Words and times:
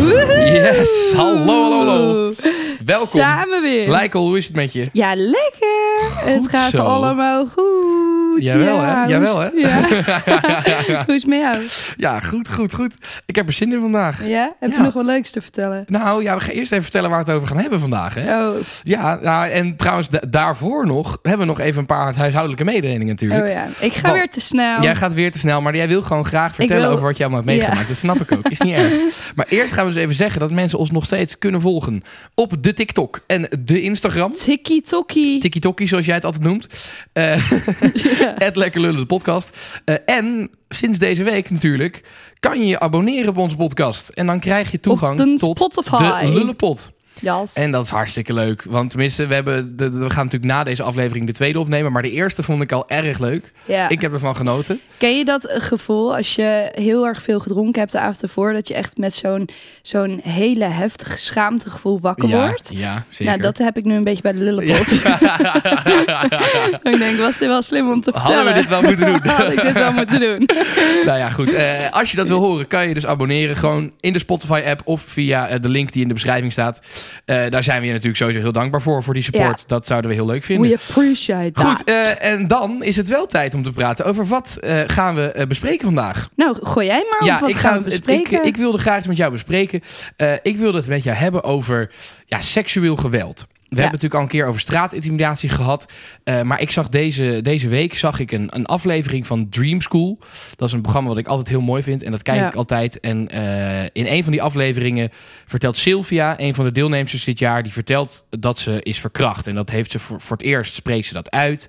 Yes, 0.00 1.12
hallo, 1.16 1.44
hallo, 1.44 1.78
hallo. 1.78 2.32
Welkom. 2.84 3.20
Samen 3.20 3.62
weer. 3.62 3.88
Lijkel, 3.88 4.22
hoe 4.26 4.36
is 4.36 4.44
het 4.46 4.54
met 4.54 4.72
je? 4.72 4.88
Ja, 4.92 5.14
lekker. 5.16 5.98
het 6.24 6.48
gaat 6.48 6.70
zo. 6.70 6.82
allemaal 6.82 7.46
goed. 7.46 8.09
Jawel, 8.44 8.74
ja, 8.76 8.94
hè? 8.94 9.00
hoe 9.00 9.08
Jawel, 9.08 9.42
is- 9.42 9.50
hè? 9.52 9.58
Ja. 9.68 11.04
hoe 11.06 11.14
is 11.14 11.22
het 11.22 11.26
met 11.26 11.38
jou? 11.40 11.58
Ja, 11.96 12.20
goed, 12.20 12.48
goed, 12.52 12.72
goed. 12.74 12.94
Ik 13.26 13.36
heb 13.36 13.46
er 13.46 13.52
zin 13.52 13.72
in 13.72 13.80
vandaag. 13.80 14.26
Ja? 14.26 14.52
Heb 14.60 14.70
Ja. 14.70 14.76
je 14.76 14.82
nog 14.82 14.92
wat 14.94 15.04
leuks 15.04 15.30
te 15.30 15.40
vertellen? 15.40 15.84
Nou 15.86 16.22
ja, 16.22 16.34
we 16.34 16.40
gaan 16.40 16.54
eerst 16.54 16.70
even 16.70 16.82
vertellen 16.82 17.10
waar 17.10 17.18
we 17.18 17.26
het 17.26 17.34
over 17.34 17.48
gaan 17.48 17.58
hebben 17.58 17.80
vandaag. 17.80 18.14
Hè? 18.14 18.46
Oh, 18.48 18.54
Ja, 18.82 19.18
nou, 19.22 19.48
en 19.50 19.76
trouwens, 19.76 20.08
da- 20.08 20.22
daarvoor 20.28 20.86
nog 20.86 21.18
hebben 21.22 21.40
we 21.40 21.52
nog 21.52 21.60
even 21.60 21.80
een 21.80 21.86
paar 21.86 22.16
huishoudelijke 22.16 22.64
mededelingen 22.64 23.06
natuurlijk. 23.06 23.42
oh 23.42 23.48
ja. 23.48 23.66
Ik 23.78 23.92
ga 23.92 24.00
Want- 24.02 24.14
weer 24.14 24.28
te 24.30 24.40
snel. 24.40 24.82
Jij 24.82 24.96
gaat 24.96 25.14
weer 25.14 25.32
te 25.32 25.38
snel, 25.38 25.60
maar 25.60 25.76
jij 25.76 25.88
wil 25.88 26.02
gewoon 26.02 26.24
graag 26.24 26.54
vertellen 26.54 26.82
wil- 26.82 26.92
over 26.92 27.04
wat 27.04 27.16
je 27.16 27.22
allemaal 27.24 27.42
hebt 27.42 27.52
meegemaakt. 27.52 27.80
Ja. 27.82 27.88
Dat 27.88 27.96
snap 27.96 28.20
ik 28.20 28.32
ook. 28.32 28.48
Is 28.48 28.60
niet 28.60 28.74
erg. 28.74 28.92
Maar 29.34 29.46
eerst 29.48 29.72
gaan 29.74 29.86
we 29.86 29.92
dus 29.92 30.02
even 30.02 30.14
zeggen 30.14 30.40
dat 30.40 30.50
mensen 30.50 30.78
ons 30.78 30.90
nog 30.90 31.04
steeds 31.04 31.38
kunnen 31.38 31.60
volgen 31.60 32.02
op 32.34 32.62
de 32.62 32.72
TikTok 32.72 33.20
en 33.26 33.48
de 33.58 33.82
Instagram. 33.82 34.32
Tikkie 34.32 34.82
tokkie. 34.82 35.40
TikTokkie, 35.40 35.88
zoals 35.88 36.06
jij 36.06 36.14
het 36.14 36.24
altijd 36.24 36.42
noemt. 36.42 36.66
Eh 37.12 37.32
Het 38.44 38.56
Lekker 38.56 38.80
Lullen, 38.80 39.00
de 39.00 39.06
podcast. 39.06 39.58
Eh, 39.84 39.94
en 40.04 40.50
sinds 40.68 40.98
deze 40.98 41.22
week 41.22 41.50
natuurlijk 41.50 42.02
kan 42.40 42.60
je 42.60 42.66
je 42.66 42.80
abonneren 42.80 43.28
op 43.28 43.36
onze 43.36 43.56
podcast. 43.56 44.08
En 44.08 44.26
dan 44.26 44.40
krijg 44.40 44.70
je 44.70 44.80
toegang 44.80 45.38
tot 45.38 45.58
Spotify. 45.58 46.26
de 46.26 46.32
Lullenpot. 46.32 46.90
En 47.54 47.70
dat 47.70 47.84
is 47.84 47.90
hartstikke 47.90 48.32
leuk. 48.32 48.64
Want 48.68 48.90
tenminste, 48.90 49.26
we, 49.26 49.34
hebben 49.34 49.76
de, 49.76 49.90
we 49.90 50.10
gaan 50.10 50.24
natuurlijk 50.24 50.52
na 50.52 50.64
deze 50.64 50.82
aflevering 50.82 51.26
de 51.26 51.32
tweede 51.32 51.58
opnemen. 51.58 51.92
Maar 51.92 52.02
de 52.02 52.10
eerste 52.10 52.42
vond 52.42 52.62
ik 52.62 52.72
al 52.72 52.88
erg 52.88 53.18
leuk. 53.18 53.52
ja. 53.64 53.88
Ik 53.88 54.00
heb 54.00 54.12
ervan 54.12 54.36
genoten. 54.36 54.80
Ken 54.96 55.16
je 55.16 55.24
dat 55.24 55.52
gevoel 55.52 56.16
als 56.16 56.34
je 56.34 56.70
heel 56.74 57.06
erg 57.06 57.22
veel 57.22 57.40
gedronken 57.40 57.80
hebt 57.80 57.92
de 57.92 57.98
avond 57.98 58.22
ervoor, 58.22 58.52
dat 58.52 58.68
je 58.68 58.74
echt 58.74 58.96
met 58.96 59.14
zo'n 59.14 59.48
zo'n 59.82 60.20
hele 60.24 60.64
heftige 60.64 61.16
schaamtegevoel 61.16 62.00
wakker 62.00 62.28
ja, 62.28 62.46
wordt? 62.46 62.70
ja, 62.72 63.04
zeker. 63.08 63.24
Nou, 63.24 63.40
dat 63.40 63.58
heb 63.58 63.76
ik 63.76 63.84
nu 63.84 63.94
een 63.94 64.04
beetje 64.04 64.22
bij 64.22 64.32
de 64.32 64.38
lullenpot. 64.38 64.92
ik 66.92 66.98
denk, 66.98 67.18
was 67.18 67.38
dit 67.38 67.48
wel 67.48 67.62
slim 67.62 67.90
om 67.90 68.00
te 68.00 68.12
vertellen? 68.12 68.36
Hadden 68.36 68.54
we 68.54 68.60
dit 68.60 68.68
wel 68.68 68.82
moeten 68.82 69.06
doen? 69.06 69.20
Had 69.36 69.52
ik 69.52 69.62
dit 69.62 69.72
wel 69.72 69.92
moeten 69.92 70.20
doen? 70.20 70.48
nou 71.06 71.18
ja, 71.18 71.30
goed. 71.30 71.52
Eh, 71.52 71.90
als 71.90 72.10
je 72.10 72.16
dat 72.16 72.28
wil 72.28 72.38
horen, 72.38 72.66
kan 72.66 72.88
je 72.88 72.94
dus 72.94 73.06
abonneren. 73.06 73.56
Gewoon 73.56 73.92
in 74.00 74.12
de 74.12 74.18
Spotify-app 74.18 74.80
of 74.84 75.02
via 75.02 75.48
eh, 75.48 75.60
de 75.60 75.68
link 75.68 75.92
die 75.92 76.02
in 76.02 76.08
de 76.08 76.14
beschrijving 76.14 76.52
staat. 76.52 76.80
Eh, 77.24 77.50
daar 77.50 77.62
zijn 77.62 77.80
we 77.80 77.86
je 77.86 77.92
natuurlijk 77.92 78.18
sowieso 78.18 78.40
heel 78.40 78.52
dankbaar 78.52 78.82
voor, 78.82 79.02
voor 79.02 79.14
die 79.14 79.22
support. 79.22 79.60
Ja. 79.60 79.64
Dat 79.66 79.86
zouden 79.86 80.10
we 80.10 80.16
heel 80.16 80.26
leuk 80.26 80.44
vinden. 80.44 80.68
We 80.70 80.78
appreciate 80.88 81.52
that. 81.52 81.64
Goed, 81.66 81.84
eh, 81.84 82.24
en 82.24 82.46
dan 82.46 82.82
is 82.82 82.96
het 82.96 83.08
wel 83.08 83.26
tijd 83.26 83.54
om 83.54 83.62
te 83.62 83.72
praten 83.72 84.04
over 84.04 84.26
wat 84.26 84.58
eh, 84.60 84.80
gaan 84.86 85.14
we 85.14 85.44
bespreken 85.48 85.84
vandaag. 85.84 86.28
Nou, 86.36 86.56
gooi 86.62 86.86
jij 86.86 87.04
maar 87.10 87.34
op. 87.34 87.40
Wat 87.40 87.50
ik, 87.50 87.56
gaan 87.56 87.70
we 87.72 87.78
het- 87.78 87.84
bespreken? 87.84 88.38
Ik, 88.38 88.44
ik 88.44 88.56
wilde 88.56 88.78
graag 88.78 88.96
eens 88.96 89.06
met 89.06 89.16
jou 89.16 89.32
bespreken. 89.32 89.80
Ik 90.42 90.56
wilde 90.56 90.78
het 90.78 90.86
met 90.88 91.02
jou 91.02 91.16
hebben 91.16 91.44
over 91.44 91.90
ja, 92.26 92.40
seksueel 92.40 92.96
geweld. 92.96 93.46
We 93.70 93.80
hebben 93.80 94.00
natuurlijk 94.00 94.14
al 94.14 94.20
een 94.20 94.38
keer 94.38 94.46
over 94.46 94.60
straatintimidatie 94.60 95.48
gehad. 95.48 95.92
Eh, 96.24 96.42
maar 96.42 96.60
ik 96.60 96.70
zag 96.70 96.88
deze, 96.88 97.40
deze 97.42 97.68
week 97.68 97.94
zag 97.94 98.18
ik 98.18 98.32
een, 98.32 98.48
een 98.50 98.66
aflevering 98.66 99.26
van 99.26 99.48
Dream 99.48 99.80
School. 99.80 100.18
Dat 100.56 100.68
is 100.68 100.74
een 100.74 100.80
programma 100.80 101.08
wat 101.08 101.18
ik 101.18 101.26
altijd 101.26 101.48
heel 101.48 101.60
mooi 101.60 101.82
vind. 101.82 102.02
En 102.02 102.10
dat 102.10 102.22
kijk 102.22 102.38
Ja. 102.38 102.46
ik 102.46 102.54
altijd. 102.54 103.00
En 103.00 103.28
eh, 103.28 103.82
in 103.82 104.06
een 104.06 104.22
van 104.22 104.32
die 104.32 104.42
afleveringen 104.42 105.10
vertelt 105.46 105.76
Sylvia, 105.76 106.40
een 106.40 106.54
van 106.54 106.64
de 106.64 106.72
deelnemers 106.72 107.24
dit 107.24 107.38
jaar, 107.38 107.62
die 107.62 107.72
vertelt 107.72 108.24
dat 108.30 108.58
ze 108.58 108.82
is 108.82 109.00
verkracht. 109.00 109.46
En 109.46 109.54
dat 109.54 109.70
heeft 109.70 109.90
ze 109.90 109.98
voor, 109.98 110.20
voor 110.20 110.36
het 110.36 110.46
eerst 110.46 110.74
spreekt 110.74 111.06
ze 111.06 111.12
dat 111.12 111.30
uit. 111.30 111.68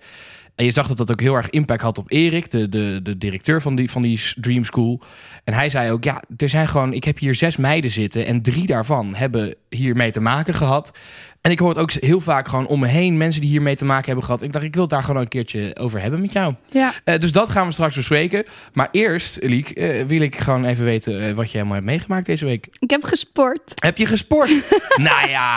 En 0.55 0.65
je 0.65 0.73
zag 0.73 0.87
dat 0.87 0.97
dat 0.97 1.11
ook 1.11 1.21
heel 1.21 1.35
erg 1.35 1.49
impact 1.49 1.81
had 1.81 1.97
op 1.97 2.11
Erik, 2.11 2.51
de, 2.51 2.69
de, 2.69 2.99
de 3.03 3.17
directeur 3.17 3.61
van 3.61 3.75
die, 3.75 3.91
van 3.91 4.01
die 4.01 4.21
Dream 4.35 4.65
School. 4.65 5.01
En 5.43 5.53
hij 5.53 5.69
zei 5.69 5.91
ook, 5.91 6.03
ja, 6.03 6.21
er 6.37 6.49
zijn 6.49 6.67
gewoon, 6.67 6.93
ik 6.93 7.03
heb 7.03 7.19
hier 7.19 7.35
zes 7.35 7.57
meiden 7.57 7.91
zitten 7.91 8.25
en 8.25 8.41
drie 8.41 8.65
daarvan 8.65 9.15
hebben 9.15 9.55
hiermee 9.69 10.11
te 10.11 10.19
maken 10.21 10.53
gehad. 10.53 10.91
En 11.41 11.51
ik 11.51 11.59
hoor 11.59 11.69
het 11.69 11.77
ook 11.77 11.91
heel 11.91 12.19
vaak 12.21 12.47
gewoon 12.47 12.67
om 12.67 12.79
me 12.79 12.87
heen, 12.87 13.17
mensen 13.17 13.41
die 13.41 13.49
hiermee 13.49 13.75
te 13.75 13.85
maken 13.85 14.05
hebben 14.05 14.23
gehad. 14.23 14.41
Ik 14.41 14.51
dacht, 14.53 14.65
ik 14.65 14.73
wil 14.73 14.81
het 14.81 14.91
daar 14.91 15.03
gewoon 15.03 15.21
een 15.21 15.27
keertje 15.27 15.75
over 15.79 16.01
hebben 16.01 16.21
met 16.21 16.31
jou. 16.31 16.53
Ja, 16.69 16.93
Eh, 17.03 17.19
dus 17.19 17.31
dat 17.31 17.49
gaan 17.49 17.65
we 17.67 17.73
straks 17.73 17.95
bespreken. 17.95 18.43
Maar 18.73 18.87
eerst, 18.91 19.37
Liek, 19.41 19.69
eh, 19.69 20.05
wil 20.07 20.21
ik 20.21 20.37
gewoon 20.39 20.65
even 20.65 20.83
weten 20.85 21.27
eh, 21.27 21.33
wat 21.33 21.45
je 21.45 21.51
helemaal 21.51 21.73
hebt 21.75 21.85
meegemaakt 21.85 22.25
deze 22.25 22.45
week. 22.45 22.67
ik 22.79 22.89
heb 22.89 23.03
gesport. 23.03 23.71
Heb 23.75 23.97
je 23.97 24.05
gesport? 24.05 24.49
nou 24.97 25.29
ja, 25.29 25.55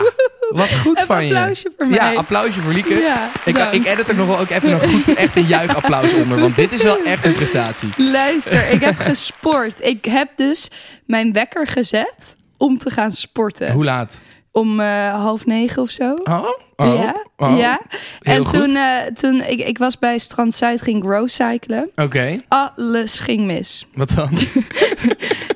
wat 0.50 0.68
goed 0.74 1.00
Een 1.00 1.06
van 1.06 1.26
je. 1.26 1.34
applausje 1.34 1.70
voor 1.76 1.86
mij. 1.86 1.96
Ja, 2.12 2.14
applausje 2.18 2.60
voor 2.60 2.72
Lieke. 2.72 2.94
Ja, 2.94 3.30
Ik, 3.44 3.54
dank. 3.54 3.72
ik 3.72 3.86
edit 3.86 4.08
er 4.08 4.14
nog 4.14 4.26
wel 4.26 4.38
ook 4.38 4.50
even 4.50 4.72
een 4.72 4.88
goed, 4.88 5.14
echt 5.14 5.36
een 5.36 5.46
juichapplaus 5.46 6.12
onder. 6.12 6.40
Want 6.40 6.56
dit 6.56 6.72
is 6.72 6.82
wel 6.82 7.02
echt 7.04 7.24
een 7.24 7.34
prestatie. 7.34 7.88
Luister, 7.96 8.68
ik 8.70 8.80
heb 8.80 8.98
gesport. 8.98 9.74
Ik 9.84 10.04
heb 10.04 10.28
dus 10.36 10.68
mijn 11.06 11.32
wekker 11.32 11.66
gezet 11.66 12.36
om 12.56 12.78
te 12.78 12.90
gaan 12.90 13.12
sporten. 13.12 13.72
Hoe 13.72 13.84
laat? 13.84 14.20
Om 14.54 14.80
eh, 14.80 15.14
half 15.22 15.46
negen 15.46 15.82
of 15.82 15.90
zo. 15.90 16.14
Oh? 16.24 16.44
Oh? 16.76 16.96
Ja, 17.02 17.14
Oh? 17.36 17.58
ja. 17.58 17.80
Heel 18.20 18.34
en 18.34 18.44
toen, 18.44 18.76
eh, 18.76 18.82
toen 19.14 19.42
ik, 19.42 19.60
ik 19.60 19.78
was 19.78 19.98
bij 19.98 20.18
Strand 20.18 20.54
Zuid, 20.54 20.82
ging 20.82 21.02
grow 21.02 21.28
cyclen. 21.28 21.90
Oké, 21.96 22.40
Alles 22.48 23.18
ging 23.18 23.44
mis. 23.46 23.86
wat 23.94 24.10
dan? 24.14 24.30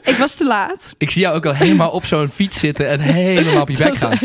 Ik 0.04 0.14
was 0.18 0.34
te 0.34 0.44
laat. 0.44 0.94
Ik 0.98 1.10
zie 1.10 1.22
jou 1.22 1.36
ook 1.36 1.46
al 1.46 1.54
helemaal 1.54 1.90
op 1.90 2.04
zo'n 2.06 2.28
fiets 2.28 2.58
zitten 2.58 2.88
en 2.88 3.00
helemaal 3.00 3.60
op 3.60 3.68
je 3.70 3.76
bek 3.76 3.96
gaan. 4.04 4.18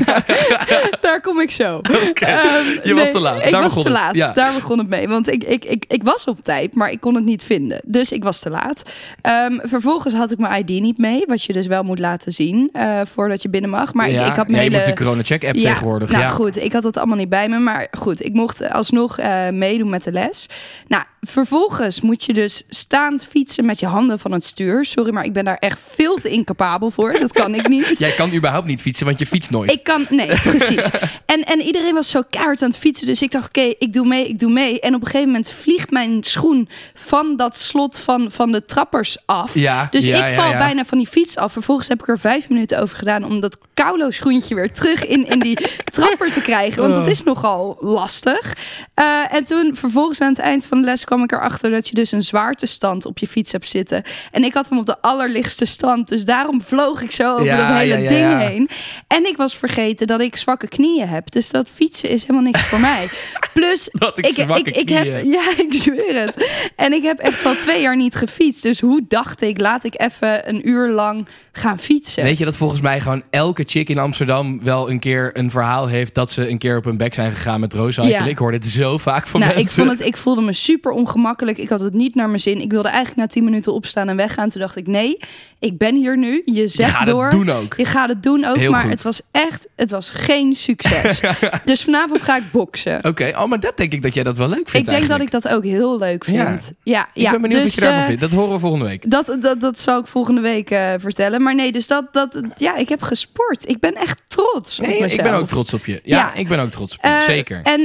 Daar 1.00 1.20
kom 1.20 1.40
ik 1.40 1.50
zo. 1.50 1.80
Ehm, 1.80 2.64
Je 2.82 2.94
was 2.94 3.10
te 3.10 3.20
laat. 3.20 3.44
Ik 3.44 3.50
Daar 3.50 3.62
was 3.62 3.74
begon 3.74 3.82
te 3.82 3.88
het. 3.88 3.98
laat. 3.98 4.14
Ja. 4.14 4.32
Daar 4.32 4.54
begon 4.54 4.78
het 4.78 4.88
mee. 4.88 5.08
Want 5.08 5.28
ik, 5.32 5.44
ik, 5.44 5.64
ik, 5.64 5.84
ik 5.88 6.02
was 6.02 6.24
op 6.24 6.44
tijd, 6.44 6.74
maar 6.74 6.90
ik 6.90 7.00
kon 7.00 7.14
het 7.14 7.24
niet 7.24 7.44
vinden. 7.44 7.80
Dus 7.84 8.12
ik 8.12 8.22
was 8.22 8.38
te 8.40 8.50
laat. 8.50 8.82
Ehm, 9.22 9.58
vervolgens 9.62 10.14
had 10.14 10.30
ik 10.30 10.38
mijn 10.38 10.64
ID 10.68 10.80
niet 10.80 10.98
mee. 10.98 11.22
Wat 11.26 11.44
je 11.44 11.52
dus 11.52 11.66
wel 11.66 11.82
moet 11.82 11.98
laten 11.98 12.32
zien 12.32 12.68
eh, 12.72 13.00
voordat 13.14 13.42
je 13.42 13.48
binnen 13.48 13.70
mag. 13.70 13.94
Maar 13.94 14.10
ja, 14.10 14.22
ik, 14.22 14.28
ik 14.30 14.36
had 14.36 14.46
ja, 14.46 14.52
mijn 14.52 14.64
je 14.64 14.70
hele... 14.70 14.76
moet 14.86 14.96
de 14.96 15.04
corona-check-app 15.04 15.56
tegenwoordig. 15.56 16.10
Nou 16.10 16.22
ja. 16.22 16.28
goed, 16.28 16.56
ik 16.56 16.72
had 16.72 16.84
het 16.84 16.96
allemaal 16.96 17.16
niet 17.16 17.28
bij 17.28 17.48
me. 17.48 17.58
Maar 17.58 17.86
goed, 17.98 18.24
ik 18.24 18.32
mocht 18.32 18.70
alsnog 18.70 19.18
eh, 19.18 19.48
meedoen 19.48 19.90
met 19.90 20.04
de 20.04 20.12
les. 20.12 20.46
Nou, 20.88 21.04
vervolgens 21.20 22.00
moet 22.00 22.24
je 22.24 22.32
dus 22.32 22.62
staand 22.68 23.26
fietsen 23.26 23.64
met 23.64 23.80
je 23.80 23.86
handen 23.86 24.18
van 24.18 24.32
het 24.32 24.44
stuur. 24.44 24.84
Sorry, 24.84 25.12
maar 25.12 25.24
ik 25.24 25.32
ben 25.32 25.44
daar 25.44 25.56
echt 25.58 25.78
veel 25.88 26.16
te 26.16 26.28
incapabel 26.28 26.90
voor. 26.90 27.12
Dat 27.18 27.32
kan 27.32 27.54
ik 27.54 27.68
niet. 27.68 27.98
Jij 27.98 28.12
kan 28.12 28.34
überhaupt 28.34 28.66
niet 28.66 28.80
fietsen, 28.80 29.06
want 29.06 29.18
je 29.18 29.26
fietst 29.26 29.50
nooit. 29.50 29.70
Ik 29.70 29.81
kan, 29.82 30.06
nee, 30.10 30.26
precies. 30.56 30.84
En, 31.26 31.44
en 31.44 31.60
iedereen 31.60 31.94
was 31.94 32.10
zo 32.10 32.22
kaart 32.30 32.62
aan 32.62 32.68
het 32.68 32.78
fietsen. 32.78 33.06
Dus 33.06 33.22
ik 33.22 33.30
dacht, 33.30 33.46
oké, 33.46 33.72
ik 33.78 33.92
doe 33.92 34.06
mee, 34.06 34.28
ik 34.28 34.38
doe 34.38 34.50
mee. 34.50 34.80
En 34.80 34.94
op 34.94 35.00
een 35.00 35.06
gegeven 35.06 35.26
moment 35.26 35.50
vliegt 35.50 35.90
mijn 35.90 36.22
schoen 36.22 36.68
van 36.94 37.36
dat 37.36 37.56
slot 37.56 37.98
van, 37.98 38.30
van 38.30 38.52
de 38.52 38.64
trappers 38.64 39.16
af. 39.26 39.54
Ja, 39.54 39.86
Dus 39.90 40.04
ja, 40.04 40.26
ik 40.26 40.34
val 40.34 40.50
ja. 40.50 40.58
bijna 40.58 40.84
van 40.84 40.98
die 40.98 41.06
fiets 41.06 41.36
af. 41.36 41.52
Vervolgens 41.52 41.88
heb 41.88 42.00
ik 42.00 42.08
er 42.08 42.18
vijf 42.18 42.48
minuten 42.48 42.80
over 42.80 42.96
gedaan 42.96 43.24
om 43.24 43.40
dat 43.40 43.58
koulo 43.74 44.10
schoentje 44.10 44.54
weer 44.54 44.72
terug 44.72 45.06
in, 45.06 45.28
in 45.28 45.40
die 45.40 45.58
trapper 45.92 46.32
te 46.32 46.40
krijgen. 46.40 46.82
Want 46.82 46.94
Oh. 46.94 46.98
dat 46.98 47.08
is 47.08 47.22
nogal 47.22 47.76
lastig. 47.80 48.56
Eh, 48.94 49.34
en 49.34 49.44
toen 49.44 49.76
vervolgens 49.76 50.20
aan 50.20 50.28
het 50.28 50.38
eind 50.38 50.64
van 50.64 50.80
de 50.80 50.84
les 50.86 51.04
kwam 51.04 51.22
ik 51.22 51.32
erachter 51.32 51.70
dat 51.70 51.88
je 51.88 51.94
dus 51.94 52.12
een 52.12 52.22
zwaartestand 52.22 53.06
op 53.06 53.18
je 53.18 53.26
fiets 53.26 53.52
hebt 53.52 53.68
zitten. 53.68 54.02
En 54.30 54.44
ik 54.44 54.54
had 54.54 54.68
hem 54.68 54.78
op 54.78 54.86
de 54.86 55.00
allerlichtste 55.00 55.64
stand. 55.64 56.08
Dus 56.08 56.24
daarom 56.24 56.62
vloog 56.62 57.02
ik 57.02 57.10
zo 57.12 57.32
over 57.32 57.56
dat 57.56 57.66
hele 57.66 58.08
ding 58.08 58.38
heen. 58.38 58.68
En 59.06 59.26
ik 59.26 59.36
was 59.36 59.56
vergeten 59.68 60.06
dat 60.06 60.20
ik 60.20 60.36
zwakke 60.36 60.68
knieën 60.68 61.08
heb. 61.08 61.30
Dus 61.30 61.50
dat 61.50 61.70
fietsen 61.74 62.08
is 62.08 62.20
helemaal 62.20 62.42
niks 62.42 62.62
voor 62.62 62.80
mij. 62.80 63.08
Plus, 63.54 63.88
Dat 63.92 64.18
ik 64.18 64.26
ik, 64.26 64.34
knieën 64.34 64.48
heb, 64.48 65.12
heb. 65.12 65.24
ja, 65.36 65.64
ik 65.64 65.74
zweer 65.74 66.20
het. 66.20 66.48
En 66.76 66.92
ik 66.92 67.02
heb 67.02 67.18
echt 67.18 67.44
al 67.44 67.54
twee 67.54 67.82
jaar 67.82 67.96
niet 67.96 68.14
gefietst. 68.14 68.62
Dus 68.62 68.80
hoe 68.80 69.04
dacht 69.08 69.42
ik, 69.42 69.60
laat 69.60 69.84
ik 69.84 70.00
even 70.00 70.48
een 70.48 70.68
uur 70.68 70.88
lang 70.88 71.26
gaan 71.52 71.78
fietsen. 71.78 72.22
Weet 72.22 72.38
je 72.38 72.44
dat 72.44 72.56
volgens 72.56 72.80
mij 72.80 73.00
gewoon 73.00 73.22
elke 73.30 73.62
chick 73.66 73.88
in 73.88 73.98
Amsterdam 73.98 74.62
wel 74.62 74.90
een 74.90 74.98
keer 74.98 75.30
een 75.38 75.50
verhaal 75.50 75.86
heeft 75.86 76.14
dat 76.14 76.30
ze 76.30 76.48
een 76.48 76.58
keer 76.58 76.76
op 76.76 76.84
hun 76.84 76.96
bek 76.96 77.14
zijn 77.14 77.32
gegaan 77.32 77.60
met 77.60 77.72
rooscyclen? 77.72 78.10
Ja. 78.10 78.24
Ik 78.24 78.38
hoor 78.38 78.52
dit 78.52 78.66
zo 78.66 78.98
vaak 78.98 79.26
van 79.26 79.40
nou, 79.40 79.52
ik, 79.52 79.58
mensen. 79.58 79.84
vond 79.86 79.98
het, 79.98 80.08
ik 80.08 80.16
voelde 80.16 80.40
me 80.40 80.52
super 80.52 80.92
ongemakkelijk. 80.92 81.58
Ik 81.58 81.68
had 81.68 81.80
het 81.80 81.94
niet 81.94 82.14
naar 82.14 82.28
mijn 82.28 82.40
zin. 82.40 82.60
Ik 82.60 82.70
wilde 82.70 82.88
eigenlijk 82.88 83.16
na 83.16 83.26
tien 83.26 83.44
minuten 83.44 83.72
opstaan 83.72 84.08
en 84.08 84.16
weggaan. 84.16 84.48
Toen 84.48 84.60
dacht 84.60 84.76
ik, 84.76 84.86
nee, 84.86 85.16
ik 85.58 85.78
ben 85.78 85.96
hier 85.96 86.18
nu. 86.18 86.42
Je 86.44 86.68
gaat 86.68 87.06
door. 87.06 87.22
het 87.22 87.32
doen 87.32 87.50
ook. 87.50 87.74
Je 87.76 87.84
gaat 87.84 88.08
het 88.08 88.22
doen 88.22 88.44
ook. 88.44 88.56
Heel 88.56 88.70
maar 88.70 88.80
goed. 88.80 88.90
het 88.90 89.02
was 89.02 89.20
echt 89.30 89.51
echt, 89.52 89.68
het 89.76 89.90
was 89.90 90.10
geen 90.10 90.56
succes. 90.56 91.20
dus 91.64 91.82
vanavond 91.82 92.22
ga 92.22 92.36
ik 92.36 92.42
boksen. 92.52 93.04
Oké, 93.04 93.32
oh, 93.36 93.44
maar 93.44 93.60
dat 93.60 93.76
denk 93.76 93.92
ik 93.92 94.02
dat 94.02 94.14
jij 94.14 94.22
dat 94.24 94.36
wel 94.36 94.48
leuk 94.48 94.68
vindt 94.68 94.88
Ik 94.88 94.94
denk 94.94 95.08
dat 95.08 95.20
ik 95.20 95.30
dat 95.30 95.48
ook 95.48 95.64
heel 95.64 95.98
leuk 95.98 96.24
vind. 96.24 96.36
Ja. 96.38 96.58
Ja, 96.82 97.08
ja, 97.14 97.24
Ik 97.26 97.30
ben 97.30 97.40
benieuwd 97.40 97.62
dus, 97.62 97.70
wat 97.70 97.74
je 97.74 97.80
daarvan 97.80 98.00
eh, 98.00 98.06
vindt. 98.06 98.20
Dat 98.20 98.30
horen 98.30 98.52
we 98.52 98.58
volgende 98.58 98.84
week. 98.84 99.10
Dat, 99.10 99.36
dat, 99.40 99.60
dat 99.60 99.80
zal 99.80 100.00
ik 100.00 100.06
volgende 100.06 100.40
week 100.40 100.70
eh, 100.70 100.92
vertellen. 100.98 101.42
Maar 101.42 101.54
nee, 101.54 101.72
dus 101.72 101.86
dat, 101.86 102.12
dat, 102.12 102.40
ja, 102.56 102.76
ik 102.76 102.88
heb 102.88 103.02
gesport. 103.02 103.68
Ik 103.68 103.80
ben 103.80 103.94
echt 103.94 104.22
trots 104.28 104.80
op 104.80 104.86
Nee, 104.86 105.00
mezelf. 105.00 105.12
ik 105.12 105.22
ben 105.22 105.40
ook 105.40 105.48
trots 105.48 105.74
op 105.74 105.84
je. 105.86 106.00
Ja, 106.04 106.16
Ja. 106.16 106.34
ik 106.34 106.48
ben 106.48 106.58
ook 106.58 106.70
trots 106.70 106.94
op 106.96 107.02
je. 107.02 107.08
Eh, 107.08 107.20
Zeker. 107.22 107.60
En 107.62 107.80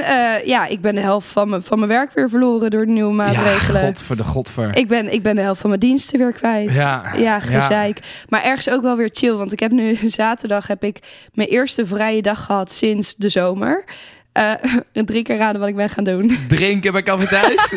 ja, 0.46 0.66
ik 0.68 0.82
ben 0.82 0.96
de 0.96 1.02
helft 1.02 1.28
van 1.28 1.50
mijn, 1.50 1.64
van 1.64 1.78
mijn 1.80 1.92
werk 1.92 2.14
weer 2.14 2.30
verloren 2.30 2.70
door 2.70 2.86
de 2.86 2.92
nieuwe 2.92 3.14
maatregelen. 3.14 3.82
Ja, 3.82 3.88
god 3.88 4.02
voor 4.02 4.16
de 4.16 4.24
godver. 4.24 4.76
Ik 4.76 4.88
ben, 4.88 5.14
ik 5.14 5.24
ben 5.24 5.36
de 5.36 5.42
helft 5.42 5.62
van 5.62 5.70
mijn 5.70 5.82
diensten 5.82 6.20
weer 6.20 6.32
kwijt. 6.34 6.74
Ja, 6.74 7.04
ja 7.18 7.40
gezeik. 7.40 8.00
Maar 8.30 8.44
ergens 8.44 8.70
ook 8.70 8.82
wel 8.82 8.96
weer 8.96 9.10
chill. 9.12 9.34
Want 9.34 9.52
ik 9.52 9.60
heb 9.60 9.72
nu 9.72 9.98
zaterdag 10.22 10.68
heb 10.68 10.84
ik 10.84 11.00
mijn 11.34 11.50
eerste 11.58 11.86
vrije 11.86 12.22
dag 12.22 12.46
gehad 12.46 12.72
sinds 12.72 13.16
de 13.16 13.30
zomer. 13.30 13.84
Eh 14.32 14.54
drie 15.06 15.24
keer 15.24 15.38
raden 15.38 15.60
wat 15.60 15.70
ik 15.70 15.76
ben 15.76 15.90
gaan 15.90 16.04
doen. 16.04 16.38
Drinken 16.48 16.92
bij 16.92 17.04
Café 17.04 17.28
Thuis. 17.28 17.74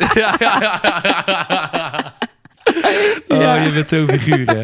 Oh, 3.28 3.40
Ja. 3.40 3.54
je 3.54 3.70
bent 3.72 3.88
zo'n 3.88 4.08
figuur, 4.08 4.46
hè? 4.46 4.62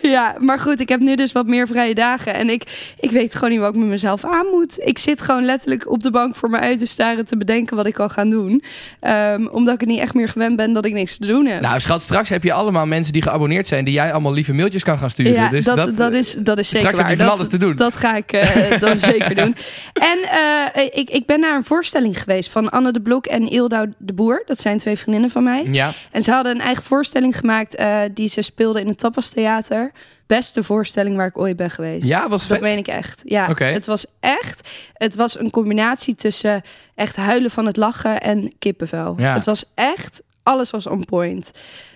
ja, 0.08 0.36
maar 0.38 0.58
goed, 0.58 0.80
ik 0.80 0.88
heb 0.88 1.00
nu 1.00 1.16
dus 1.16 1.32
wat 1.32 1.46
meer 1.46 1.66
vrije 1.66 1.94
dagen. 1.94 2.34
En 2.34 2.50
ik, 2.50 2.92
ik 3.00 3.10
weet 3.10 3.34
gewoon 3.34 3.50
niet 3.50 3.58
wat 3.58 3.74
ik 3.74 3.80
met 3.80 3.88
mezelf 3.88 4.24
aan 4.24 4.46
moet. 4.46 4.78
Ik 4.78 4.98
zit 4.98 5.22
gewoon 5.22 5.44
letterlijk 5.44 5.90
op 5.90 6.02
de 6.02 6.10
bank 6.10 6.36
voor 6.36 6.50
me 6.50 6.58
uit 6.58 6.78
te 6.78 6.86
staren 6.86 7.24
te 7.24 7.36
bedenken 7.36 7.76
wat 7.76 7.86
ik 7.86 7.94
kan 7.94 8.10
gaan 8.10 8.30
doen. 8.30 8.62
Ehm, 9.00 9.46
omdat 9.46 9.74
ik 9.74 9.80
het 9.80 9.88
niet 9.88 10.00
echt 10.00 10.14
meer 10.14 10.28
gewend 10.28 10.56
ben 10.56 10.72
dat 10.72 10.84
ik 10.84 10.92
niks 10.92 11.16
te 11.16 11.26
doen 11.26 11.46
heb. 11.46 11.60
Nou, 11.60 11.80
schat, 11.80 12.02
straks 12.02 12.28
heb 12.28 12.42
je 12.42 12.52
allemaal 12.52 12.86
mensen 12.86 13.12
die 13.12 13.22
geabonneerd 13.22 13.66
zijn... 13.66 13.84
die 13.84 13.94
jij 13.94 14.12
allemaal 14.12 14.32
lieve 14.32 14.52
mailtjes 14.54 14.82
kan 14.82 14.98
gaan 14.98 15.10
sturen. 15.10 15.32
Ja, 15.32 15.48
dus 15.48 15.64
dat, 15.64 15.76
dat, 15.76 15.96
dat, 15.96 16.12
is, 16.12 16.34
dat 16.38 16.58
is 16.58 16.68
zeker 16.68 16.86
straks 16.88 17.08
heb 17.08 17.18
je 17.18 17.24
van 17.24 17.32
alles 17.34 17.48
te 17.48 17.58
doen. 17.58 17.76
Dat 17.76 17.96
ga 17.96 18.16
ik 18.16 18.32
eh, 18.32 18.80
dan 18.80 18.98
zeker 18.98 19.34
doen. 19.34 19.56
En 19.92 20.18
eh, 20.30 20.84
ik, 20.92 21.10
ik 21.10 21.26
ben 21.26 21.40
naar 21.40 21.56
een 21.56 21.64
voorstelling 21.64 22.18
geweest 22.20 22.50
van 22.50 22.70
Anne 22.70 22.92
de 22.92 23.00
Blok 23.00 23.26
en 23.26 23.48
Ildau 23.48 23.92
de 23.98 24.12
Boer. 24.12 24.42
Dat 24.46 24.60
zijn 24.60 24.78
twee 24.78 24.96
vriendinnen 24.96 25.30
van 25.30 25.42
mij. 25.42 25.66
Ja, 25.70 25.92
En 26.10 26.22
ze 26.22 26.30
hadden 26.30 26.54
een 26.54 26.60
eigen 26.60 26.82
voorstelling 26.82 27.36
gemaakt 27.38 27.74
eh, 27.74 28.00
die 28.14 28.28
ze 28.28 28.42
speelden 28.42 28.82
in 28.82 28.88
het 28.88 28.98
Tapas 28.98 29.28
Theater. 29.28 29.92
Beste 30.26 30.62
voorstelling 30.62 31.16
waar 31.16 31.26
ik 31.26 31.38
ooit 31.38 31.56
ben 31.56 31.70
geweest. 31.70 32.08
ja 32.08 32.28
was 32.28 32.46
Dat 32.46 32.60
meen 32.60 32.78
ik 32.78 32.88
echt. 32.88 33.20
Ja, 33.24 33.54
het 33.54 33.86
was 33.86 34.06
echt. 34.20 34.68
Het 34.92 35.14
was 35.14 35.38
een 35.38 35.50
combinatie 35.50 36.14
tussen 36.14 36.62
echt 36.94 37.16
huilen 37.16 37.50
van 37.50 37.66
het 37.66 37.76
lachen 37.76 38.20
en 38.20 38.52
kippenvel. 38.58 39.14
Ja. 39.16 39.34
Het 39.34 39.44
was 39.44 39.64
echt. 39.74 40.22
Alles 40.42 40.70
was 40.70 40.86
on 40.86 41.04
point. 41.04 41.50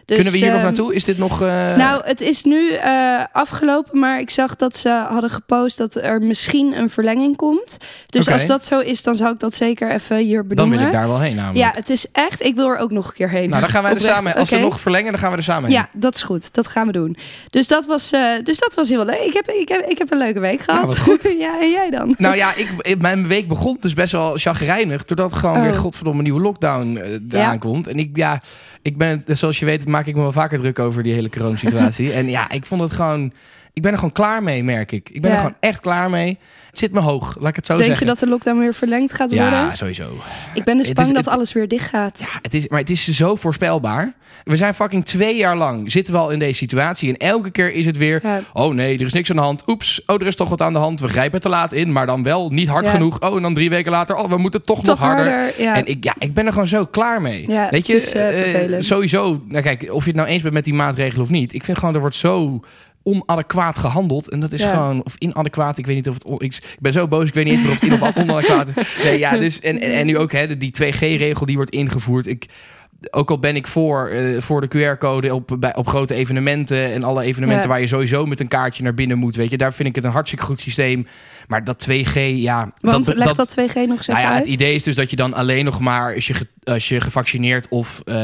Dus, 0.04 0.16
Kunnen 0.16 0.32
we 0.32 0.38
hier 0.38 0.46
nog 0.48 0.56
ehm, 0.56 0.64
naartoe? 0.66 0.94
Is 0.94 1.04
dit 1.04 1.18
nog... 1.18 1.42
eh, 1.42 1.76
nou, 1.76 2.02
het 2.04 2.20
is 2.20 2.42
nu 2.44 2.70
eh, 2.72 3.20
afgelopen, 3.32 3.98
maar 3.98 4.20
ik 4.20 4.30
zag 4.30 4.56
dat 4.56 4.76
ze 4.76 4.88
hadden 5.08 5.30
gepost 5.30 5.78
dat 5.78 5.94
er 5.94 6.20
misschien 6.22 6.76
een 6.78 6.90
verlenging 6.90 7.36
komt. 7.36 7.76
Dus 8.06 8.28
als 8.28 8.46
dat 8.46 8.64
zo 8.64 8.78
is, 8.78 9.02
dan 9.02 9.14
zou 9.14 9.32
ik 9.32 9.40
dat 9.40 9.54
zeker 9.54 9.90
even 9.90 10.16
hier 10.16 10.38
dan 10.38 10.48
benoemen. 10.48 10.78
wil 10.78 10.86
ik 10.86 10.92
daar 10.92 11.08
wel 11.08 11.20
heen 11.20 11.34
namelijk. 11.36 11.58
Ja, 11.58 11.72
het 11.74 11.90
is 11.90 12.06
echt. 12.12 12.42
Ik 12.42 12.54
wil 12.54 12.68
er 12.68 12.76
ook 12.76 12.90
nog 12.90 13.06
een 13.06 13.12
keer 13.14 13.30
heen. 13.30 13.48
Nou, 13.48 13.60
dan 13.60 13.70
gaan 13.70 13.82
wij 13.82 13.92
er 13.94 14.00
samen... 14.00 14.34
Als 14.34 14.48
Oké. 14.48 14.56
we 14.60 14.66
nog 14.68 14.80
verlengen, 14.80 15.10
dan 15.10 15.20
gaan 15.20 15.30
we 15.30 15.36
er 15.36 15.42
samen 15.42 15.70
heen. 15.70 15.78
Ja, 15.78 15.88
dat 15.92 16.14
is 16.14 16.22
goed. 16.22 16.54
Dat 16.54 16.68
gaan 16.68 16.86
we 16.86 16.92
doen. 16.92 17.16
Dus 17.50 17.68
dat 17.68 17.86
was, 17.86 18.10
eh, 18.12 18.20
dus 18.42 18.58
dat 18.58 18.74
was 18.74 18.88
heel 18.88 19.04
leuk. 19.04 19.20
Ik 19.20 19.32
heb, 19.32 19.48
ik, 19.50 19.68
heb, 19.68 19.80
ik 19.80 19.98
heb 19.98 20.10
een 20.12 20.18
leuke 20.18 20.40
week 20.40 20.60
gehad. 20.60 20.86
wat 20.86 20.98
goed. 20.98 21.22
ja, 21.38 21.60
en 21.60 21.70
jij 21.70 21.90
dan? 21.90 22.14
Nou 22.18 22.36
ja, 22.36 22.54
ik, 22.54 22.98
mijn 23.00 23.26
week 23.28 23.48
begon 23.48 23.76
dus 23.80 23.94
best 23.94 24.12
wel 24.12 24.32
chagrijnig. 24.36 25.04
Doordat 25.04 25.32
gewoon 25.32 25.56
Oh. 25.56 25.62
weer 25.62 25.74
godverdomme 25.74 26.18
een 26.18 26.24
nieuwe 26.24 26.40
lockdown 26.40 26.96
eraan 26.96 27.20
Ja. 27.52 27.56
komt. 27.56 27.86
En 27.86 27.98
ik, 27.98 28.10
ja, 28.14 28.40
ik 28.82 28.96
ben, 28.96 29.22
zoals 29.26 29.58
je 29.58 29.64
weet, 29.64 29.86
maak 29.86 30.06
ik 30.06 30.14
me 30.14 30.20
wel 30.20 30.32
vaker 30.32 30.58
druk 30.58 30.78
over 30.78 31.02
die 31.02 31.12
hele 31.12 31.30
coronasituatie. 31.30 32.12
en 32.18 32.30
ja, 32.30 32.50
ik 32.50 32.66
vond 32.66 32.80
het 32.80 32.92
gewoon... 32.92 33.32
Ik 33.74 33.82
ben 33.82 33.90
er 33.92 33.98
gewoon 33.98 34.12
klaar 34.12 34.42
mee, 34.42 34.64
merk 34.64 34.92
ik. 34.92 35.10
Ik 35.10 35.22
ben 35.22 35.30
er 35.30 35.36
gewoon 35.36 35.54
echt 35.60 35.80
klaar 35.80 36.10
mee. 36.10 36.38
Het 36.70 36.78
zit 36.80 36.92
me 36.92 37.00
hoog, 37.00 37.36
laat 37.38 37.48
ik 37.48 37.56
het 37.56 37.66
zo 37.66 37.72
Denk 37.76 37.86
zeggen. 37.88 38.06
je 38.06 38.12
dat 38.12 38.20
de 38.22 38.28
lockdown 38.28 38.58
weer 38.58 38.74
verlengd 38.74 39.12
gaat 39.12 39.28
worden? 39.30 39.50
Ja, 39.50 39.74
sowieso. 39.74 40.10
Ik 40.54 40.64
ben 40.64 40.76
dus 40.76 40.86
Het 40.86 40.96
bang 40.96 41.08
is- 41.08 41.14
dat 41.14 41.24
het- 41.24 41.34
alles 41.34 41.52
weer 41.52 41.68
dicht 41.68 41.88
gaat. 41.88 42.20
Ja, 42.20 42.38
het 42.42 42.54
is, 42.54 42.68
maar 42.68 42.80
het 42.80 42.90
is 42.90 43.08
zo 43.08 43.36
voorspelbaar. 43.36 44.12
We 44.44 44.56
zijn 44.56 44.74
fucking 44.74 45.04
twee 45.04 45.36
jaar 45.36 45.56
lang 45.56 45.92
zitten 45.92 46.14
we 46.14 46.20
al 46.20 46.30
in 46.30 46.38
deze 46.38 46.54
situatie. 46.54 47.08
En 47.08 47.16
elke 47.28 47.50
keer 47.50 47.72
is 47.74 47.86
het 47.86 47.96
weer... 47.96 48.20
Ja. 48.22 48.40
Oh 48.52 48.74
nee, 48.74 48.98
er 48.98 49.04
is 49.04 49.12
niks 49.12 49.30
aan 49.30 49.36
de 49.36 49.42
hand. 49.42 49.62
Oeps, 49.66 50.02
oh, 50.06 50.20
er 50.20 50.26
is 50.26 50.36
toch 50.36 50.48
wat 50.48 50.60
aan 50.60 50.72
de 50.72 50.78
hand. 50.78 51.00
We 51.00 51.08
grijpen 51.08 51.40
te 51.40 51.48
laat 51.48 51.72
in, 51.72 51.92
maar 51.92 52.06
dan 52.06 52.22
wel 52.22 52.50
niet 52.50 52.68
hard 52.68 52.84
Ja. 52.84 52.90
genoeg. 52.90 53.20
Oh, 53.20 53.36
en 53.36 53.42
dan 53.42 53.54
drie 53.54 53.70
weken 53.70 53.90
later... 53.92 54.16
Oh, 54.16 54.28
we 54.28 54.36
moeten 54.36 54.64
toch, 54.64 54.76
Toch 54.76 54.86
nog 54.86 54.98
harder. 54.98 55.54
En 55.58 55.86
ik, 55.86 56.04
ja, 56.04 56.14
ik 56.18 56.34
ben 56.34 56.46
er 56.46 56.52
gewoon 56.52 56.68
zo 56.68 56.84
klaar 56.86 57.22
mee. 57.22 57.46
Weet 57.70 57.86
je, 57.86 57.94
is, 57.94 58.12
eh, 58.12 58.74
eh, 58.76 58.82
sowieso... 58.82 59.42
Nou 59.48 59.62
kijk, 59.62 59.88
of 59.92 60.02
je 60.02 60.08
het 60.10 60.16
nou 60.18 60.28
eens 60.28 60.42
bent 60.42 60.54
met 60.54 60.64
die 60.64 60.74
maatregelen 60.74 61.22
of 61.22 61.30
niet. 61.30 61.54
Ik 61.54 61.64
vind 61.64 61.78
gewoon, 61.78 61.94
er 61.94 62.00
wordt 62.00 62.16
zo 62.16 62.60
onadequaat 63.02 63.78
gehandeld. 63.78 64.30
En 64.30 64.40
dat 64.40 64.52
is 64.52 64.62
Ja. 64.62 64.70
gewoon... 64.74 65.04
Of 65.04 65.14
inadequaat, 65.18 65.78
ik 65.78 65.86
weet 65.86 65.96
niet 65.96 66.08
of 66.08 66.14
het... 66.14 66.24
on- 66.24 66.40
Ik, 66.40 66.54
ik 66.54 66.78
ben 66.80 66.92
zo 66.92 67.08
boos, 67.08 67.26
ik 67.28 67.34
weet 67.34 67.44
niet 67.44 67.66
of 67.66 67.72
het 67.72 67.82
in 67.82 67.92
of 68.02 68.16
onadequaat 68.16 68.68
is. 68.68 68.74
Nee, 69.04 69.18
ja, 69.18 69.38
dus... 69.38 69.60
En, 69.60 69.80
en, 69.80 69.92
en 69.92 70.06
nu 70.06 70.18
ook, 70.18 70.32
hè, 70.32 70.56
die 70.56 70.74
2G-regel 70.82 71.46
die 71.46 71.56
wordt 71.56 71.70
ingevoerd. 71.70 72.26
Ik 72.26 72.46
ook 73.10 73.30
al 73.30 73.38
ben 73.38 73.56
ik 73.56 73.66
voor, 73.66 74.08
eh, 74.08 74.40
voor 74.40 74.60
de 74.60 74.68
QR-code 74.68 75.34
op, 75.34 75.56
bij, 75.58 75.76
op 75.76 75.86
grote 75.86 76.14
evenementen 76.14 76.92
en 76.92 77.02
alle 77.02 77.22
evenementen 77.22 77.62
Ja. 77.62 77.68
waar 77.68 77.80
je 77.80 77.86
sowieso 77.86 78.26
met 78.26 78.40
een 78.40 78.48
kaartje 78.48 78.82
naar 78.82 78.94
binnen 78.94 79.18
moet, 79.18 79.36
weet 79.36 79.50
je, 79.50 79.56
daar 79.56 79.72
vind 79.72 79.88
ik 79.88 79.94
het 79.94 80.04
een 80.04 80.10
hartstikke 80.10 80.44
goed 80.44 80.60
systeem. 80.60 81.06
Maar 81.48 81.64
dat 81.64 81.88
2G, 81.88 82.14
ja, 82.36 82.72
Want 82.80 83.04
dat, 83.04 83.16
leg 83.16 83.32
dat 83.32 83.50
2G 83.50 83.74
nog 83.74 83.96
eens 83.96 84.06
nou 84.06 84.20
ja, 84.20 84.28
uit. 84.32 84.44
het 84.44 84.52
idee 84.52 84.74
is 84.74 84.82
dus 84.82 84.96
dat 84.96 85.10
je 85.10 85.16
dan 85.16 85.34
alleen 85.34 85.64
nog 85.64 85.80
maar 85.80 86.14
als 86.14 86.26
je, 86.26 86.34
als 86.64 86.88
je 86.88 87.00
gevaccineerd 87.00 87.68
of 87.68 88.00
eh, 88.04 88.14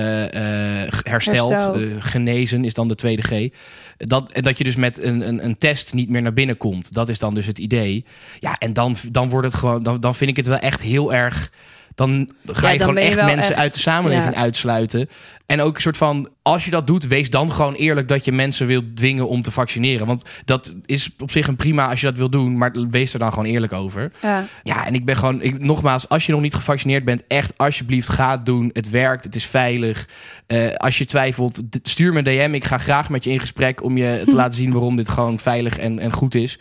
hersteld, 1.03 1.51
Herstel. 1.51 1.77
genezen 1.99 2.65
is 2.65 2.75
dan 2.75 2.89
de 2.89 2.95
tweede 2.95 3.23
G. 3.23 3.49
Dat, 3.97 4.33
en 4.33 4.43
dat 4.43 4.59
je 4.59 4.65
dus 4.65 4.77
met 4.77 5.03
een, 5.03 5.29
een, 5.29 5.45
een 5.45 5.59
test 5.59 5.95
niet 5.95 6.09
meer 6.09 6.23
naar 6.23 6.33
binnen 6.33 6.57
komt. 6.57 6.93
Dat 6.93 7.09
is 7.09 7.19
dan 7.19 7.35
dus 7.35 7.47
het 7.47 7.59
idee. 7.59 8.05
Ja, 8.39 8.55
en 8.59 8.73
dan, 8.73 8.97
dan 9.11 9.29
wordt 9.29 9.47
het 9.47 9.57
gewoon, 9.57 9.83
dan, 9.83 10.01
dan 10.01 10.15
vind 10.15 10.31
ik 10.31 10.37
het 10.37 10.47
wel 10.47 10.59
echt 10.59 10.83
heel 10.83 11.15
erg. 11.15 11.51
Dan 11.99 12.31
ga 12.47 12.67
Ja, 12.67 12.73
je 12.73 12.79
dan 12.79 12.89
gewoon 12.89 13.03
je 13.03 13.09
echt 13.09 13.25
mensen 13.25 13.51
echt- 13.53 13.61
uit 13.61 13.73
de 13.73 13.79
samenleving 13.79 14.35
ja. 14.35 14.41
uitsluiten. 14.41 15.09
En 15.47 15.61
ook 15.61 15.75
een 15.75 15.81
soort 15.81 15.97
van, 15.97 16.29
als 16.43 16.65
je 16.65 16.71
dat 16.71 16.87
doet, 16.87 17.07
wees 17.07 17.31
dan 17.31 17.53
gewoon 17.53 17.75
eerlijk 17.75 18.09
dat 18.09 18.25
je 18.25 18.33
mensen 18.33 18.67
wilt 18.67 18.97
dwingen 18.97 19.29
om 19.29 19.43
te 19.43 19.51
vaccineren. 19.51 20.07
Want 20.07 20.23
dat 20.45 20.75
is 20.85 21.11
op 21.19 21.31
zich 21.31 21.47
een 21.47 21.57
prima 21.57 21.89
als 21.89 22.01
je 22.01 22.07
dat 22.07 22.17
wil 22.17 22.31
doen, 22.31 22.59
maar 22.59 22.73
wees 22.91 23.13
er 23.13 23.19
dan 23.19 23.29
gewoon 23.33 23.45
eerlijk 23.45 23.73
over. 23.73 24.13
Ja. 24.23 24.45
Ja, 24.63 24.87
en 24.87 24.95
ik 24.95 25.05
ben 25.05 25.17
gewoon, 25.17 25.43
ik, 25.43 25.61
nogmaals, 25.61 26.09
als 26.09 26.27
je 26.27 26.33
nog 26.33 26.41
niet 26.41 26.55
gevaccineerd 26.55 27.05
bent, 27.05 27.23
echt 27.29 27.53
alsjeblieft 27.57 28.09
ga 28.09 28.31
het 28.31 28.47
doen. 28.47 28.71
Het 28.73 28.91
werkt, 28.91 29.25
het 29.25 29.35
is 29.35 29.47
veilig. 29.47 30.09
Eh, 30.47 30.75
als 30.75 30.99
je 30.99 31.05
twijfelt, 31.05 31.61
stuur 31.83 32.13
me 32.13 32.19
een 32.19 32.25
DM. 32.25 32.55
Ik 32.55 32.65
ga 32.65 32.79
graag 32.79 33.09
met 33.09 33.25
je 33.25 33.31
in 33.31 33.41
gesprek 33.41 33.83
om 33.83 33.97
je 33.97 34.23
te 34.27 34.35
laten 34.41 34.55
zien 34.55 34.73
waarom 34.73 34.97
dit 34.97 35.09
gewoon 35.09 35.39
veilig 35.39 35.79
en, 35.79 35.99
en 35.99 36.13
goed 36.13 36.35
is. 36.35 36.59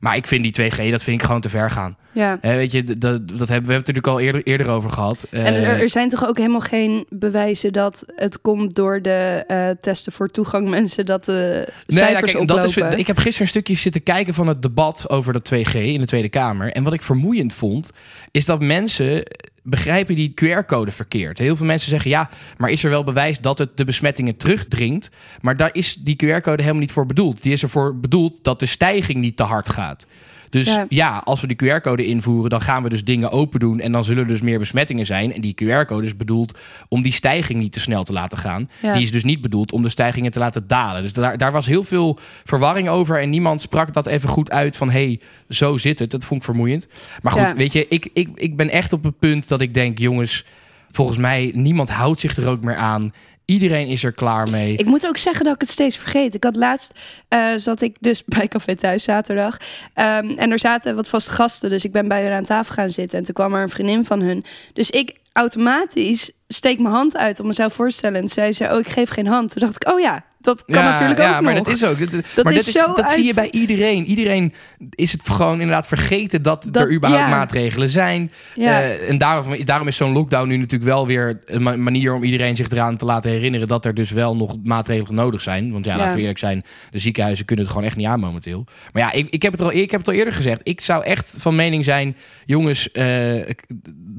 Maar 0.00 0.16
ik 0.16 0.26
vind 0.26 0.42
die 0.42 0.70
2G, 0.70 0.90
dat 0.90 1.02
vind 1.02 1.20
ik 1.20 1.26
gewoon 1.26 1.40
te 1.40 1.48
ver 1.48 1.70
gaan. 1.70 1.96
Ja. 2.18 2.38
Eh, 2.40 2.54
weet 2.54 2.72
je, 2.72 2.84
dat, 2.84 2.98
dat 2.98 3.18
hebben 3.28 3.38
we 3.38 3.52
hebben 3.52 3.74
het 3.74 3.86
natuurlijk 3.86 4.06
al 4.06 4.20
eerder, 4.20 4.42
eerder 4.44 4.68
over 4.68 4.90
gehad. 4.90 5.26
En 5.30 5.44
Eh, 5.46 5.68
er, 5.68 5.80
er 5.80 5.88
zijn 5.88 6.08
toch 6.08 6.26
ook 6.26 6.36
helemaal 6.36 6.60
geen 6.60 7.06
bewijzen 7.08 7.72
dat 7.72 8.04
het 8.14 8.40
komt 8.40 8.74
door 8.74 9.02
de 9.02 9.44
eh, 9.46 9.68
testen 9.80 10.12
voor 10.12 10.28
toegang 10.28 10.68
mensen 10.78 11.06
dat 11.06 11.24
de 11.24 11.68
cijfers 11.86 12.32
nou, 12.32 12.42
oplopen. 12.42 12.76
dat 12.76 12.92
is, 12.92 12.98
ik 12.98 13.06
heb 13.06 13.16
gisteren 13.16 13.42
een 13.42 13.48
stukje 13.48 13.74
zitten 13.74 14.02
kijken 14.02 14.34
van 14.34 14.46
het 14.46 14.62
debat 14.62 15.10
over 15.10 15.32
dat 15.32 15.52
2G 15.54 15.74
in 15.74 16.00
de 16.00 16.06
Tweede 16.06 16.28
Kamer. 16.28 16.72
En 16.72 16.84
wat 16.84 16.92
ik 16.92 17.02
vermoeiend 17.02 17.54
vond, 17.54 17.90
is 18.30 18.44
dat 18.44 18.60
mensen 18.60 19.22
begrijpen 19.62 20.14
die 20.14 20.34
QR-code 20.34 20.92
verkeerd. 20.92 21.38
Heel 21.38 21.56
veel 21.56 21.66
mensen 21.66 21.90
zeggen 21.90 22.10
ja, 22.10 22.30
maar 22.56 22.70
is 22.70 22.84
er 22.84 22.90
wel 22.90 23.04
bewijs 23.04 23.40
dat 23.40 23.58
het 23.58 23.76
de 23.76 23.84
besmettingen 23.84 24.36
terugdringt? 24.36 25.08
Maar 25.40 25.56
daar 25.56 25.70
is 25.72 25.94
die 25.94 26.16
QR-code 26.24 26.62
helemaal 26.62 26.80
niet 26.80 26.92
voor 26.92 27.06
bedoeld. 27.06 27.42
Die 27.42 27.52
is 27.52 27.62
ervoor 27.62 27.96
bedoeld 27.96 28.44
dat 28.44 28.60
de 28.60 28.66
stijging 28.66 29.18
niet 29.18 29.36
te 29.36 29.42
hard 29.42 29.68
gaat. 29.68 30.06
Dus 30.50 30.66
ja. 30.66 30.86
Ja. 30.88 31.20
als 31.24 31.40
we 31.40 31.46
die 31.46 31.56
QR-code 31.56 32.06
invoeren, 32.06 32.50
dan 32.50 32.60
gaan 32.60 32.82
we 32.82 32.88
dus 32.88 33.04
dingen 33.04 33.30
open 33.30 33.60
doen. 33.60 33.80
En 33.80 33.92
dan 33.92 34.04
zullen 34.04 34.22
er 34.22 34.28
dus 34.28 34.40
meer 34.40 34.58
besmettingen 34.58 35.06
zijn. 35.06 35.34
En 35.34 35.40
die 35.40 35.54
QR-code 35.64 36.06
is 36.06 36.16
bedoeld 36.16 36.58
om 36.88 37.02
die 37.02 37.12
stijging 37.12 37.58
niet 37.58 37.72
te 37.72 37.80
snel 37.80 38.02
te 38.04 38.12
laten 38.12 38.38
gaan. 38.38 38.70
Ja. 38.82 38.92
Die 38.92 39.02
is 39.02 39.12
dus 39.12 39.24
niet 39.24 39.40
bedoeld 39.40 39.72
om 39.72 39.82
de 39.82 39.88
stijgingen 39.88 40.30
te 40.30 40.38
laten 40.38 40.66
dalen. 40.66 41.02
Dus 41.02 41.12
daar, 41.12 41.38
daar 41.38 41.52
was 41.52 41.66
heel 41.66 41.84
veel 41.84 42.18
verwarring 42.44 42.88
over. 42.88 43.20
En 43.20 43.30
niemand 43.30 43.60
sprak 43.60 43.92
dat 43.92 44.06
even 44.06 44.28
goed 44.28 44.50
uit 44.50 44.76
van... 44.76 44.90
hé, 44.90 45.04
hey, 45.04 45.20
zo 45.48 45.76
zit 45.76 45.98
het. 45.98 46.10
Dat 46.10 46.24
vond 46.24 46.40
ik 46.40 46.44
vermoeiend. 46.46 46.86
Maar 47.22 47.32
goed, 47.32 47.42
Ja. 47.42 47.54
weet 47.54 47.72
je, 47.72 47.86
ik, 47.88 48.08
ik, 48.12 48.28
ik 48.34 48.56
ben 48.56 48.70
echt 48.70 48.92
op 48.92 49.04
het 49.04 49.18
punt 49.18 49.48
dat 49.48 49.60
ik 49.60 49.74
denk... 49.74 49.98
jongens, 49.98 50.44
volgens 50.90 51.18
mij, 51.18 51.50
niemand 51.54 51.90
houdt 51.90 52.20
zich 52.20 52.36
er 52.36 52.48
ook 52.48 52.64
meer 52.64 52.76
aan. 52.76 53.12
Iedereen 53.50 53.86
is 53.86 54.04
er 54.04 54.12
klaar 54.12 54.50
mee. 54.50 54.76
Ik 54.76 54.86
moet 54.86 55.06
ook 55.06 55.16
zeggen 55.16 55.44
dat 55.44 55.54
ik 55.54 55.60
het 55.60 55.70
steeds 55.70 55.96
vergeet. 55.96 56.34
Ik 56.34 56.44
had 56.44 56.56
laatst, 56.56 56.92
eh, 57.28 57.48
zat 57.56 57.82
ik 57.82 57.96
dus 58.00 58.24
bij 58.36 58.48
Café 58.48 58.76
Thuis 58.76 59.04
zaterdag. 59.04 59.56
Ehm, 59.94 60.30
en 60.30 60.50
er 60.50 60.58
zaten 60.58 60.94
wat 60.94 61.08
vaste 61.08 61.32
gasten. 61.32 61.70
Dus 61.70 61.84
ik 61.84 61.92
ben 61.92 62.08
bij 62.08 62.22
hun 62.22 62.32
aan 62.32 62.44
tafel 62.44 62.74
gaan 62.74 62.90
zitten. 62.90 63.18
En 63.18 63.24
toen 63.24 63.34
kwam 63.34 63.54
er 63.54 63.62
een 63.62 63.68
vriendin 63.68 64.04
van 64.04 64.20
hun. 64.20 64.44
Dus 64.72 64.90
ik 64.90 65.16
automatisch 65.32 66.30
steek 66.48 66.78
mijn 66.78 66.94
hand 66.94 67.16
uit 67.16 67.40
om 67.40 67.46
mezelf 67.46 67.72
voor 67.72 67.88
te 67.88 67.94
stellen. 67.94 68.22
En 68.22 68.28
zei 68.28 68.52
ze, 68.52 68.64
oh, 68.64 68.78
ik 68.78 68.88
geef 68.88 69.10
geen 69.10 69.26
hand. 69.26 69.52
Toen 69.52 69.62
dacht 69.62 69.84
ik, 69.84 69.92
oh 69.92 70.00
ja, 70.00 70.24
dat 70.56 70.64
kan 70.64 70.82
ja, 70.82 70.90
natuurlijk 70.90 71.18
ja, 71.18 71.36
ook 71.36 71.42
maar 71.42 71.54
nog. 71.54 71.64
dat 71.64 71.74
is 71.74 71.84
ook. 71.84 71.98
Dat, 71.98 72.10
Dat 72.34 72.44
maar 72.44 72.52
is 72.52 72.58
dat, 72.64 72.74
is, 72.74 72.80
zo 72.80 72.94
dat 72.94 73.10
zie 73.10 73.24
je 73.24 73.34
bij 73.34 73.50
iedereen. 73.50 74.04
Iedereen 74.04 74.54
is 74.90 75.12
het 75.12 75.20
gewoon 75.24 75.52
inderdaad 75.52 75.86
vergeten 75.86 76.42
dat, 76.42 76.68
Dat- 76.70 76.82
er 76.82 76.92
überhaupt 76.92 77.24
ja. 77.28 77.36
maatregelen 77.36 77.88
zijn. 77.88 78.32
Ja. 78.54 78.80
Eh, 78.82 79.08
en 79.08 79.18
daarom, 79.18 79.64
daarom 79.64 79.88
is 79.88 79.96
zo'n 79.96 80.12
lockdown 80.12 80.48
nu 80.48 80.56
natuurlijk 80.56 80.90
wel 80.90 81.06
weer 81.06 81.40
een 81.44 81.62
ma- 81.62 81.76
manier 81.76 82.14
om 82.14 82.22
iedereen 82.24 82.56
zich 82.56 82.68
eraan 82.68 82.96
te 82.96 83.04
laten 83.04 83.30
herinneren 83.30 83.68
dat 83.68 83.84
er 83.84 83.94
dus 83.94 84.10
wel 84.10 84.36
nog 84.36 84.56
maatregelen 84.64 85.14
nodig 85.14 85.40
zijn. 85.40 85.72
Want 85.72 85.84
ja, 85.84 85.92
Ja. 85.92 85.98
laten 85.98 86.14
we 86.14 86.20
eerlijk 86.20 86.38
zijn, 86.38 86.64
de 86.90 86.98
ziekenhuizen 86.98 87.44
kunnen 87.44 87.64
het 87.64 87.74
gewoon 87.74 87.88
echt 87.88 87.96
niet 87.98 88.06
aan 88.06 88.20
momenteel. 88.20 88.64
Maar 88.92 89.02
ja, 89.02 89.12
ik, 89.12 89.30
ik, 89.30 89.42
heb, 89.42 89.52
het 89.52 89.60
al, 89.60 89.72
ik 89.72 89.90
heb 89.90 90.00
het 90.00 90.08
al 90.08 90.14
eerder 90.14 90.32
gezegd. 90.34 90.60
Ik 90.62 90.80
zou 90.80 91.04
echt 91.04 91.34
van 91.38 91.56
mening 91.56 91.84
zijn, 91.84 92.16
jongens, 92.44 92.90
eh, 92.90 93.06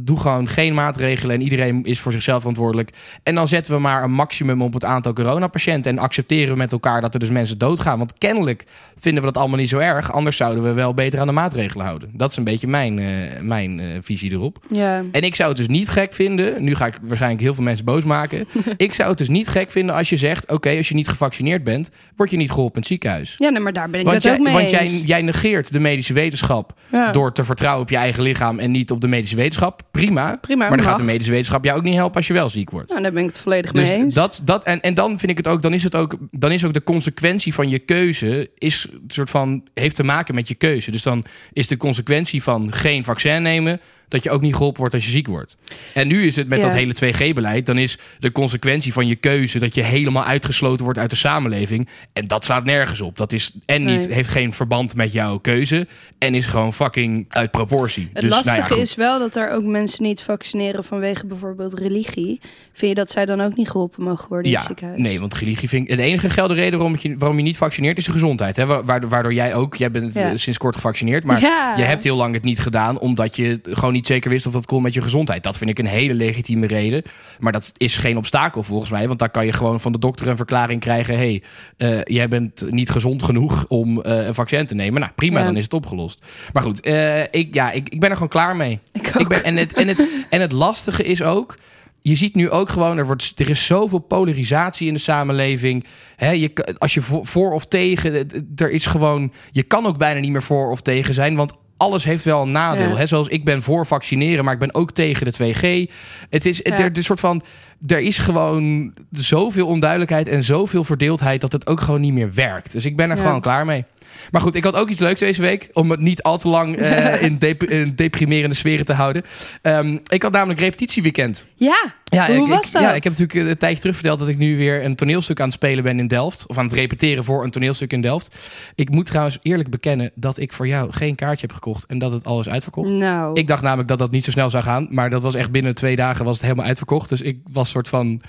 doe 0.02 0.20
gewoon 0.20 0.48
geen 0.48 0.74
maatregelen 0.74 1.36
en 1.36 1.42
iedereen 1.42 1.86
is 1.86 2.00
voor 2.00 2.12
zichzelf 2.12 2.38
verantwoordelijk. 2.40 2.90
En 3.24 3.36
dan 3.36 3.48
zetten 3.48 3.74
we 3.74 3.80
maar 3.80 4.04
een 4.04 4.12
maximum 4.12 4.62
op 4.62 4.74
het 4.74 4.86
aantal 4.86 5.14
coronapatiënten 5.14 5.92
en 5.92 5.98
accepteren 5.98 6.19
we 6.28 6.54
met 6.56 6.72
elkaar 6.72 7.02
dat 7.02 7.14
er 7.14 7.20
dus 7.20 7.30
mensen 7.30 7.58
doodgaan. 7.58 7.98
Want 7.98 8.14
kennelijk 8.18 8.66
vinden 9.00 9.22
we 9.24 9.28
dat 9.32 9.38
allemaal 9.38 9.58
niet 9.60 9.70
zo 9.70 9.78
erg. 9.78 10.12
Anders 10.14 10.38
zouden 10.38 10.64
we 10.64 10.72
wel 10.74 10.94
beter 10.94 11.20
aan 11.20 11.28
de 11.28 11.34
maatregelen 11.34 11.86
houden. 11.86 12.10
Dat 12.14 12.30
is 12.32 12.38
een 12.38 12.44
beetje 12.44 12.68
mijn, 12.68 13.00
eh, 13.00 13.06
mijn 13.42 13.80
eh, 13.80 13.86
visie 14.02 14.32
erop. 14.32 14.58
Ja. 14.70 15.04
En 15.12 15.22
ik 15.22 15.36
zou 15.36 15.50
het 15.50 15.58
dus 15.58 15.68
niet 15.68 15.90
gek 15.90 16.14
vinden. 16.14 16.64
Nu 16.64 16.76
ga 16.76 16.86
ik 16.86 16.98
waarschijnlijk 17.02 17.42
heel 17.42 17.54
veel 17.54 17.64
mensen 17.64 17.86
boos 17.86 18.04
maken. 18.04 18.48
ik 18.78 18.94
zou 18.94 19.10
het 19.10 19.18
dus 19.18 19.28
niet 19.30 19.48
gek 19.48 19.72
vinden 19.72 19.96
als 19.96 20.10
je 20.10 20.18
zegt: 20.18 20.52
Oké, 20.52 20.70
als 20.78 20.90
je 20.90 20.96
niet 20.96 21.08
gevaccineerd 21.08 21.64
bent, 21.64 21.90
word 22.16 22.32
je 22.32 22.38
niet 22.38 22.50
geholpen 22.52 22.74
in 22.76 22.80
het 22.80 22.90
ziekenhuis. 22.90 23.36
ja, 23.38 23.50
nee, 23.50 23.62
maar 23.62 23.74
daar 23.74 23.90
ben 23.90 24.00
ik 24.00 24.06
Want, 24.06 24.16
het 24.18 24.26
jij, 24.26 24.34
ook 24.34 24.44
mee 24.44 24.54
want 24.54 24.70
jij, 24.70 24.86
jij 24.88 25.22
negeert 25.22 25.72
de 25.74 25.80
medische 25.80 26.14
wetenschap 26.14 26.74
Ja. 26.92 27.12
door 27.12 27.34
te 27.34 27.44
vertrouwen 27.44 27.82
op 27.82 27.90
je 27.90 27.96
eigen 27.98 28.24
lichaam 28.24 28.60
en 28.60 28.72
niet 28.72 28.92
op 28.92 29.02
de 29.02 29.08
medische 29.08 29.36
wetenschap. 29.36 29.82
Prima. 29.92 30.38
Prima, 30.42 30.60
maar 30.60 30.70
dan 30.70 30.78
mag. 30.78 30.88
gaat 30.88 30.98
de 30.98 31.04
medische 31.04 31.32
wetenschap 31.32 31.64
jou 31.64 31.78
ook 31.78 31.84
niet 31.84 31.96
helpen 31.96 32.16
als 32.16 32.28
je 32.28 32.34
wel 32.34 32.50
ziek 32.50 32.70
wordt. 32.70 32.90
Nou, 32.90 33.02
daar 33.02 33.12
ben 33.12 33.22
ik 33.24 33.28
het 33.30 33.40
volledig 33.40 33.74
mee 33.74 33.84
Dus 33.84 33.94
eens. 33.94 34.14
dat, 34.14 34.42
dat 34.44 34.64
en, 34.64 34.82
en 34.82 34.94
dan 34.94 35.20
vind 35.20 35.32
ik 35.32 35.38
het 35.38 35.48
ook, 35.48 35.62
dan 35.62 35.74
is 35.74 35.84
het 35.84 35.96
ook, 35.96 35.99
dan 36.32 36.52
is 36.52 36.66
ook 36.66 36.74
de 36.74 36.84
consequentie 36.84 37.54
van 37.54 37.70
je 37.70 37.80
keuze, 37.80 38.50
is 38.58 38.88
soort 39.08 39.30
van, 39.30 39.68
heeft 39.74 39.96
te 39.96 40.04
maken 40.04 40.36
met 40.36 40.48
je 40.48 40.56
keuze. 40.56 40.92
Dus 40.92 41.04
dan 41.04 41.26
is 41.54 41.68
de 41.68 41.78
consequentie 41.78 42.44
van 42.44 42.74
geen 42.74 43.04
vaccin 43.04 43.42
nemen, 43.42 43.82
dat 44.10 44.24
je 44.24 44.30
ook 44.30 44.42
niet 44.42 44.56
geholpen 44.56 44.80
wordt 44.80 44.94
als 44.96 45.06
je 45.06 45.12
ziek 45.12 45.28
wordt. 45.28 45.56
En 45.94 46.08
nu 46.08 46.26
is 46.28 46.36
het 46.36 46.48
met 46.48 46.60
Ja. 46.60 46.66
dat 46.66 46.74
hele 46.74 46.94
2G-beleid, 46.94 47.66
dan 47.66 47.78
is 47.78 47.98
de 48.20 48.32
consequentie 48.32 48.94
van 48.94 49.08
je 49.08 49.16
keuze 49.16 49.60
dat 49.60 49.76
je 49.76 49.84
helemaal 49.84 50.24
uitgesloten 50.24 50.84
wordt 50.84 51.00
uit 51.00 51.10
de 51.10 51.16
samenleving. 51.16 51.88
En 52.14 52.28
dat 52.28 52.46
slaat 52.46 52.64
nergens 52.66 53.02
op. 53.02 53.18
Dat 53.18 53.32
is 53.32 53.52
en 53.66 53.86
niet, 53.86 54.00
Nee. 54.06 54.14
heeft 54.14 54.30
geen 54.30 54.54
verband 54.54 54.96
met 54.96 55.14
jouw 55.14 55.38
keuze 55.38 55.88
en 56.18 56.36
is 56.36 56.46
gewoon 56.46 56.74
fucking 56.74 57.26
uit 57.30 57.52
proportie. 57.52 58.10
Het 58.14 58.22
dus, 58.22 58.32
lastige 58.32 58.58
nou 58.60 58.76
ja, 58.76 58.82
is 58.82 58.96
wel 58.96 59.20
dat 59.20 59.36
er 59.36 59.52
ook 59.52 59.64
mensen 59.64 60.04
niet 60.04 60.22
vaccineren 60.22 60.84
vanwege 60.84 61.26
bijvoorbeeld 61.26 61.80
religie. 61.80 62.40
Vind 62.74 62.92
je 62.92 62.96
dat 62.96 63.10
zij 63.10 63.26
dan 63.26 63.42
ook 63.42 63.56
niet 63.56 63.70
geholpen 63.70 64.04
mogen 64.04 64.28
worden 64.28 64.46
in 64.46 64.52
Ja, 64.52 64.58
het 64.58 64.68
ziekenhuis? 64.68 65.02
nee, 65.02 65.20
want 65.20 65.34
religie 65.34 65.70
vind 65.70 65.90
ik... 65.92 65.98
De 65.98 66.04
enige 66.04 66.30
gelde 66.30 66.54
reden 66.54 66.80
waarom 66.80 66.98
je, 67.00 67.16
waarom 67.18 67.38
je 67.38 67.44
niet 67.44 67.58
vaccineert 67.58 67.98
is 67.98 68.06
de 68.06 68.12
gezondheid. 68.12 68.56
Hè? 68.56 68.66
Wa- 68.66 68.84
Waardoor, 68.84 69.10
waardoor 69.10 69.34
jij 69.34 69.56
ook... 69.56 69.76
Jij 69.76 69.92
bent 69.92 70.14
sinds 70.40 70.58
kort 70.58 70.76
gevaccineerd, 70.76 71.24
maar 71.24 71.42
je 71.78 71.84
hebt 71.84 72.04
heel 72.04 72.16
lang 72.16 72.34
het 72.34 72.44
niet 72.44 72.60
gedaan... 72.60 73.00
omdat 73.00 73.36
je 73.36 73.60
gewoon 73.64 73.94
niet 73.94 73.99
zeker 74.08 74.30
wist 74.30 74.46
of 74.46 74.54
dat 74.54 74.66
kon 74.66 74.82
met 74.82 74.94
je 74.94 75.02
gezondheid. 75.02 75.44
Dat 75.44 75.58
vind 75.58 75.70
ik 75.70 75.80
een 75.80 75.86
hele 75.86 76.14
legitieme 76.14 76.68
reden. 76.68 77.04
Maar 77.40 77.52
dat 77.52 77.72
is 77.78 77.98
geen 77.98 78.18
obstakel 78.18 78.64
volgens 78.64 78.90
mij. 78.90 79.08
Want 79.08 79.20
daar 79.20 79.30
kan 79.30 79.46
je 79.46 79.54
gewoon 79.54 79.80
van 79.80 79.92
de 79.92 80.00
dokter 80.00 80.28
een 80.28 80.36
verklaring 80.36 80.82
krijgen... 80.82 81.16
hey, 81.16 81.44
eh, 81.78 82.02
jij 82.04 82.28
bent 82.28 82.72
niet 82.72 82.90
gezond 82.90 83.24
genoeg 83.24 83.66
om 83.68 84.02
eh, 84.02 84.26
een 84.26 84.34
vaccin 84.34 84.66
te 84.66 84.76
nemen. 84.76 85.02
Nou, 85.02 85.14
prima, 85.16 85.40
Ja. 85.40 85.46
dan 85.46 85.58
is 85.58 85.64
het 85.64 85.74
opgelost. 85.74 86.26
Maar 86.54 86.64
goed, 86.64 86.82
eh, 86.82 87.22
ik, 87.22 87.54
ja, 87.54 87.72
ik, 87.72 87.90
ik 87.90 88.00
ben 88.00 88.10
er 88.10 88.16
gewoon 88.16 88.30
klaar 88.30 88.56
mee. 88.56 88.80
Ik. 88.94 89.08
Ik 89.08 89.28
ben, 89.28 89.44
en, 89.44 89.56
het, 89.56 89.74
en, 89.74 89.88
het, 89.88 90.04
en 90.30 90.42
het 90.42 90.52
lastige 90.52 91.04
is 91.04 91.24
ook. 91.24 91.58
Je 92.02 92.16
ziet 92.16 92.36
nu 92.36 92.50
ook 92.50 92.70
gewoon, 92.70 92.98
er, 92.98 93.06
wordt, 93.06 93.34
er 93.36 93.50
is 93.50 93.66
zoveel 93.66 94.00
polarisatie 94.00 94.88
in 94.88 94.94
de 94.94 95.00
samenleving. 95.00 95.86
Hè, 96.16 96.30
je, 96.32 96.76
als 96.78 96.94
je 96.94 97.02
voor, 97.02 97.26
voor 97.26 97.52
of 97.52 97.66
tegen, 97.66 98.28
er 98.56 98.72
is 98.72 98.86
gewoon, 98.86 99.34
je 99.52 99.64
kan 99.64 99.86
ook 99.86 99.98
bijna 99.98 100.20
niet 100.20 100.32
meer 100.32 100.44
voor 100.44 100.72
of 100.72 100.82
tegen 100.82 101.14
zijn, 101.14 101.36
want 101.36 101.54
alles 101.80 102.04
heeft 102.04 102.24
wel 102.24 102.42
een 102.42 102.52
nadeel. 102.52 102.90
Ja. 102.90 102.96
Hè? 102.96 103.06
Zoals 103.06 103.28
ik 103.28 103.44
ben 103.46 103.62
voor 103.62 103.86
vaccineren, 103.86 104.44
maar 104.44 104.54
ik 104.54 104.60
ben 104.60 104.74
ook 104.76 104.92
tegen 104.92 105.26
de 105.26 105.32
2G. 105.34 105.92
Het 106.30 106.46
is 106.46 106.60
Ja. 106.64 106.78
er, 106.78 106.98
is 106.98 107.06
soort 107.06 107.20
van, 107.20 107.42
er 107.88 108.00
is 108.00 108.18
gewoon 108.18 108.94
zoveel 109.12 109.68
onduidelijkheid 109.68 110.28
en 110.28 110.44
zoveel 110.44 110.84
verdeeldheid 110.84 111.42
dat 111.42 111.52
het 111.52 111.68
ook 111.68 111.82
gewoon 111.82 112.02
niet 112.02 112.14
meer 112.14 112.34
werkt. 112.34 112.72
Dus 112.72 112.86
ik 112.86 112.96
ben 112.96 113.10
er 113.10 113.18
Ja. 113.18 113.24
gewoon 113.24 113.42
klaar 113.42 113.66
mee. 113.66 113.86
Maar 114.32 114.42
goed, 114.42 114.56
ik 114.56 114.64
had 114.64 114.76
ook 114.76 114.90
iets 114.90 115.00
leuks 115.00 115.20
deze 115.20 115.42
week. 115.42 115.70
Om 115.74 115.92
het 115.92 116.00
niet 116.00 116.22
al 116.24 116.38
te 116.38 116.48
lang 116.48 116.76
eh, 116.76 117.22
in, 117.28 117.38
dep- 117.38 117.64
in 117.64 117.94
deprimerende 117.96 118.56
sferen 118.56 118.86
te 118.86 118.94
houden. 118.94 119.24
Ehm, 119.62 119.98
ik 120.08 120.24
had 120.24 120.32
namelijk 120.32 120.60
repetitieweekend. 120.60 121.46
Ja, 121.56 121.94
Ja, 122.04 122.26
hoe 122.28 122.36
ik, 122.36 122.48
was 122.54 122.68
ik- 122.68 122.72
dat? 122.74 122.82
Ja, 122.82 122.94
ik 122.94 123.04
heb 123.04 123.18
natuurlijk 123.18 123.50
een 123.50 123.58
tijdje 123.58 123.80
terug 123.80 123.96
verteld 123.96 124.20
dat 124.20 124.28
ik 124.28 124.38
nu 124.38 124.58
weer 124.58 124.86
een 124.86 124.96
toneelstuk 124.96 125.40
aan 125.40 125.46
het 125.46 125.54
spelen 125.54 125.84
ben 125.84 126.00
in 126.00 126.08
Delft. 126.08 126.44
Of 126.48 126.58
aan 126.58 126.66
het 126.66 126.74
repeteren 126.74 127.24
voor 127.24 127.44
een 127.44 127.52
toneelstuk 127.52 127.94
in 127.94 128.02
Delft. 128.02 128.36
Ik 128.76 128.90
moet 128.90 129.06
trouwens 129.06 129.38
eerlijk 129.42 129.70
bekennen 129.70 130.12
dat 130.16 130.40
ik 130.40 130.54
voor 130.54 130.68
jou 130.68 130.92
geen 130.92 131.16
kaartje 131.16 131.46
heb 131.46 131.56
gekocht. 131.56 131.86
En 131.86 132.00
dat 132.00 132.12
het 132.12 132.26
al 132.26 132.40
is 132.40 132.50
uitverkocht. 132.50 132.90
Nou, 132.90 133.34
Ik 133.40 133.48
dacht 133.48 133.62
namelijk 133.62 133.88
dat 133.90 133.98
dat 134.00 134.12
niet 134.12 134.24
zo 134.24 134.32
snel 134.32 134.50
zou 134.50 134.64
gaan. 134.64 134.88
Maar 134.90 135.10
dat 135.10 135.22
was 135.22 135.36
echt 135.36 135.52
binnen 135.52 135.76
twee 135.76 135.96
dagen 135.96 136.26
was 136.26 136.34
het 136.34 136.44
helemaal 136.44 136.66
uitverkocht. 136.66 137.10
Dus 137.10 137.22
ik 137.22 137.38
was 137.52 137.70
soort 137.70 137.88
van... 137.88 138.22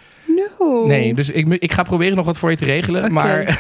no. 0.61 0.87
Nee, 0.87 1.14
dus 1.14 1.31
ik, 1.31 1.47
ik 1.59 1.73
ga 1.73 1.83
proberen 1.83 2.17
nog 2.17 2.26
wat 2.26 2.38
voor 2.38 2.50
je 2.50 2.57
te 2.57 2.64
regelen. 2.64 3.12
Maar 3.12 3.38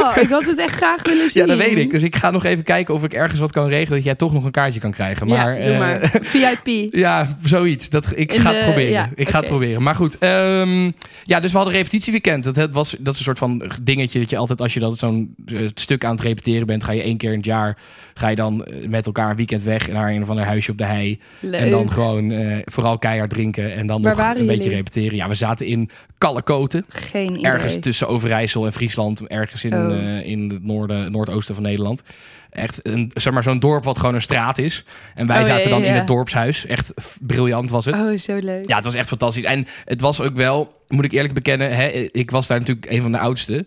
Oh, 0.00 0.16
ik 0.20 0.28
had 0.28 0.44
het 0.44 0.58
echt 0.58 0.74
graag 0.74 1.02
willen 1.02 1.30
zien. 1.30 1.42
ja, 1.42 1.48
dat 1.48 1.66
weet 1.66 1.76
ik. 1.76 1.90
Dus 1.90 2.02
ik 2.02 2.16
ga 2.16 2.30
nog 2.30 2.44
even 2.44 2.64
kijken 2.64 2.94
of 2.94 3.04
ik 3.04 3.12
ergens 3.12 3.40
wat 3.40 3.52
kan 3.52 3.68
regelen... 3.68 3.96
dat 3.96 4.04
jij 4.04 4.14
toch 4.14 4.32
nog 4.32 4.44
een 4.44 4.50
kaartje 4.50 4.80
kan 4.80 4.90
krijgen. 4.90 5.28
Maar, 5.28 5.58
ja, 5.58 5.64
doe 5.64 5.72
eh, 5.72 5.78
maar. 5.78 6.10
VIP. 6.64 6.94
Ja, 6.94 7.36
zoiets. 7.42 7.88
Dat, 7.88 8.04
ik 8.14 8.32
In 8.32 8.40
ga 8.40 8.52
het 8.52 8.64
proberen. 8.64 8.92
ja, 8.92 9.10
ik 9.14 9.28
ga 9.28 9.38
het 9.38 9.48
proberen. 9.48 9.82
Maar 9.82 9.94
goed, 9.94 10.18
ehm, 10.18 10.90
ja, 11.24 11.40
dus 11.40 11.50
we 11.50 11.56
hadden 11.56 11.74
repetitieweekend. 11.76 12.44
Dat, 12.44 12.56
het 12.56 12.74
was, 12.74 12.96
dat 12.98 13.12
is 13.12 13.18
een 13.18 13.24
soort 13.24 13.38
van 13.38 13.62
dingetje 13.82 14.18
dat 14.20 14.30
je 14.30 14.36
altijd, 14.36 14.60
als 14.60 14.74
je 14.74 14.80
dat 14.80 14.98
zo'n 14.98 15.34
eh, 15.46 15.58
stuk 15.74 16.04
aan 16.04 16.14
het 16.14 16.24
repeteren 16.24 16.66
bent, 16.66 16.84
ga 16.84 16.92
je 16.92 17.02
één 17.02 17.16
keer 17.16 17.30
in 17.30 17.36
het 17.36 17.46
jaar, 17.46 17.76
ga 18.14 18.28
je 18.28 18.36
dan 18.36 18.64
eh, 18.64 18.88
met 18.88 19.06
elkaar 19.06 19.30
een 19.30 19.36
weekend 19.36 19.62
weg 19.62 19.88
naar 19.88 20.10
een 20.10 20.22
of 20.22 20.28
ander 20.28 20.44
huisje 20.44 20.70
op 20.70 20.78
de 20.78 20.84
hei. 20.84 21.20
Leuk. 21.40 21.60
En 21.60 21.70
dan 21.70 21.92
gewoon 21.92 22.32
vooral 22.64 22.98
keihard 22.98 23.30
drinken 23.30 23.74
en 23.74 23.86
dan 23.86 24.02
Waar 24.02 24.16
nog 24.16 24.36
een 24.36 24.46
beetje 24.46 24.70
repeteren. 24.70 25.16
Ja, 25.16 25.28
we 25.28 25.34
zaten 25.34 25.66
in 25.66 25.83
Kallekoten, 26.18 26.84
Geen 26.88 27.30
idee. 27.30 27.42
ergens 27.44 27.78
tussen 27.80 28.08
Overijssel 28.08 28.64
en 28.66 28.72
Friesland, 28.72 29.28
ergens 29.28 29.64
in, 29.64 29.74
Oh. 29.74 29.92
eh, 29.96 30.26
in 30.26 30.50
het 30.50 30.64
noorden, 30.64 31.12
noordoosten 31.12 31.54
van 31.54 31.64
Nederland. 31.64 32.02
Echt 32.50 32.86
een, 32.88 33.10
zeg 33.14 33.32
maar, 33.32 33.42
zo'n 33.42 33.58
dorp 33.58 33.84
wat 33.84 33.98
gewoon 33.98 34.14
een 34.14 34.22
straat 34.22 34.58
is. 34.58 34.84
En 35.14 35.26
wij 35.26 35.40
Oh, 35.40 35.46
zaten 35.46 35.70
dan 35.70 35.80
ja, 35.82 35.86
in 35.86 35.94
het 35.94 36.06
dorpshuis. 36.06 36.66
Echt 36.66 36.92
briljant 37.20 37.70
was 37.70 37.84
het. 37.84 38.00
Oh, 38.00 38.18
zo 38.18 38.38
leuk. 38.38 38.68
Ja, 38.68 38.74
het 38.76 38.84
was 38.84 38.94
echt 38.94 39.08
fantastisch. 39.08 39.44
En 39.44 39.66
het 39.84 40.00
was 40.00 40.20
ook 40.20 40.36
wel, 40.36 40.80
moet 40.88 41.04
ik 41.04 41.12
eerlijk 41.12 41.34
bekennen, 41.34 41.76
hè, 41.76 41.86
ik 42.12 42.30
was 42.30 42.46
daar 42.46 42.58
natuurlijk 42.58 42.90
een 42.90 43.02
van 43.02 43.12
de 43.12 43.18
oudste. 43.18 43.66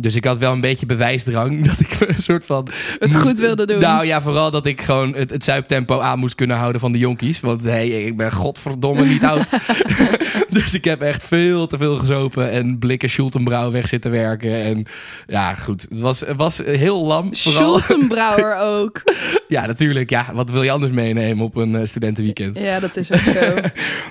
Dus 0.00 0.14
ik 0.14 0.24
had 0.24 0.38
wel 0.38 0.52
een 0.52 0.60
beetje 0.60 0.86
bewijsdrang 0.86 1.64
dat 1.68 1.80
ik 1.80 2.00
een 2.00 2.22
soort 2.22 2.44
van... 2.44 2.68
Het 2.98 3.14
goed 3.14 3.38
wilde 3.38 3.66
doen. 3.66 3.80
Nou 3.80 4.06
ja, 4.06 4.22
vooral 4.22 4.50
dat 4.50 4.66
ik 4.66 4.80
gewoon 4.80 5.14
het, 5.14 5.30
het 5.30 5.44
zuiptempo 5.44 6.00
aan 6.00 6.18
moest 6.18 6.34
kunnen 6.34 6.56
houden 6.56 6.80
van 6.80 6.92
de 6.92 6.98
jonkies. 6.98 7.40
Want 7.40 7.62
hey, 7.62 7.88
ik 7.88 8.16
ben 8.16 8.32
godverdomme 8.32 9.06
niet 9.06 9.24
oud. 9.32 9.48
dus 10.48 10.74
ik 10.74 10.84
heb 10.84 11.00
echt 11.00 11.24
veel 11.24 11.66
te 11.66 11.78
veel 11.78 11.98
gezopen 11.98 12.50
en 12.50 12.78
blikken 12.78 13.10
Schultenbrouw 13.10 13.70
weg 13.70 13.88
zitten 13.88 14.10
werken. 14.10 14.54
En 14.54 14.86
ja, 15.26 15.54
goed. 15.54 15.86
Het 15.90 16.00
was, 16.00 16.20
het 16.20 16.36
was 16.36 16.58
heel 16.58 17.04
lam. 17.04 17.34
Schultenbrouwer 17.34 18.56
ook. 18.60 19.02
Ja, 19.48 19.66
natuurlijk. 19.66 20.10
Ja, 20.10 20.26
wat 20.34 20.50
wil 20.50 20.62
je 20.62 20.70
anders 20.70 20.92
meenemen 20.92 21.44
op 21.44 21.56
een 21.56 21.76
eh, 21.76 21.86
studentenweekend? 21.86 22.58
Ja, 22.58 22.80
dat 22.80 22.96
is 22.96 23.12
ook 23.12 23.18
zo. 23.18 23.54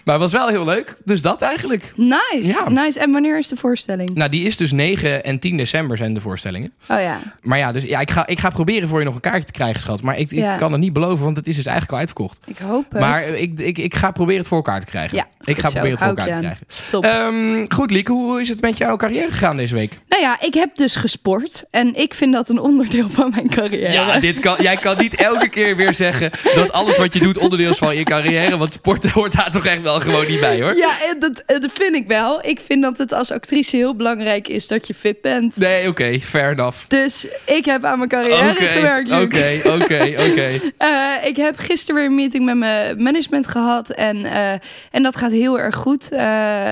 Maar 0.03 0.19
het 0.19 0.23
was 0.23 0.31
wel 0.31 0.47
heel 0.47 0.65
leuk. 0.65 0.97
Dus 1.03 1.21
dat 1.21 1.41
eigenlijk. 1.41 1.93
Nice. 1.95 2.21
Ja. 2.41 2.69
Nice. 2.69 2.99
En 2.99 3.11
wanneer 3.11 3.37
is 3.37 3.47
de 3.47 3.55
voorstelling? 3.55 4.09
Nou, 4.13 4.29
die 4.29 4.45
is 4.45 4.57
dus 4.57 4.71
9 4.71 5.23
en 5.23 5.39
10 5.39 5.57
december 5.57 5.73
zijn 5.93 6.13
de 6.13 6.19
voorstellingen. 6.19 6.73
Oh 6.89 6.99
ja. 7.01 7.19
Maar 7.41 7.57
ja, 7.57 7.71
dus 7.71 7.83
ja, 7.83 7.99
ik 7.99 8.11
ga, 8.11 8.27
ik 8.27 8.39
ga 8.39 8.49
proberen 8.49 8.89
voor 8.89 8.99
je 8.99 9.05
nog 9.05 9.15
een 9.15 9.21
kaartje 9.21 9.43
te 9.45 9.51
krijgen, 9.51 9.81
schat. 9.81 10.01
Maar 10.01 10.17
ik, 10.17 10.31
ik 10.31 10.37
Ja. 10.37 10.55
kan 10.57 10.71
het 10.71 10.81
niet 10.81 10.93
beloven, 10.93 11.23
want 11.25 11.37
het 11.37 11.47
is 11.47 11.55
dus 11.55 11.65
eigenlijk 11.65 11.93
al 11.93 11.99
uitverkocht. 11.99 12.37
Ik 12.45 12.57
hoop 12.57 12.85
het. 12.91 12.99
Maar 13.01 13.21
eh, 13.21 13.41
ik, 13.41 13.59
ik, 13.59 13.77
ik 13.77 13.95
ga 13.95 14.11
proberen 14.11 14.39
het 14.39 14.47
voor 14.47 14.57
elkaar 14.57 14.79
te 14.79 14.85
krijgen. 14.85 15.17
Ja, 15.17 15.25
ik 15.43 15.57
ga 15.59 15.67
zo. 15.69 15.73
proberen 15.79 15.89
het 15.89 15.99
voor 15.99 16.07
elkaar 16.17 16.33
te 16.35 16.39
krijgen. 16.39 16.67
Top. 16.89 17.05
Ehm, 17.05 17.65
goed, 17.67 17.91
Lieke, 17.91 18.11
hoe 18.11 18.41
is 18.41 18.49
het 18.49 18.61
met 18.61 18.77
jouw 18.77 18.95
carrière 18.95 19.31
gegaan 19.31 19.57
deze 19.57 19.73
week? 19.73 19.99
nou 20.09 20.21
ja, 20.21 20.41
ik 20.41 20.53
heb 20.53 20.75
dus 20.75 20.95
gesport. 20.95 21.63
En 21.71 21.95
ik 21.95 22.13
vind 22.13 22.33
dat 22.33 22.49
een 22.49 22.59
onderdeel 22.59 23.09
van 23.09 23.29
mijn 23.35 23.49
carrière. 23.49 23.91
Ja, 23.91 24.19
dit 24.19 24.39
kan, 24.39 24.55
jij 24.61 24.75
kan 24.75 24.97
niet 24.97 25.15
elke 25.15 25.47
keer 25.49 25.75
weer 25.75 25.93
zeggen 25.93 26.31
dat 26.55 26.71
alles 26.71 26.97
wat 26.97 27.13
je 27.13 27.19
doet 27.19 27.37
onderdeel 27.37 27.69
is 27.69 27.77
van 27.77 27.95
je 27.95 28.03
carrière. 28.03 28.57
Want 28.57 28.71
sporten 28.73 29.09
hoort 29.11 29.35
daar 29.35 29.51
toch 29.51 29.65
echt 29.65 29.81
wel 29.81 29.99
gewoon 29.99 30.27
niet 30.27 30.39
bij, 30.39 30.61
hoor. 30.61 30.75
Ja, 30.75 30.89
en 31.11 31.19
dat, 31.19 31.43
eh, 31.45 31.59
dat 31.61 31.71
vind 31.73 31.95
ik 31.95 32.07
wel. 32.07 32.45
Ik 32.45 32.59
vind 32.59 32.81
dat 32.81 32.97
het 32.97 33.13
als 33.13 33.31
actrice 33.31 33.75
heel 33.75 33.95
belangrijk 33.95 34.47
is 34.47 34.67
dat 34.67 34.87
je 34.87 34.93
fit 34.93 35.21
bent. 35.21 35.59
Nee, 35.65 35.87
oké, 35.87 36.19
fair 36.19 36.51
enough. 36.51 36.87
Dus 36.87 37.27
ik 37.45 37.65
heb 37.65 37.83
aan 37.83 37.97
mijn 37.97 38.09
carrière 38.09 38.49
Oké, 38.49 38.65
gewerkt, 38.65 39.11
oké, 39.11 39.61
oké, 39.63 40.13
oké. 40.29 40.49
Eh, 40.77 41.13
ik 41.23 41.35
heb 41.35 41.57
gisteren 41.57 41.95
weer 41.95 42.09
een 42.09 42.15
meeting 42.15 42.45
met 42.45 42.57
mijn 42.57 43.03
management 43.03 43.47
gehad. 43.47 43.89
En, 43.89 44.25
eh, 44.25 44.51
en 44.91 45.03
dat 45.03 45.15
gaat 45.15 45.31
heel 45.31 45.59
erg 45.59 45.75
goed. 45.75 46.11
Eh, 46.11 46.23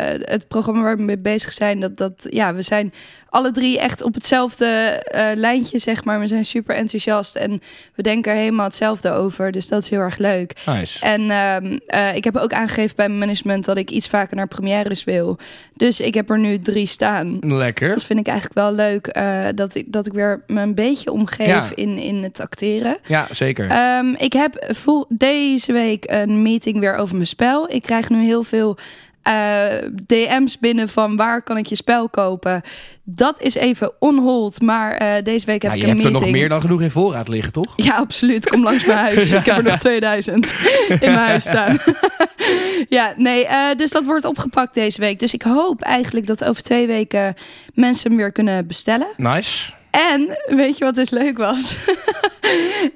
het 0.06 0.48
programma 0.48 0.82
waar 0.82 0.98
we 0.98 1.04
mee 1.04 1.18
bezig 1.18 1.54
zijn, 1.54 1.80
dat, 1.80 1.98
dat, 1.98 2.14
ja, 2.30 2.54
we 2.54 2.62
zijn 2.62 2.94
alle 3.34 3.52
drie 3.52 3.80
echt 3.80 4.02
op 4.04 4.14
hetzelfde 4.14 4.66
eh, 4.66 5.28
lijntje, 5.36 5.80
zeg 5.80 6.04
maar. 6.04 6.20
We 6.20 6.28
zijn 6.28 6.46
super 6.46 6.76
enthousiast 6.76 7.36
en 7.36 7.62
we 7.96 8.02
denken 8.02 8.32
er 8.32 8.38
helemaal 8.38 8.66
hetzelfde 8.66 9.12
over. 9.12 9.52
Dus 9.52 9.68
dat 9.68 9.82
is 9.84 9.90
heel 9.90 10.00
erg 10.00 10.18
leuk. 10.18 10.54
Nice. 10.66 11.00
En 11.06 11.32
ehm, 11.32 11.78
eh, 11.88 12.16
ik 12.16 12.24
heb 12.24 12.36
ook 12.38 12.54
aangegeven 12.54 12.96
bij 12.96 13.08
mijn 13.08 13.20
management 13.20 13.66
dat 13.66 13.78
ik 13.78 13.92
iets 13.92 14.08
vaker 14.08 14.36
naar 14.36 14.48
premières 14.48 15.04
wil. 15.04 15.38
Dus 15.76 16.00
ik 16.00 16.14
heb 16.14 16.30
er 16.30 16.40
nu 16.40 16.60
drie 16.60 16.86
staan. 16.86 17.38
Lekker. 17.42 17.90
Dat 17.90 18.04
vind 18.04 18.20
ik 18.20 18.28
eigenlijk 18.28 18.58
wel 18.60 18.74
leuk. 18.74 19.08
eh, 19.08 19.46
dat, 19.56 19.76
ik, 19.76 19.86
dat 19.92 20.06
ik 20.06 20.14
weer 20.14 20.44
me 20.48 20.62
een 20.62 20.76
beetje 20.76 21.12
omgeef 21.12 21.48
Ja. 21.48 21.70
in, 21.76 21.98
in 21.98 22.24
het 22.24 22.40
acteren. 22.40 22.98
Ja, 23.08 23.28
zeker. 23.32 23.70
Ehm, 23.70 24.14
ik 24.18 24.34
heb 24.34 24.66
vol, 24.70 25.06
deze 25.10 25.72
week 25.72 26.04
een 26.08 26.42
meeting 26.42 26.80
weer 26.80 26.96
over 26.96 27.16
mijn 27.16 27.28
spel. 27.28 27.72
Ik 27.72 27.82
krijg 27.82 28.10
nu 28.10 28.24
heel 28.26 28.44
veel 28.44 28.78
eh, 29.24 29.66
DM's 30.06 30.60
binnen 30.60 30.90
van 30.90 31.16
waar 31.16 31.42
kan 31.42 31.58
ik 31.58 31.66
je 31.66 31.76
spel 31.76 32.10
kopen. 32.10 32.62
Dat 33.04 33.42
is 33.42 33.54
even 33.56 33.92
onhold, 34.00 34.62
maar 34.62 34.92
eh, 34.94 35.24
deze 35.24 35.46
week 35.46 35.62
heb 35.62 35.72
Ja, 35.72 35.78
ik 35.78 35.84
je 35.84 35.88
een 35.88 35.94
hebt 35.94 36.04
er 36.06 36.12
meeting. 36.12 36.32
nog 36.32 36.40
meer 36.42 36.50
dan 36.50 36.62
genoeg 36.62 36.82
in 36.82 36.92
voorraad 36.92 37.28
liggen, 37.28 37.52
toch? 37.52 37.74
Ja, 37.76 37.96
absoluut. 37.96 38.50
Kom 38.50 38.64
langs 38.64 38.86
mijn 38.86 38.98
huis. 38.98 39.32
Ik 39.32 39.46
heb 39.46 39.58
er 39.58 39.64
nog 39.64 39.78
2000 39.78 40.54
in 40.88 40.98
mijn 41.00 41.16
huis 41.16 41.44
staan. 41.44 41.78
ja, 42.90 43.14
nee, 43.18 43.46
eh, 43.48 43.76
dus 43.78 43.92
dat 43.92 44.04
wordt 44.06 44.26
opgepakt 44.26 44.74
deze 44.74 45.00
week. 45.00 45.20
Dus 45.20 45.34
ik 45.34 45.42
hoop 45.42 45.82
eigenlijk 45.82 46.28
dat 46.28 46.44
over 46.44 46.64
twee 46.64 46.88
weken 46.88 47.34
mensen 47.74 48.08
hem 48.10 48.18
weer 48.18 48.32
kunnen 48.32 48.68
bestellen. 48.68 49.08
Nice. 49.18 49.72
En 49.92 50.40
weet 50.48 50.78
je 50.78 50.84
wat 50.84 50.96
dus 50.96 51.10
leuk 51.10 51.38
was? 51.38 51.76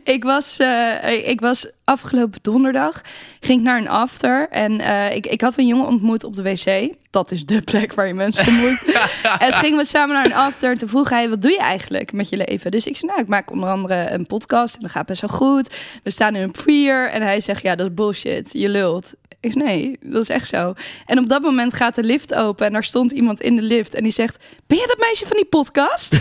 ik, 0.08 0.24
was 0.24 0.58
eh, 0.58 1.28
ik 1.28 1.40
was 1.40 1.70
afgelopen 1.84 2.40
donderdag, 2.42 3.02
ging 3.40 3.60
ik 3.60 3.66
naar 3.66 3.78
een 3.78 3.88
after. 3.88 4.50
En 4.50 4.80
eh, 4.80 5.16
ik, 5.16 5.26
ik 5.26 5.42
had 5.42 5.58
een 5.58 5.68
jongen 5.68 5.88
ontmoet 5.88 6.24
op 6.24 6.36
de 6.36 6.42
wc. 6.42 6.94
Dat 7.10 7.32
is 7.32 7.46
de 7.46 7.62
plek 7.72 7.94
waar 7.94 8.08
je 8.08 8.14
mensen 8.14 8.48
ontmoet. 8.48 8.86
en 9.40 9.52
toen 9.52 9.60
gingen 9.60 9.78
we 9.78 9.86
samen 9.86 10.16
naar 10.16 10.26
een 10.26 10.34
after. 10.34 10.72
En 10.72 10.78
toen 10.78 10.90
vroeg 10.90 11.10
hij, 11.10 11.30
wat 11.30 11.42
doe 11.42 11.52
je 11.52 11.60
eigenlijk 11.60 12.12
met 12.14 12.30
je 12.30 12.38
leven? 12.48 12.72
Dus 12.72 12.88
ik 12.88 12.98
zei, 12.98 13.12
nou, 13.12 13.24
ik 13.24 13.30
maak 13.30 13.52
onder 13.52 13.70
andere 13.70 14.10
een 14.10 14.26
podcast. 14.26 14.76
En 14.76 14.82
dat 14.82 14.92
gaat 14.92 15.06
best 15.06 15.22
wel 15.22 15.30
goed. 15.30 15.76
We 16.04 16.10
staan 16.10 16.36
in 16.36 16.42
een 16.42 16.52
premiere. 16.52 17.08
En 17.08 17.22
hij 17.22 17.42
zegt, 17.42 17.62
ja, 17.62 17.76
dat 17.76 17.88
is 17.88 17.94
bullshit. 17.94 18.50
Je 18.54 18.70
lult. 18.70 19.14
Ik 19.40 19.52
zei, 19.52 19.66
nee, 19.66 19.98
dat 20.02 20.22
is 20.22 20.30
echt 20.30 20.48
zo. 20.48 20.74
En 21.06 21.18
op 21.20 21.30
dat 21.30 21.42
moment 21.42 21.74
gaat 21.74 21.96
de 21.96 22.04
lift 22.04 22.34
open 22.34 22.66
en 22.66 22.74
daar 22.74 22.84
stond 22.84 23.12
iemand 23.12 23.42
in 23.42 23.56
de 23.56 23.62
lift 23.62 23.94
en 23.94 24.04
die 24.04 24.12
zegt, 24.12 24.38
ben 24.68 24.78
jij 24.78 24.88
dat 24.88 25.00
meisje 25.00 25.26
van 25.28 25.36
die 25.38 25.46
podcast? 25.46 26.14
en 26.14 26.20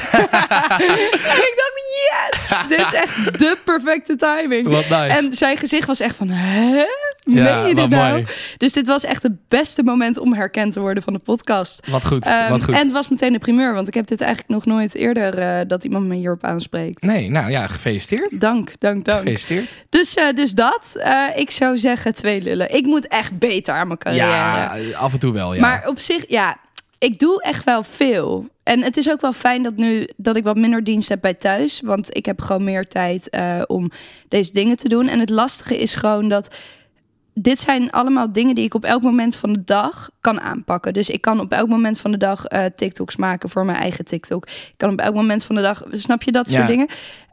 ik 1.49 1.55
dacht, 1.57 1.75
yes, 2.31 2.69
dit 2.69 2.79
is 2.81 2.93
echt 2.93 3.39
de 3.39 3.59
perfecte 3.65 4.17
timing. 4.17 4.69
Wat 4.69 4.89
nice. 4.89 4.95
En 5.17 5.35
zijn 5.35 5.57
gezicht 5.57 5.87
was 5.87 6.01
echt 6.01 6.17
van, 6.17 6.29
hè? 6.29 6.85
Meen 7.27 7.45
Ja, 7.45 7.67
je 7.67 7.75
dit 7.75 7.89
nou? 7.89 8.11
mooi. 8.11 8.27
Dus 8.57 8.73
dit 8.73 8.87
was 8.87 9.05
echt 9.05 9.23
het 9.23 9.49
beste 9.49 9.83
moment 9.83 10.19
om 10.19 10.35
herkend 10.35 10.73
te 10.73 10.81
worden 10.81 11.03
van 11.03 11.13
de 11.13 11.19
podcast. 11.19 11.87
Wat 11.91 12.05
goed, 12.07 12.25
Ehm, 12.27 12.51
wat 12.51 12.65
goed. 12.65 12.75
En 12.75 12.81
het 12.81 12.93
was 12.93 13.09
meteen 13.09 13.33
de 13.33 13.39
primeur, 13.39 13.75
want 13.75 13.89
ik 13.89 13.95
heb 13.95 14.07
dit 14.07 14.21
eigenlijk 14.21 14.51
nog 14.51 14.65
nooit 14.67 14.95
eerder 14.95 15.39
eh, 15.39 15.61
dat 15.67 15.85
iemand 15.85 16.07
me 16.07 16.15
hierop 16.15 16.45
aanspreekt. 16.45 17.03
Nee, 17.03 17.31
nou 17.31 17.51
ja, 17.51 17.67
gefeliciteerd. 17.67 18.41
Dank, 18.41 18.71
dank, 18.79 19.05
dank. 19.05 19.19
Gefeliciteerd. 19.19 19.77
Dus, 19.91 20.15
eh, 20.15 20.33
dus 20.35 20.51
dat. 20.53 20.97
Eh, 20.99 21.25
ik 21.35 21.51
zou 21.51 21.79
zeggen 21.79 22.15
twee 22.15 22.43
lullen. 22.43 22.75
Ik 22.75 22.85
moet 22.85 23.06
echt 23.09 23.39
beter 23.39 23.75
aan 23.75 23.87
mijn 23.87 23.99
carrière. 23.99 24.27
Ja, 24.89 24.97
af 24.99 25.13
en 25.13 25.19
toe 25.19 25.33
wel, 25.33 25.55
ja. 25.55 25.61
Maar 25.61 25.89
op 25.89 25.99
zich, 25.99 26.25
ja, 26.29 26.57
ik 26.99 27.19
doe 27.19 27.43
echt 27.43 27.65
wel 27.65 27.83
veel. 27.83 28.49
En 28.63 28.83
het 28.83 28.97
is 28.97 29.11
ook 29.11 29.21
wel 29.21 29.33
fijn 29.33 29.63
dat 29.63 29.77
nu 29.77 30.09
dat 30.17 30.37
ik 30.37 30.45
wat 30.45 30.57
minder 30.57 30.85
dienst 30.85 31.09
heb 31.09 31.21
bij 31.21 31.35
thuis. 31.35 31.81
Want 31.85 32.17
ik 32.17 32.27
heb 32.27 32.41
gewoon 32.41 32.65
meer 32.65 32.89
tijd 32.89 33.31
eh, 33.31 33.63
om 33.67 33.91
deze 34.29 34.53
dingen 34.53 34.77
te 34.77 34.89
doen. 34.89 35.09
En 35.09 35.21
het 35.21 35.31
lastige 35.31 35.79
is 35.79 35.95
gewoon 35.95 36.29
dat 36.29 36.55
dit 37.35 37.59
zijn 37.59 37.91
allemaal 37.91 38.33
dingen 38.33 38.55
die 38.55 38.65
ik 38.65 38.75
op 38.75 38.85
elk 38.85 39.03
moment 39.03 39.37
van 39.37 39.53
de 39.53 39.65
dag 39.65 40.11
kan 40.21 40.41
aanpakken. 40.41 40.93
Dus 40.93 41.11
ik 41.11 41.21
kan 41.21 41.41
op 41.41 41.53
elk 41.53 41.69
moment 41.69 42.01
van 42.01 42.11
de 42.11 42.17
dag 42.17 42.45
eh, 42.45 42.65
TikToks 42.77 43.17
maken 43.17 43.49
voor 43.49 43.65
mijn 43.65 43.79
eigen 43.79 44.05
TikTok. 44.05 44.47
Ik 44.47 44.75
kan 44.77 44.91
op 44.93 44.99
elk 44.99 45.15
moment 45.15 45.45
van 45.45 45.55
de 45.57 45.63
dag, 45.63 45.83
snap 45.91 46.23
je 46.23 46.33
dat 46.33 46.49
soort 46.49 46.61
Ja. 46.63 46.67
dingen? 46.69 46.87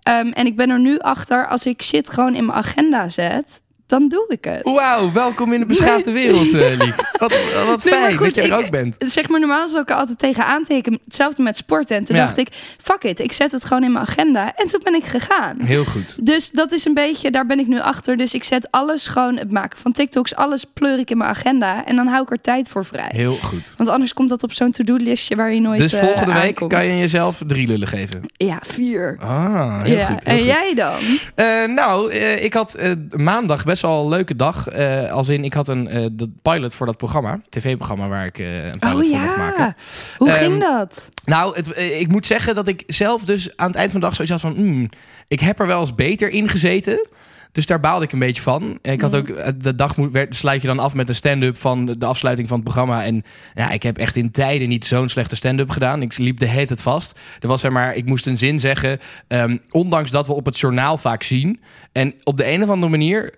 Ehm, 0.04 0.28
en 0.28 0.46
ik 0.46 0.56
ben 0.56 0.70
er 0.70 0.80
nu 0.80 1.00
achter, 1.00 1.48
als 1.48 1.66
ik 1.66 1.82
shit 1.82 2.10
gewoon 2.10 2.36
in 2.36 2.46
mijn 2.46 2.58
agenda 2.58 3.10
zet, 3.10 3.62
dan 3.94 4.08
doe 4.08 4.26
ik 4.28 4.44
het. 4.46 4.62
Wauw, 4.64 5.12
welkom 5.12 5.54
in 5.54 5.60
de 5.60 5.66
beschaafde 5.66 6.12
wereld, 6.12 6.54
eh 6.54 6.78
Liek. 6.78 6.96
Wat, 7.24 7.34
wat 7.68 7.84
Nee, 7.84 7.94
fijn 7.94 8.18
goed, 8.18 8.26
dat 8.26 8.36
je 8.36 8.42
er 8.42 8.48
ik- 8.60 8.66
ook 8.66 8.70
bent. 8.70 8.96
Zeg 9.00 9.30
maar, 9.30 9.40
normaal 9.40 9.68
zou 9.68 9.82
ik 9.82 9.90
er 9.90 9.96
altijd 9.96 10.20
tegen 10.20 10.46
aantekenen. 10.46 11.00
Hetzelfde 11.06 11.42
met 11.44 11.58
sporten. 11.58 11.96
En 11.98 12.04
toen 12.04 12.16
Ja. 12.16 12.26
dacht 12.26 12.38
ik, 12.38 12.48
fuck 12.82 13.04
it, 13.04 13.20
ik 13.20 13.34
zet 13.34 13.52
het 13.52 13.66
gewoon 13.66 13.84
in 13.84 13.92
mijn 13.92 14.06
agenda. 14.06 14.54
En 14.56 14.68
toen 14.68 14.80
ben 14.84 14.94
ik 14.96 15.04
gegaan. 15.04 15.60
Heel 15.60 15.86
goed. 15.86 16.16
Dus 16.26 16.50
dat 16.52 16.72
is 16.72 16.86
een 16.86 16.94
beetje, 16.94 17.32
daar 17.32 17.46
ben 17.46 17.60
ik 17.60 17.68
nu 17.68 17.80
achter. 17.80 18.18
Dus 18.18 18.34
ik 18.34 18.44
zet 18.44 18.68
alles 18.72 19.08
gewoon, 19.08 19.38
het 19.38 19.52
maken 19.52 19.80
van 19.80 19.92
TikToks, 19.92 20.36
alles 20.36 20.64
pleur 20.74 21.00
ik 21.00 21.12
in 21.12 21.18
mijn 21.18 21.30
agenda. 21.30 21.86
En 21.86 21.96
dan 21.96 22.08
hou 22.08 22.24
ik 22.24 22.32
er 22.32 22.42
tijd 22.42 22.70
voor 22.70 22.86
vrij. 22.86 23.10
Heel 23.14 23.36
goed. 23.36 23.72
Want 23.78 23.90
anders 23.90 24.14
komt 24.14 24.30
dat 24.30 24.44
op 24.44 24.54
zo'n 24.54 24.72
to-do-listje 24.72 25.36
waar 25.36 25.54
je 25.54 25.60
nooit 25.60 25.80
Dus 25.80 25.94
eh, 25.94 26.00
volgende 26.04 26.34
week 26.34 26.56
kan 26.68 26.86
je 26.86 26.98
jezelf 26.98 27.42
drie 27.48 27.68
lullen 27.68 27.88
geven. 27.88 28.22
Ja, 28.38 28.60
vier. 28.62 29.18
Ah, 29.22 29.82
heel 29.84 29.98
ja. 29.98 30.06
goed. 30.06 30.24
heel 30.24 30.34
en 30.34 30.38
goed. 30.40 30.48
jij 30.48 30.74
dan? 30.76 30.94
Eh, 31.36 31.68
nou, 31.76 32.12
eh, 32.12 32.44
ik 32.44 32.54
had 32.54 32.74
eh, 32.74 32.92
maandag 33.16 33.64
best 33.64 33.83
wel 33.84 34.02
een 34.04 34.10
leuke 34.10 34.36
dag. 34.36 34.68
eh, 34.68 35.12
als 35.12 35.30
in, 35.30 35.44
ik 35.44 35.54
had 35.54 35.68
een 35.68 35.88
eh, 35.88 36.06
de 36.12 36.30
pilot 36.42 36.74
voor 36.76 36.86
dat 36.86 36.98
programma. 36.98 37.40
tv-programma 37.50 38.08
waar 38.08 38.26
ik 38.26 38.40
eh, 38.40 38.66
een 38.66 38.80
pilot 38.80 39.04
Oh 39.04 39.10
voor 39.12 39.20
mocht 39.20 39.38
maken. 39.38 39.64
ja. 39.66 39.76
Hoe 40.18 40.30
Ehm, 40.30 40.38
ging 40.38 40.60
dat? 40.62 41.10
Nou, 41.26 41.56
het, 41.56 41.78
ik 42.00 42.12
moet 42.12 42.26
zeggen 42.26 42.56
dat 42.56 42.68
ik 42.68 42.84
zelf 42.88 43.24
dus 43.26 43.58
aan 43.58 43.68
het 43.68 43.76
eind 43.76 43.92
van 43.92 44.00
de 44.00 44.06
dag 44.06 44.16
zoiets 44.16 44.34
had 44.34 44.54
van... 44.54 44.54
hmm, 44.64 44.90
ik 45.28 45.40
heb 45.40 45.60
er 45.60 45.68
wel 45.68 45.80
eens 45.80 45.96
beter 45.96 46.30
in 46.30 46.50
gezeten. 46.50 47.08
Dus 47.52 47.66
daar 47.66 47.80
baalde 47.80 48.06
ik 48.06 48.12
een 48.12 48.20
beetje 48.20 48.42
van. 48.42 48.80
Ik 48.82 49.02
had 49.02 49.16
ook, 49.16 49.62
de 49.64 49.76
dag 49.76 49.98
moet, 49.98 50.12
werd, 50.12 50.36
sluit 50.36 50.62
je 50.62 50.68
dan 50.68 50.80
af 50.80 50.94
met 50.94 51.10
een 51.10 51.16
stand-up 51.16 51.58
van 51.58 51.86
de, 51.86 52.06
afsluiting 52.06 52.48
van 52.48 52.56
het 52.58 52.66
programma. 52.66 53.04
En 53.04 53.24
ja, 53.54 53.70
ik 53.70 53.84
heb 53.84 53.98
echt 53.98 54.16
in 54.16 54.32
tijden 54.32 54.70
niet 54.70 54.86
zo'n 54.86 55.10
slechte 55.10 55.36
stand-up 55.36 55.70
gedaan. 55.70 56.02
Ik 56.02 56.18
liep 56.18 56.40
de 56.40 56.46
hele 56.46 56.66
tijd 56.68 56.82
vast. 56.82 57.20
Er 57.40 57.48
was 57.48 57.62
zeg 57.62 57.72
maar, 57.72 57.96
ik 57.96 58.06
moest 58.06 58.26
een 58.28 58.38
zin 58.38 58.60
zeggen. 58.60 59.00
ehm, 59.28 59.58
ondanks 59.72 60.12
dat 60.12 60.28
we 60.28 60.34
op 60.34 60.46
het 60.46 60.60
journaal 60.60 60.98
vaak 60.98 61.24
zien. 61.24 61.60
En 61.92 62.14
op 62.24 62.38
de 62.38 62.52
een 62.52 62.64
of 62.64 62.70
andere 62.70 62.92
manier 62.92 63.34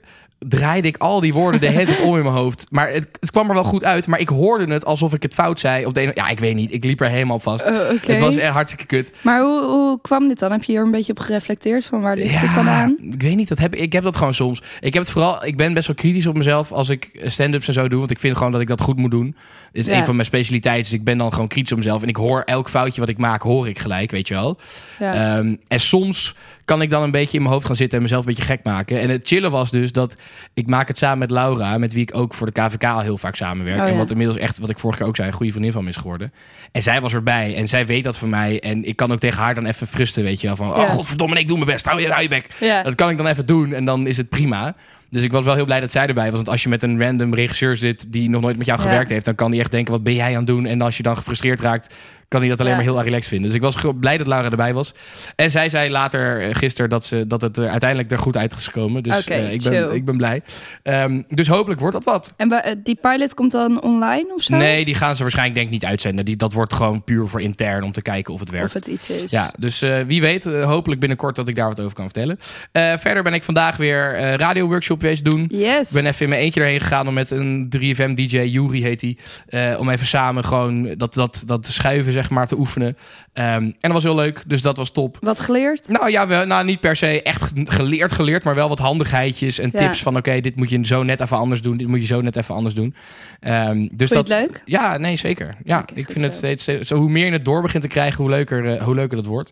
draaide 0.47 0.87
ik 0.87 0.97
al 0.97 1.19
die 1.19 1.33
woorden 1.33 1.59
de 1.61 1.67
hele 1.67 1.85
tijd 1.85 2.01
om 2.01 2.15
in 2.17 2.23
mijn 2.23 2.35
hoofd. 2.35 2.65
Maar 2.71 2.89
het, 2.89 3.07
het 3.19 3.31
kwam 3.31 3.47
er 3.47 3.53
wel 3.53 3.63
goed 3.63 3.83
uit. 3.83 4.07
Maar 4.07 4.19
ik 4.19 4.29
hoorde 4.29 4.73
het 4.73 4.85
alsof 4.85 5.13
ik 5.13 5.21
het 5.23 5.33
fout 5.33 5.59
zei. 5.59 5.85
Op 5.85 5.93
de 5.93 5.99
ene, 5.99 6.11
ja, 6.13 6.27
ik 6.29 6.39
weet 6.39 6.55
niet. 6.55 6.73
Ik 6.73 6.83
liep 6.83 7.01
er 7.01 7.09
helemaal 7.09 7.39
vast. 7.39 7.65
Oh. 7.65 7.89
Het 8.05 8.19
was 8.19 8.35
echt 8.35 8.53
hartstikke 8.53 8.85
kut. 8.85 9.11
Maar 9.21 9.41
hoe, 9.41 9.63
hoe 9.63 10.01
kwam 10.01 10.27
dit 10.27 10.39
dan? 10.39 10.51
Heb 10.51 10.63
je 10.63 10.71
hier 10.71 10.81
een 10.81 10.91
beetje 10.91 11.11
op 11.11 11.19
gereflecteerd? 11.19 11.85
Van 11.85 12.01
waar 12.01 12.15
ligt 12.17 12.41
het 12.41 12.55
dan 12.55 12.67
aan? 12.67 12.95
ik 13.11 13.21
weet 13.21 13.35
niet. 13.35 13.47
Dat 13.47 13.59
heb, 13.59 13.75
ik 13.75 13.93
heb 13.93 14.03
dat 14.03 14.15
gewoon 14.17 14.33
soms. 14.33 14.61
Ik 14.79 14.93
heb 14.93 15.03
het 15.03 15.11
vooral. 15.11 15.45
Ik 15.45 15.57
ben 15.57 15.73
best 15.73 15.87
wel 15.87 15.95
kritisch 15.95 16.27
op 16.27 16.37
mezelf 16.37 16.71
als 16.71 16.89
ik 16.89 17.09
stand-ups 17.23 17.67
en 17.67 17.73
zo 17.73 17.87
doe. 17.87 17.99
Want 17.99 18.11
ik 18.11 18.19
vind 18.19 18.37
gewoon 18.37 18.51
dat 18.51 18.61
ik 18.61 18.67
dat 18.67 18.81
goed 18.81 18.97
moet 18.97 19.11
doen. 19.11 19.35
Dit 19.71 19.87
is 19.87 19.93
Ja. 19.93 19.99
een 19.99 20.05
van 20.05 20.15
mijn 20.15 20.27
specialiteiten. 20.27 20.83
Dus 20.83 20.99
ik 20.99 21.03
ben 21.03 21.17
dan 21.17 21.33
gewoon 21.33 21.47
kritisch 21.47 21.71
op 21.71 21.77
mezelf. 21.77 22.01
En 22.01 22.07
ik 22.07 22.15
hoor 22.15 22.41
elk 22.41 22.69
foutje 22.69 22.99
wat 23.01 23.09
ik 23.09 23.17
maak, 23.17 23.41
hoor 23.41 23.67
ik 23.67 23.79
gelijk, 23.79 24.11
weet 24.11 24.27
je 24.27 24.33
wel. 24.33 24.57
Ja. 24.99 25.37
Ehm, 25.37 25.55
en 25.67 25.79
soms 25.79 26.35
kan 26.65 26.81
ik 26.81 26.89
dan 26.89 27.03
een 27.03 27.11
beetje 27.11 27.35
in 27.37 27.41
mijn 27.41 27.53
hoofd 27.53 27.65
gaan 27.65 27.75
zitten 27.75 27.97
en 27.97 28.03
mezelf 28.03 28.21
een 28.25 28.33
beetje 28.33 28.43
gek 28.51 28.63
maken. 28.63 28.99
En 28.99 29.09
het 29.09 29.27
chillen 29.27 29.51
was 29.51 29.71
dus 29.71 29.91
dat 29.91 30.15
ik 30.53 30.67
maak 30.67 30.87
het 30.87 30.97
samen 30.97 31.17
met 31.17 31.31
Laura, 31.31 31.77
met 31.77 31.93
wie 31.93 32.01
ik 32.01 32.15
ook 32.15 32.33
voor 32.33 32.51
de 32.51 32.61
KVK 32.61 32.83
al 32.83 32.99
heel 32.99 33.17
vaak 33.17 33.35
samenwerk. 33.35 33.81
Oh, 33.81 33.87
En 33.87 33.97
wat 33.97 34.09
inmiddels 34.11 34.37
echt, 34.37 34.59
wat 34.59 34.69
ik 34.69 34.79
vorige 34.79 34.99
keer 34.99 35.07
ook 35.07 35.15
zei, 35.15 35.27
een 35.27 35.33
goede 35.33 35.51
vriendin 35.51 35.71
van 35.71 35.83
me 35.83 35.89
is 35.89 35.95
geworden. 35.95 36.33
En 36.71 36.83
zij 36.83 37.01
was 37.01 37.13
erbij 37.13 37.55
en 37.55 37.67
zij 37.67 37.85
weet 37.85 38.03
dat 38.03 38.17
van 38.17 38.29
mij. 38.29 38.59
En 38.59 38.85
ik 38.87 38.95
kan 38.95 39.11
ook 39.11 39.19
tegen 39.19 39.39
haar 39.41 39.55
dan 39.55 39.65
even 39.65 39.87
frusten, 39.87 40.23
weet 40.23 40.41
je 40.41 40.47
wel. 40.47 40.55
Van, 40.55 40.67
Ja. 40.67 40.73
oh 40.73 40.87
godverdomme, 40.89 41.39
ik 41.39 41.47
doe 41.47 41.57
mijn 41.57 41.69
best, 41.69 41.85
hou 41.85 42.01
je, 42.01 42.09
hou 42.09 42.21
je 42.21 42.27
bek. 42.29 42.47
ja. 42.59 42.83
Dat 42.83 42.95
kan 42.95 43.09
ik 43.09 43.17
dan 43.17 43.27
even 43.27 43.45
doen 43.45 43.73
en 43.73 43.85
dan 43.85 44.07
is 44.07 44.17
het 44.17 44.29
prima. 44.29 44.75
Dus 45.09 45.23
ik 45.23 45.31
was 45.31 45.45
wel 45.45 45.55
heel 45.55 45.65
blij 45.65 45.79
dat 45.79 45.91
zij 45.91 46.07
erbij 46.07 46.25
was. 46.25 46.35
Want 46.35 46.49
als 46.49 46.63
je 46.63 46.69
met 46.69 46.83
een 46.83 47.01
random 47.01 47.33
regisseur 47.35 47.75
zit 47.77 48.11
die 48.11 48.29
nog 48.29 48.41
nooit 48.41 48.57
met 48.57 48.65
jou 48.65 48.79
Ja. 48.81 48.85
gewerkt 48.85 49.09
heeft, 49.09 49.25
dan 49.25 49.35
kan 49.35 49.51
hij 49.51 49.59
echt 49.59 49.71
denken: 49.71 49.91
wat 49.91 50.03
ben 50.03 50.13
jij 50.13 50.29
aan 50.31 50.37
het 50.37 50.47
doen? 50.47 50.65
En 50.65 50.81
als 50.81 50.97
je 50.97 51.03
dan 51.03 51.17
gefrustreerd 51.17 51.59
raakt, 51.59 51.93
kan 52.27 52.39
hij 52.39 52.49
dat 52.49 52.59
alleen 52.59 52.71
Ja. 52.71 52.77
maar 52.77 52.85
heel 52.85 53.03
relaxed 53.03 53.27
vinden. 53.27 53.47
Dus 53.47 53.55
ik 53.55 53.61
was 53.61 53.75
blij 53.99 54.17
dat 54.17 54.27
Laura 54.27 54.49
erbij 54.49 54.73
was. 54.73 54.91
En 55.35 55.51
zij 55.51 55.69
zei 55.69 55.89
later 55.89 56.41
eh, 56.41 56.55
gisteren 56.55 56.89
dat, 56.89 57.05
ze, 57.05 57.27
dat 57.27 57.41
het 57.41 57.57
er 57.57 57.67
uiteindelijk 57.69 58.11
er 58.11 58.19
goed 58.19 58.37
uit 58.37 58.53
is 58.57 58.65
gekomen. 58.65 59.03
Dus 59.03 59.27
eh, 59.27 59.53
ik, 59.53 59.61
chill. 59.61 59.71
ben, 59.71 59.93
ik 59.95 60.05
ben 60.05 60.17
blij. 60.17 60.41
Ehm, 60.83 61.21
dus 61.29 61.47
hopelijk 61.47 61.79
wordt 61.79 61.95
dat 61.95 62.03
wat. 62.03 62.33
En 62.37 62.51
eh, 62.63 62.75
die 62.83 62.97
pilot 63.01 63.33
komt 63.33 63.51
dan 63.51 63.81
online 63.81 64.33
of 64.35 64.43
zo? 64.43 64.55
Nee, 64.55 64.85
die 64.85 64.95
gaan 64.95 65.15
ze 65.15 65.21
waarschijnlijk 65.21 65.55
denk 65.55 65.67
ik 65.67 65.73
niet 65.73 65.85
uitzenden. 65.85 66.25
Die, 66.25 66.35
dat 66.35 66.53
wordt 66.53 66.73
gewoon 66.73 67.03
puur 67.03 67.27
voor 67.27 67.41
intern 67.41 67.83
om 67.83 67.91
te 67.91 68.01
kijken 68.01 68.33
of 68.33 68.39
het 68.39 68.49
werkt. 68.49 68.65
Of 68.67 68.73
het 68.73 68.87
iets 68.87 69.09
is. 69.09 69.31
Ja, 69.31 69.53
dus 69.59 69.81
eh, 69.81 69.99
wie 70.07 70.21
weet, 70.21 70.45
eh, 70.45 70.65
hopelijk 70.65 70.99
binnenkort 70.99 71.35
dat 71.35 71.47
ik 71.47 71.55
daar 71.55 71.67
wat 71.67 71.79
over 71.79 71.93
kan 71.95 72.03
vertellen. 72.05 72.39
Eh, 72.71 72.93
verder 72.97 73.23
ben 73.23 73.33
ik 73.33 73.43
vandaag 73.43 73.77
weer 73.77 74.13
eh 74.15 74.33
radio-workshop 74.33 74.99
geweest 74.99 75.25
doen. 75.25 75.45
Yes. 75.49 75.87
Ik 75.87 75.93
ben 75.93 76.05
even 76.05 76.21
in 76.23 76.29
mijn 76.29 76.41
eentje 76.41 76.61
erheen 76.61 76.81
gegaan 76.81 77.07
om 77.07 77.13
met 77.13 77.31
een 77.31 77.69
3FM-DJ, 77.77 78.37
Yuri 78.39 78.83
heet 78.83 79.01
hij, 79.01 79.17
eh, 79.47 79.79
om 79.79 79.89
even 79.89 80.07
samen 80.07 80.45
gewoon 80.45 80.93
dat, 80.97 81.13
dat, 81.13 81.43
dat 81.45 81.65
schuiven 81.65 82.13
zeg 82.15 82.29
maar 82.29 82.47
te 82.47 82.57
oefenen. 82.57 82.97
Ehm, 83.33 83.45
en 83.63 83.75
dat 83.81 83.91
was 83.91 84.03
heel 84.03 84.15
leuk, 84.15 84.43
dus 84.47 84.61
dat 84.61 84.77
was 84.77 84.91
top. 84.91 85.17
Wat 85.21 85.39
geleerd? 85.39 85.87
Nou 85.87 86.09
ja, 86.09 86.27
wel, 86.27 86.45
nou, 86.45 86.65
niet 86.65 86.79
per 86.79 86.95
se 86.95 87.21
echt 87.21 87.51
geleerd 87.55 88.11
geleerd, 88.11 88.43
maar 88.43 88.55
wel 88.55 88.69
wat 88.69 88.79
handigheidjes 88.79 89.59
en 89.59 89.69
Ja. 89.73 89.79
tips 89.79 90.01
van 90.01 90.17
oké, 90.17 90.39
dit 90.41 90.55
moet 90.55 90.69
je 90.69 90.79
zo 90.85 91.03
net 91.03 91.19
even 91.21 91.37
anders 91.37 91.61
doen, 91.61 91.77
dit 91.77 91.87
moet 91.87 91.99
je 92.01 92.05
zo 92.05 92.21
net 92.21 92.35
even 92.35 92.55
anders 92.55 92.73
doen. 92.75 92.95
Ehm, 93.39 93.87
dus 93.91 94.09
dat, 94.09 94.27
het 94.27 94.37
leuk? 94.39 94.61
Ja, 94.65 94.97
nee, 94.97 95.15
zeker. 95.15 95.55
Ja, 95.63 95.85
ik 95.93 96.11
vind 96.11 96.25
het 96.25 96.33
steeds, 96.33 96.61
steeds- 96.63 96.87
zo, 96.87 96.95
hoe 96.97 97.09
meer 97.09 97.25
je 97.25 97.31
het 97.31 97.45
door 97.45 97.61
begint 97.61 97.83
te 97.83 97.89
krijgen, 97.89 98.21
hoe 98.21 98.29
leuker, 98.29 98.65
eh, 98.75 98.81
hoe 98.83 98.95
leuker 98.95 99.17
dat 99.17 99.25
wordt. 99.25 99.51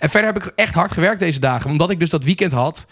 En 0.00 0.10
verder 0.10 0.32
heb 0.32 0.44
ik 0.44 0.52
echt 0.54 0.74
hard 0.74 0.90
gewerkt 0.92 1.18
deze 1.18 1.40
dagen, 1.40 1.70
omdat 1.70 1.90
ik 1.90 1.98
dus 2.00 2.10
dat 2.10 2.24
weekend 2.24 2.52
had. 2.52 2.86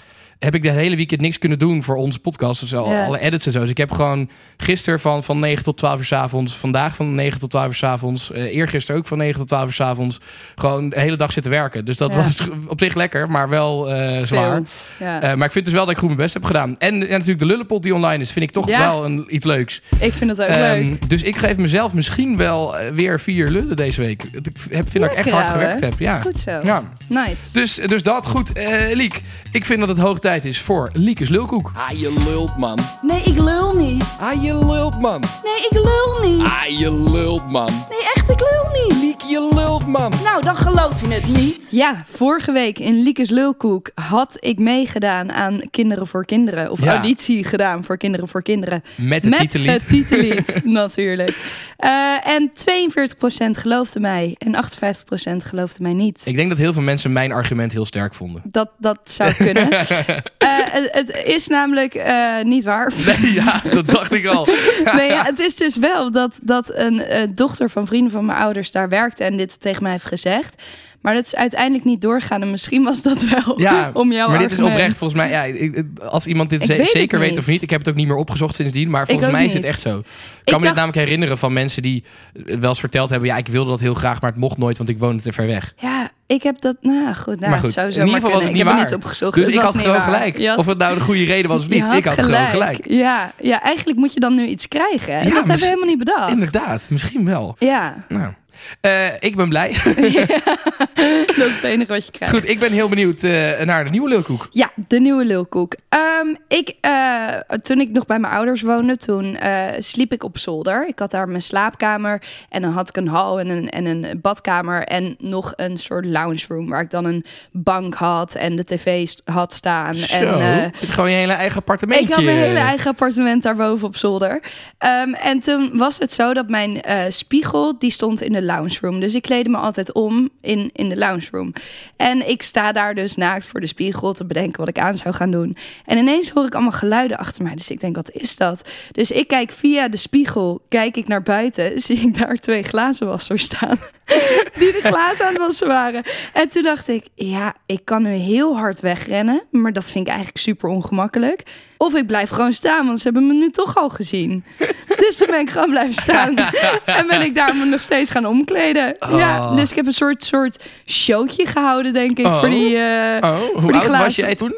Heb 0.44 0.55
ik 0.55 0.62
de 0.62 0.70
hele 0.70 0.96
weekend 0.96 1.20
niks 1.20 1.38
kunnen 1.38 1.59
doen 1.59 1.83
voor 1.83 1.96
onze 1.96 2.18
podcast. 2.18 2.61
Dus 2.61 2.74
al, 2.74 2.90
Ja. 2.92 3.05
alle 3.05 3.18
edits 3.20 3.46
en 3.46 3.52
zo. 3.52 3.61
Dus 3.61 3.70
ik 3.70 3.76
heb 3.76 3.90
gewoon 3.92 4.31
gisteren 4.57 5.00
van, 5.00 5.24
van 5.24 5.38
9 5.40 5.64
tot 5.64 5.76
12 5.76 5.98
uur 5.98 6.05
's 6.05 6.12
avonds. 6.12 6.57
Vandaag 6.57 6.94
van 6.96 7.14
9 7.14 7.40
tot 7.40 7.50
12 7.50 7.66
uur 7.68 7.74
's 7.74 7.83
avonds. 7.83 8.33
eh 8.33 8.42
eergisteren 8.57 9.00
ook 9.00 9.07
van 9.07 9.18
9 9.18 9.38
tot 9.38 9.48
12 9.48 9.66
uur 9.66 9.72
's 9.72 9.81
avonds. 9.81 10.18
Gewoon 10.55 10.88
de 10.88 11.00
hele 11.00 11.16
dag 11.16 11.33
zitten 11.33 11.52
werken. 11.52 11.85
Dus 11.85 11.96
dat 11.96 12.11
Ja. 12.11 12.16
was 12.16 12.40
op 12.66 12.78
zich 12.81 12.94
lekker, 12.94 13.31
maar 13.31 13.48
wel 13.48 13.90
eh, 13.92 14.24
zwaar. 14.24 14.62
Ja. 14.98 15.22
Eh, 15.22 15.35
maar 15.35 15.46
ik 15.46 15.52
vind 15.52 15.64
dus 15.64 15.74
wel 15.74 15.83
dat 15.85 15.92
ik 15.92 15.98
goed 15.98 16.09
mijn 16.09 16.20
best 16.20 16.35
heb 16.35 16.44
gedaan. 16.44 16.74
En, 16.78 16.94
ja, 16.94 17.07
natuurlijk 17.09 17.38
de 17.38 17.46
lullenpot 17.46 17.83
die 17.83 17.94
online 17.94 18.22
is, 18.22 18.31
vind 18.31 18.44
ik 18.44 18.50
toch 18.50 18.66
wel 18.66 19.05
een, 19.05 19.26
iets 19.28 19.44
leuks. 19.46 19.83
ik 20.00 20.12
vind 20.12 20.31
het 20.31 20.40
ook 20.40 20.46
Ehm, 20.46 20.61
leuk. 20.83 21.09
dus 21.09 21.22
ik 21.22 21.37
geef 21.37 21.57
mezelf 21.57 21.92
misschien 21.92 22.37
wel 22.37 22.74
weer 22.94 23.20
vier 23.20 23.48
lullen 23.48 23.76
deze 23.76 24.00
week. 24.00 24.22
Ik 24.22 24.46
heb, 24.70 24.90
vind 24.90 25.05
dat 25.05 25.12
ik 25.12 25.18
echt 25.18 25.31
hard 25.31 25.46
gewerkt 25.46 25.81
heb. 25.81 25.94
Ja. 25.98 26.20
Goed 26.20 26.38
zo. 26.38 26.61
Ja. 26.62 26.83
Nice. 27.07 27.52
Dus, 27.52 27.74
dus 27.74 28.02
dat, 28.02 28.26
goed. 28.26 28.50
Liek, 28.92 29.22
ik 29.52 29.64
vind 29.64 29.81
dat 29.81 29.88
het 29.88 29.98
hoog 29.98 30.18
tijd 30.18 30.31
is 30.40 30.61
voor 30.61 30.90
Liekes 30.92 31.29
Lulkoek. 31.29 31.73
Ah, 31.75 31.90
je 32.01 32.23
lult, 32.27 32.57
man. 32.57 32.79
Nee, 33.03 33.23
ik 33.23 33.38
lul 33.38 33.75
niet. 33.77 34.05
Ah, 34.21 34.42
je 34.42 34.64
lult, 34.66 35.01
man. 35.01 35.21
Nee, 35.21 35.66
ik 35.71 35.87
lul 35.87 36.31
niet. 36.31 36.47
Ah, 36.47 36.79
je 36.79 37.11
lult, 37.11 37.51
man. 37.51 37.66
Nee, 37.90 37.99
echt, 38.14 38.31
ik 38.31 38.40
lul 38.40 38.71
niet. 38.88 39.03
Liek, 39.03 39.21
je 39.21 39.51
lult, 39.55 39.87
man. 39.87 40.12
Nou, 40.25 40.42
dan 40.42 40.57
geloof 40.57 41.01
je 41.01 41.09
het 41.14 41.27
niet. 41.27 41.68
Ja, 41.71 42.05
vorige 42.12 42.53
week 42.53 42.79
in 42.79 43.03
Liekes 43.03 43.31
Lulkoek 43.31 43.90
had 43.95 44.37
ik 44.40 44.59
meegedaan 44.59 45.33
aan 45.33 45.61
Kinderen 45.71 46.07
voor 46.07 46.25
Kinderen. 46.25 46.71
Of 46.71 46.81
Ja. 46.85 46.92
auditie 46.92 47.45
gedaan 47.45 47.85
voor 47.85 47.97
Kinderen 47.97 48.29
voor 48.29 48.42
Kinderen. 48.42 48.83
Met 48.97 49.25
het 49.25 49.37
titellied. 49.37 49.71
het 49.71 49.88
titellied, 49.88 50.61
natuurlijk. 50.81 51.37
Eh, 51.77 52.27
en 52.29 52.51
42% 52.55 53.57
geloofde 53.59 54.01
mij 54.01 54.35
en 54.38 54.55
58% 54.55 55.45
geloofde 55.45 55.83
mij 55.83 55.92
niet. 55.92 56.21
Ik 56.25 56.37
denk 56.37 56.49
dat 56.49 56.59
heel 56.59 56.73
veel 56.73 56.83
mensen 56.83 57.12
mijn 57.12 57.33
argument 57.33 57.73
heel 57.73 57.85
sterk 57.85 58.14
vonden. 58.14 58.42
Dat, 58.45 58.71
dat 58.79 58.99
zou 59.05 59.33
kunnen. 59.35 59.68
Eh, 60.38 60.48
het, 60.48 60.88
het 60.92 61.22
is 61.24 61.46
namelijk 61.46 61.94
eh, 61.94 62.42
niet 62.42 62.64
waar. 62.64 62.92
Nee, 63.20 63.32
ja, 63.32 63.61
dat 63.72 63.87
dacht 63.87 64.12
ik 64.12 64.26
al. 64.26 64.46
nee, 64.96 65.08
ja, 65.08 65.22
het 65.24 65.38
is 65.38 65.56
dus 65.56 65.76
wel 65.76 66.11
dat, 66.11 66.40
dat 66.42 66.74
een 66.74 67.00
eh, 67.00 67.28
dochter 67.35 67.70
van 67.70 67.87
vrienden 67.87 68.12
van 68.12 68.24
mijn 68.24 68.38
ouders 68.38 68.70
daar 68.70 68.88
werkte 68.88 69.24
en 69.24 69.37
dit 69.37 69.61
tegen 69.61 69.82
mij 69.82 69.92
heeft 69.92 70.04
gezegd. 70.04 70.62
Maar 71.00 71.14
dat 71.14 71.26
is 71.26 71.35
uiteindelijk 71.37 71.85
niet 71.85 72.00
doorgegaan. 72.00 72.42
En 72.42 72.50
misschien 72.50 72.82
was 72.82 73.02
dat 73.02 73.22
wel 73.22 73.61
Ja, 73.61 73.90
om 73.94 74.12
jouw 74.12 74.28
maar 74.28 74.38
dit 74.38 74.50
is 74.52 74.61
oprecht 74.61 74.96
volgens 74.98 75.20
mij. 75.20 75.30
Ja, 75.30 75.42
ik- 75.42 75.85
als 76.02 76.26
iemand 76.26 76.50
dit 76.50 76.66
weet 76.66 76.88
zeker 76.88 77.18
weet 77.18 77.38
of 77.38 77.46
niet. 77.46 77.62
Ik 77.62 77.70
heb 77.70 77.78
het 77.78 77.88
ook 77.88 77.94
niet 77.94 78.06
meer 78.06 78.16
opgezocht 78.16 78.54
sindsdien. 78.54 78.90
Maar 78.90 79.06
volgens 79.06 79.30
mij 79.30 79.44
is 79.44 79.54
het 79.54 79.64
echt 79.64 79.80
zo. 79.80 79.98
Ik 79.98 80.04
kan 80.44 80.61
me 80.61 80.66
dit 80.66 80.74
namelijk 80.74 80.98
herinneren 80.98 81.38
van 81.38 81.52
mensen 81.52 81.82
die 81.82 82.04
wel 82.44 82.68
eens 82.70 82.80
verteld 82.80 83.11
hebben. 83.11 83.28
Ja, 83.28 83.37
ik 83.37 83.48
wilde 83.48 83.70
dat 83.70 83.80
heel 83.80 83.94
graag, 83.94 84.20
maar 84.20 84.30
het 84.30 84.40
mocht 84.40 84.58
nooit, 84.58 84.76
want 84.76 84.88
ik 84.88 84.98
woonde 84.98 85.22
te 85.22 85.32
ver 85.32 85.46
weg. 85.46 85.72
Ja, 85.76 86.11
ik 86.33 86.42
heb 86.42 86.61
dat... 86.61 86.77
Nou 86.81 87.14
goed, 87.14 87.38
nou, 87.40 87.51
maar 87.51 87.61
goed, 87.61 87.73
zou 87.73 87.87
in 87.88 87.95
ieder 87.95 88.14
geval 88.14 88.31
was 88.31 88.42
het 88.42 88.53
niet 88.53 88.62
waar. 88.62 88.81
niet 88.81 88.95
opgezocht. 88.95 89.35
dus 89.35 89.45
het 89.47 89.55
ik 89.55 89.61
had 89.61 89.71
gewoon 89.77 89.87
waar. 89.92 90.03
gelijk. 90.03 90.47
Had- 90.47 90.59
Of 90.59 90.66
het 90.66 90.79
nou 90.79 90.95
de 90.95 91.01
goede 91.01 91.25
reden 91.25 91.51
was 91.51 91.62
of 91.62 91.68
niet. 91.68 91.83
had 91.83 91.97
Ik 91.97 92.05
had 92.05 92.21
gewoon 92.21 92.47
gelijk. 92.47 92.88
Ja, 92.88 93.31
ja, 93.40 93.62
eigenlijk 93.62 93.99
moet 93.99 94.12
je 94.12 94.21
dan 94.21 94.35
nu 94.35 94.47
iets 94.47 94.68
krijgen. 94.68 95.14
En 95.14 95.27
Ja, 95.27 95.35
dat 95.35 95.35
hebben 95.38 95.57
we 95.59 95.64
helemaal 95.64 95.87
niet 95.88 95.99
bedacht. 95.99 96.31
Inderdaad, 96.31 96.87
misschien 96.90 97.25
wel. 97.25 97.57
Ja, 97.59 97.95
Nou, 98.09 98.33
eh, 98.81 99.07
ik 99.20 99.37
ben 99.37 99.48
blij. 99.48 99.72
dat 101.38 101.46
is 101.46 101.55
het 101.55 101.62
enige 101.62 101.92
wat 101.92 102.07
je 102.07 102.12
krijgt. 102.12 102.35
Goed, 102.35 102.48
ik 102.48 102.59
ben 102.59 102.72
heel 102.72 102.88
benieuwd 102.88 103.22
eh, 103.22 103.61
naar 103.61 103.85
de 103.85 103.90
nieuwe 103.90 104.09
lulkoek. 104.09 104.46
Ja, 104.51 104.70
de 104.88 105.01
nieuwe 105.01 105.25
lulkoek. 105.25 105.77
Ehm, 105.88 106.35
ik, 106.48 106.75
eh, 106.81 107.27
toen 107.57 107.81
ik 107.81 107.90
nog 107.90 108.07
bij 108.07 108.18
mijn 108.18 108.33
ouders 108.33 108.62
woonde, 108.62 108.96
toen 108.96 109.38
sliep 109.79 110.12
ik 110.12 110.25
op 110.25 110.38
zolder. 110.38 110.88
Ik 110.88 110.98
had 110.98 111.11
daar 111.11 111.29
mijn 111.29 111.42
slaapkamer 111.42 112.22
en 112.48 112.62
dan 112.62 112.72
had 112.72 112.88
ik 112.88 112.96
een 112.96 113.09
hal 113.09 113.40
en 113.40 113.48
een, 113.48 113.70
en 113.70 113.87
een 113.87 114.20
badkamer 114.20 114.85
en 114.85 115.14
nog 115.18 115.53
een 115.57 115.77
soort 115.77 116.05
lounge 116.05 116.44
room 116.48 116.68
waar 116.68 116.81
ik 116.81 116.90
dan 116.90 117.05
een 117.05 117.25
bank 117.53 117.94
had 117.94 118.35
en 118.35 118.57
de 118.57 118.64
tv 118.64 119.09
had 119.25 119.53
staan. 119.53 119.94
Zo, 119.94 120.14
En, 120.14 120.62
het 120.62 120.83
is 120.83 120.90
gewoon 120.90 121.11
je 121.11 121.16
hele 121.16 121.33
eigen 121.33 121.59
appartementje. 121.59 122.05
ik 122.05 122.12
had 122.12 122.25
mijn 122.25 122.37
hele 122.37 122.59
eigen 122.59 122.90
appartement 122.90 123.42
daarboven 123.42 123.87
op 123.87 123.96
zolder. 123.96 124.42
Ehm, 124.79 125.12
en 125.12 125.40
toen 125.40 125.70
was 125.75 125.98
het 125.98 126.12
zo 126.12 126.35
dat 126.35 126.48
mijn 126.48 126.83
spiegel, 127.09 127.79
die 127.79 127.90
stond 127.90 128.22
in 128.22 128.33
de 128.33 128.42
lounge 128.52 128.78
room. 128.80 129.00
Dus 129.00 129.14
ik 129.14 129.22
kleedde 129.22 129.50
me 129.50 129.56
altijd 129.56 129.92
om 129.92 130.28
in, 130.40 130.70
in 130.72 130.88
de 130.88 130.96
lounge 130.96 131.28
room. 131.30 131.52
En 131.96 132.28
ik 132.28 132.42
sta 132.42 132.72
daar 132.72 132.94
dus 132.94 133.16
naakt 133.16 133.46
voor 133.46 133.60
de 133.60 133.66
spiegel 133.66 134.12
te 134.12 134.24
bedenken 134.24 134.58
wat 134.60 134.68
ik 134.68 134.78
aan 134.78 134.96
zou 134.96 135.14
gaan 135.14 135.30
doen. 135.30 135.56
En 135.84 135.98
ineens 135.98 136.30
hoor 136.30 136.44
ik 136.44 136.54
allemaal 136.54 136.72
geluiden 136.72 137.18
achter 137.18 137.42
mij. 137.42 137.54
Dus 137.54 137.70
ik 137.70 137.80
denk, 137.80 137.96
wat 137.96 138.10
is 138.10 138.36
dat? 138.36 138.68
Dus 138.92 139.10
ik 139.10 139.28
kijk 139.28 139.50
via 139.50 139.88
de 139.88 139.96
spiegel, 139.96 140.62
kijk 140.68 140.96
ik 140.96 141.08
naar 141.08 141.22
buiten, 141.22 141.80
zie 141.82 142.00
ik 142.00 142.18
daar 142.18 142.36
twee 142.36 142.62
glazenwassers 142.62 143.44
staan. 143.44 143.78
Die 144.58 144.72
de 144.72 144.80
glazen 144.82 145.26
aan 145.26 145.32
het 145.32 145.42
wassen 145.42 145.66
waren. 145.66 146.02
En 146.32 146.48
toen 146.48 146.62
dacht 146.62 146.88
ik, 146.88 147.06
ja, 147.14 147.54
ik 147.66 147.84
kan 147.84 148.02
nu 148.02 148.14
heel 148.14 148.56
hard 148.56 148.80
wegrennen. 148.80 149.42
Maar 149.50 149.72
dat 149.72 149.90
vind 149.90 150.06
ik 150.06 150.12
eigenlijk 150.12 150.38
super 150.38 150.68
ongemakkelijk. 150.68 151.42
Of 151.76 151.94
ik 151.94 152.06
blijf 152.06 152.30
gewoon 152.30 152.52
staan, 152.52 152.86
want 152.86 152.98
ze 152.98 153.04
hebben 153.04 153.26
me 153.26 153.32
nu 153.32 153.50
toch 153.50 153.76
al 153.76 153.88
gezien. 153.88 154.44
Dus 154.96 155.16
toen 155.16 155.26
ben 155.26 155.40
ik 155.40 155.50
gewoon 155.50 155.70
blijven 155.70 155.92
staan. 155.92 156.36
En 156.84 157.06
ben 157.06 157.20
ik 157.22 157.34
daar 157.34 157.56
me 157.56 157.64
nog 157.64 157.80
steeds 157.80 158.10
gaan 158.10 158.26
omkleden. 158.46 158.96
Ja, 159.00 159.50
Oh. 159.50 159.57
dus 159.57 159.70
ik 159.70 159.76
heb 159.76 159.87
een 159.87 159.92
soort, 159.92 160.24
soort 160.24 160.64
showtje 160.87 161.46
gehouden, 161.46 161.92
denk 161.92 162.18
ik. 162.18 162.26
Oh. 162.26 162.38
Voor 162.38 162.48
die, 162.50 162.76
eh, 162.76 163.31
Oh, 163.31 163.37
voor 163.38 163.61
hoe 163.62 163.72
die 163.72 163.81
oud 163.81 163.98
was 163.98 164.16
jij 164.16 164.35
toen? 164.35 164.55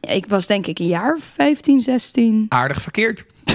Ik 0.00 0.26
was 0.26 0.46
denk 0.46 0.66
ik 0.66 0.78
een 0.78 0.86
jaar 0.86 1.14
of 1.14 1.24
15, 1.34 1.80
16. 1.80 2.46
Aardig 2.48 2.82
verkeerd. 2.82 3.24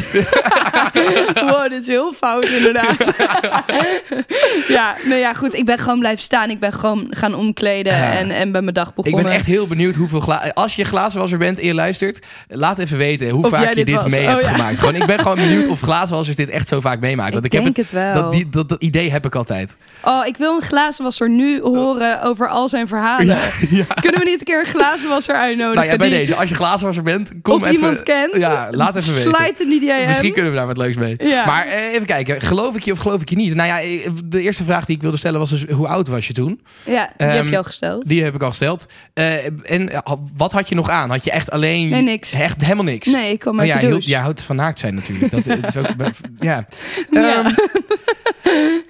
Wow, 1.34 1.70
dit 1.70 1.82
is 1.82 1.88
heel 1.88 2.14
fout 2.14 2.46
inderdaad. 2.46 2.96
ja, 4.68 4.96
nou 5.04 5.20
ja, 5.20 5.34
goed. 5.34 5.54
Ik 5.54 5.66
ben 5.66 5.78
gewoon 5.78 6.00
blijven 6.00 6.24
staan. 6.24 6.50
Ik 6.50 6.60
ben 6.60 6.74
gewoon 6.74 7.08
gaan 7.10 7.34
omkleden 7.36 7.94
Ja. 7.96 8.12
en, 8.12 8.32
en 8.32 8.52
bij 8.52 8.62
mijn 8.62 8.74
dag 8.74 8.88
Ik 8.90 8.96
begonnen. 8.96 9.24
ben 9.24 9.32
echt 9.32 9.46
heel 9.46 9.68
benieuwd 9.68 9.96
hoeveel 9.96 10.20
glazen... 10.20 10.54
Als 10.54 10.76
je 10.76 10.84
glazenwasser 10.84 11.38
bent 11.38 11.60
en 11.60 11.66
je 11.66 11.74
luistert, 11.74 12.20
laat 12.48 12.78
even 12.80 12.98
weten 12.98 13.30
hoe 13.30 13.44
Of 13.44 13.50
vaak 13.50 13.74
je 13.74 13.86
dit 13.86 13.96
was. 13.96 14.12
mee 14.12 14.24
Oh, 14.26 14.30
hebt 14.30 14.42
ja. 14.42 14.48
gemaakt. 14.54 14.80
Gewoon, 14.80 14.96
ik 14.96 15.06
ben 15.06 15.20
gewoon 15.20 15.36
benieuwd 15.38 15.68
of 15.68 15.80
glazenwassers 15.80 16.36
dit 16.38 16.50
echt 16.50 16.68
zo 16.68 16.80
vaak 16.80 17.00
meemaken. 17.00 17.34
Want 17.34 17.46
ik, 17.46 17.54
Ik 17.54 17.64
heb 17.64 17.76
het 17.76 17.92
wel. 17.92 18.14
Dat, 18.14 18.32
die, 18.32 18.50
dat, 18.50 18.70
dat 18.70 18.82
idee 18.82 19.12
heb 19.12 19.26
ik 19.26 19.36
altijd. 19.36 19.78
Oh, 20.04 20.22
ik 20.26 20.38
wil 20.38 20.56
een 20.56 20.62
glazenwasser 20.62 21.30
nu 21.30 21.62
horen 21.62 22.24
over 22.24 22.48
al 22.50 22.70
zijn 22.70 22.88
verhalen. 22.88 23.38
Kunnen 24.02 24.20
we 24.20 24.26
niet 24.26 24.40
een 24.40 24.46
keer 24.46 24.60
een 24.60 24.66
glazenwasser 24.66 25.36
uitnodigen? 25.36 25.76
Nou 25.76 25.88
ja, 25.88 25.96
bij 25.96 26.10
die- 26.10 26.18
deze. 26.18 26.36
Als 26.36 26.50
je 26.50 26.56
glazenwasser 26.56 27.04
bent, 27.04 27.32
kom 27.42 27.54
of 27.56 27.62
even... 27.62 27.74
iemand 27.74 28.04
kent. 28.04 28.36
Ja, 28.36 28.68
laat 28.72 28.96
even 28.98 29.14
weten. 29.14 29.34
Slide 29.36 29.64
een 29.64 29.68
Misschien 30.08 30.34
kunnen 30.34 30.52
we 30.52 30.58
daar 30.58 30.68
wat 30.68 30.78
leuks 30.78 30.98
mee. 30.98 31.16
Ja. 31.18 31.46
Maar 31.46 31.66
eh, 31.66 31.94
even 31.94 32.06
kijken. 32.06 32.42
Geloof 32.42 32.76
ik 32.76 32.84
je 32.84 32.92
of 32.92 33.00
geloof 33.00 33.22
ik 33.22 33.30
je 33.30 33.36
niet? 33.36 33.56
Nou 33.56 33.68
ja, 33.68 33.82
eh, 33.82 34.10
de 34.26 34.42
eerste 34.42 34.64
vraag 34.64 34.86
die 34.86 34.96
ik 34.96 35.02
wilde 35.02 35.18
stellen 35.18 35.40
was 35.40 35.50
dus... 35.50 35.66
Hoe 35.72 35.88
oud 35.88 36.08
was 36.08 36.28
je 36.28 36.34
toen? 36.34 36.62
Ja, 36.86 37.14
die 37.18 37.28
heb 37.28 37.40
Ehm, 37.44 37.50
je 37.50 37.58
al 37.58 37.64
gesteld. 37.64 38.08
Die 38.08 38.24
heb 38.24 38.36
ik 38.36 38.42
al 38.44 38.50
gesteld. 38.50 38.86
Eh, 39.14 39.46
en 39.72 39.90
wat 40.38 40.52
had 40.52 40.70
je 40.70 40.76
nog 40.76 40.90
aan? 40.90 41.10
Had 41.10 41.24
je 41.24 41.32
echt 41.32 41.52
alleen... 41.52 41.90
Nee, 41.90 42.02
niks. 42.02 42.32
Echt 42.34 42.62
helemaal 42.62 42.84
niks? 42.84 43.08
Nee, 43.08 43.32
ik 43.32 43.40
kwam 43.40 43.54
Oh 43.54 43.60
uit 43.60 43.70
ja, 43.70 43.80
de 43.80 43.88
douche. 43.88 44.10
jij 44.10 44.20
houdt 44.20 44.42
van 44.42 44.56
naakt 44.56 44.80
zijn 44.80 44.96
natuurlijk. 44.96 45.32
Dat, 45.32 45.44
dat 45.44 45.68
is 45.68 45.78
ook, 45.78 45.88
ja. 46.40 46.66
Ja. 47.12 47.44
Ehm, 47.44 47.54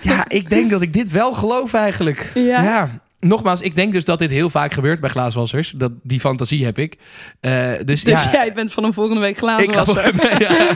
ja, 0.02 0.25
ik 0.28 0.49
denk 0.49 0.69
dat 0.69 0.82
ik 0.82 0.93
dit 0.93 1.12
wel 1.12 1.34
geloof 1.34 1.73
eigenlijk. 1.73 2.32
Ja. 2.34 2.89
Nogmaals, 3.19 3.62
ik 3.62 3.75
denk 3.75 3.93
dus 3.93 4.03
dat 4.05 4.19
dit 4.19 4.29
heel 4.29 4.49
vaak 4.49 4.73
gebeurt 4.73 4.99
bij 4.99 5.10
glaaswassers. 5.10 5.73
Dat, 5.75 5.91
die 6.03 6.19
fantasie 6.19 6.65
heb 6.65 6.77
ik. 6.77 6.97
Eh, 7.39 7.71
dus 7.86 8.03
Dus 8.03 8.23
ja, 8.23 8.32
jij 8.32 8.53
bent 8.53 8.73
van 8.73 8.84
een 8.84 8.93
volgende 8.93 9.21
week 9.21 9.32
ik 9.32 9.38
glazenwasser. 9.38 10.15
nee, 10.15 10.39
ja. 10.49 10.75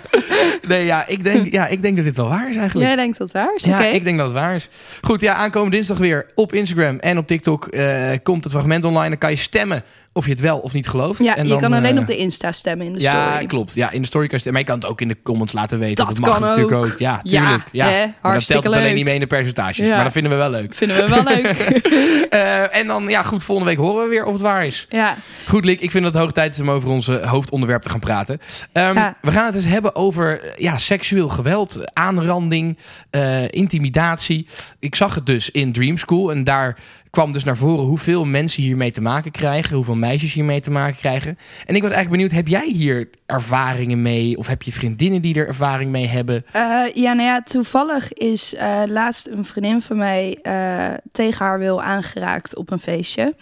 nee, 0.67 0.85
ja, 0.85 1.07
ik 1.07 1.23
denk, 1.23 1.51
ja, 1.57 1.67
ik 1.67 1.81
denk 1.81 1.95
dat 1.95 2.05
dit 2.05 2.15
wel 2.15 2.29
waar 2.29 2.49
is 2.49 2.55
eigenlijk. 2.55 2.87
Jij 2.87 2.95
denkt 2.95 3.17
dat 3.17 3.31
waar 3.31 3.55
is? 3.55 3.63
Ja, 3.63 3.83
ik 3.83 4.03
denk 4.03 4.17
dat 4.17 4.25
het 4.25 4.35
waar 4.35 4.55
is. 4.55 4.69
Goed, 5.01 5.21
ja, 5.21 5.33
aankomende 5.33 5.75
dinsdag 5.75 5.97
weer 5.97 6.25
op 6.35 6.53
Instagram 6.53 6.99
en 6.99 7.17
op 7.17 7.27
TikTok 7.27 7.67
eh, 7.67 8.09
komt 8.23 8.43
het 8.43 8.53
fragment 8.53 8.85
online. 8.85 9.09
Dan 9.09 9.17
kan 9.17 9.29
je 9.29 9.35
stemmen 9.35 9.83
of 10.13 10.23
je 10.25 10.31
het 10.31 10.39
wel 10.39 10.59
of 10.59 10.73
niet 10.73 10.87
gelooft. 10.87 11.23
Ja, 11.23 11.35
en 11.35 11.47
je 11.47 11.57
kan 11.57 11.73
alleen 11.73 11.95
eh, 11.95 12.01
op 12.01 12.07
de 12.07 12.17
Insta 12.17 12.51
stemmen 12.51 12.85
in 12.85 12.93
de 12.93 12.99
ja, 12.99 13.29
story. 13.31 13.45
klopt. 13.45 13.73
Ja, 13.73 13.91
in 13.91 14.01
de 14.01 14.07
story 14.07 14.27
kan 14.27 14.39
je. 14.43 14.51
Maar 14.51 14.59
je 14.59 14.65
kan 14.65 14.75
het 14.75 14.85
ook 14.85 15.01
in 15.01 15.07
de 15.07 15.17
comments 15.23 15.53
laten 15.53 15.79
weten. 15.79 16.05
Dat 16.05 16.19
mag 16.19 16.29
kan 16.29 16.41
natuurlijk 16.41 16.75
ook. 16.75 16.95
Ja, 16.99 17.19
Ja, 17.23 17.39
tuurlijk. 17.41 17.63
Ja, 17.71 17.85
hè, 17.85 17.91
Maar 17.97 18.05
dat 18.05 18.15
hartstikke 18.21 18.61
telt 18.61 18.73
het 18.75 18.83
alleen 18.83 18.95
niet 18.95 19.05
mee 19.05 19.13
in 19.13 19.19
de 19.19 19.27
percentages. 19.27 19.87
Ja. 19.87 19.95
Maar 19.95 20.03
dat 20.03 20.13
vinden 20.13 20.31
we 20.31 20.37
wel 20.37 20.49
leuk. 20.49 20.73
Vinden 20.73 20.97
we 20.97 21.09
wel 21.09 21.23
leuk. 21.23 21.51
Eh, 22.33 22.75
en 22.77 22.87
dan, 22.87 23.05
ja 23.07 23.23
goed, 23.23 23.43
volgende 23.43 23.69
week 23.69 23.79
horen 23.79 24.03
we 24.03 24.09
weer 24.09 24.23
of 24.25 24.33
het 24.33 24.41
waar 24.41 24.65
is. 24.65 24.85
ja. 24.89 25.15
Goed, 25.47 25.65
Lik, 25.65 25.81
ik 25.81 25.91
vind 25.91 26.03
dat 26.03 26.13
het 26.13 26.21
hoog 26.21 26.31
tijd 26.31 26.53
is 26.53 26.59
om 26.59 26.69
over 26.69 26.89
onze 26.89 27.21
hoofdonderwerp 27.25 27.81
te 27.81 27.89
gaan 27.89 27.99
praten. 27.99 28.39
Ehm, 28.71 28.95
Ja. 28.95 29.17
We 29.21 29.31
gaan 29.31 29.45
het 29.45 29.55
eens 29.55 29.65
hebben 29.65 29.95
over 29.95 30.41
ja, 30.57 30.77
seksueel 30.77 31.29
geweld, 31.29 31.79
aanranding, 31.93 32.77
eh, 33.09 33.47
intimidatie. 33.49 34.47
Ik 34.79 34.95
zag 34.95 35.15
het 35.15 35.25
dus 35.25 35.49
in 35.49 35.71
Dream 35.71 35.97
School 35.97 36.31
en 36.31 36.43
daar 36.43 36.77
kwam 37.13 37.31
dus 37.31 37.43
naar 37.43 37.57
voren 37.57 37.85
hoeveel 37.85 38.25
mensen 38.25 38.63
hiermee 38.63 38.91
te 38.91 39.01
maken 39.01 39.31
krijgen, 39.31 39.75
hoeveel 39.75 39.95
meisjes 39.95 40.33
hiermee 40.33 40.59
te 40.59 40.71
maken 40.71 40.95
krijgen. 40.95 41.37
En 41.65 41.75
ik 41.75 41.81
was 41.81 41.91
eigenlijk 41.91 42.09
benieuwd, 42.09 42.31
heb 42.31 42.47
jij 42.47 42.67
hier 42.67 43.09
ervaringen 43.25 44.01
mee? 44.01 44.37
Of 44.37 44.47
heb 44.47 44.61
je 44.61 44.71
vriendinnen 44.71 45.21
die 45.21 45.35
er 45.35 45.47
ervaring 45.47 45.91
mee 45.91 46.07
hebben? 46.07 46.45
Eh, 46.51 46.83
ja, 46.93 47.13
nou 47.13 47.27
ja, 47.27 47.41
toevallig 47.41 48.13
is 48.13 48.53
eh, 48.53 48.81
laatst 48.87 49.27
een 49.27 49.45
vriendin 49.45 49.81
van 49.81 49.97
mij 49.97 50.39
eh, 50.41 50.93
tegen 51.11 51.45
haar 51.45 51.59
wil 51.59 51.81
aangeraakt 51.81 52.55
op 52.55 52.71
een 52.71 52.79
feestje. 52.79 53.35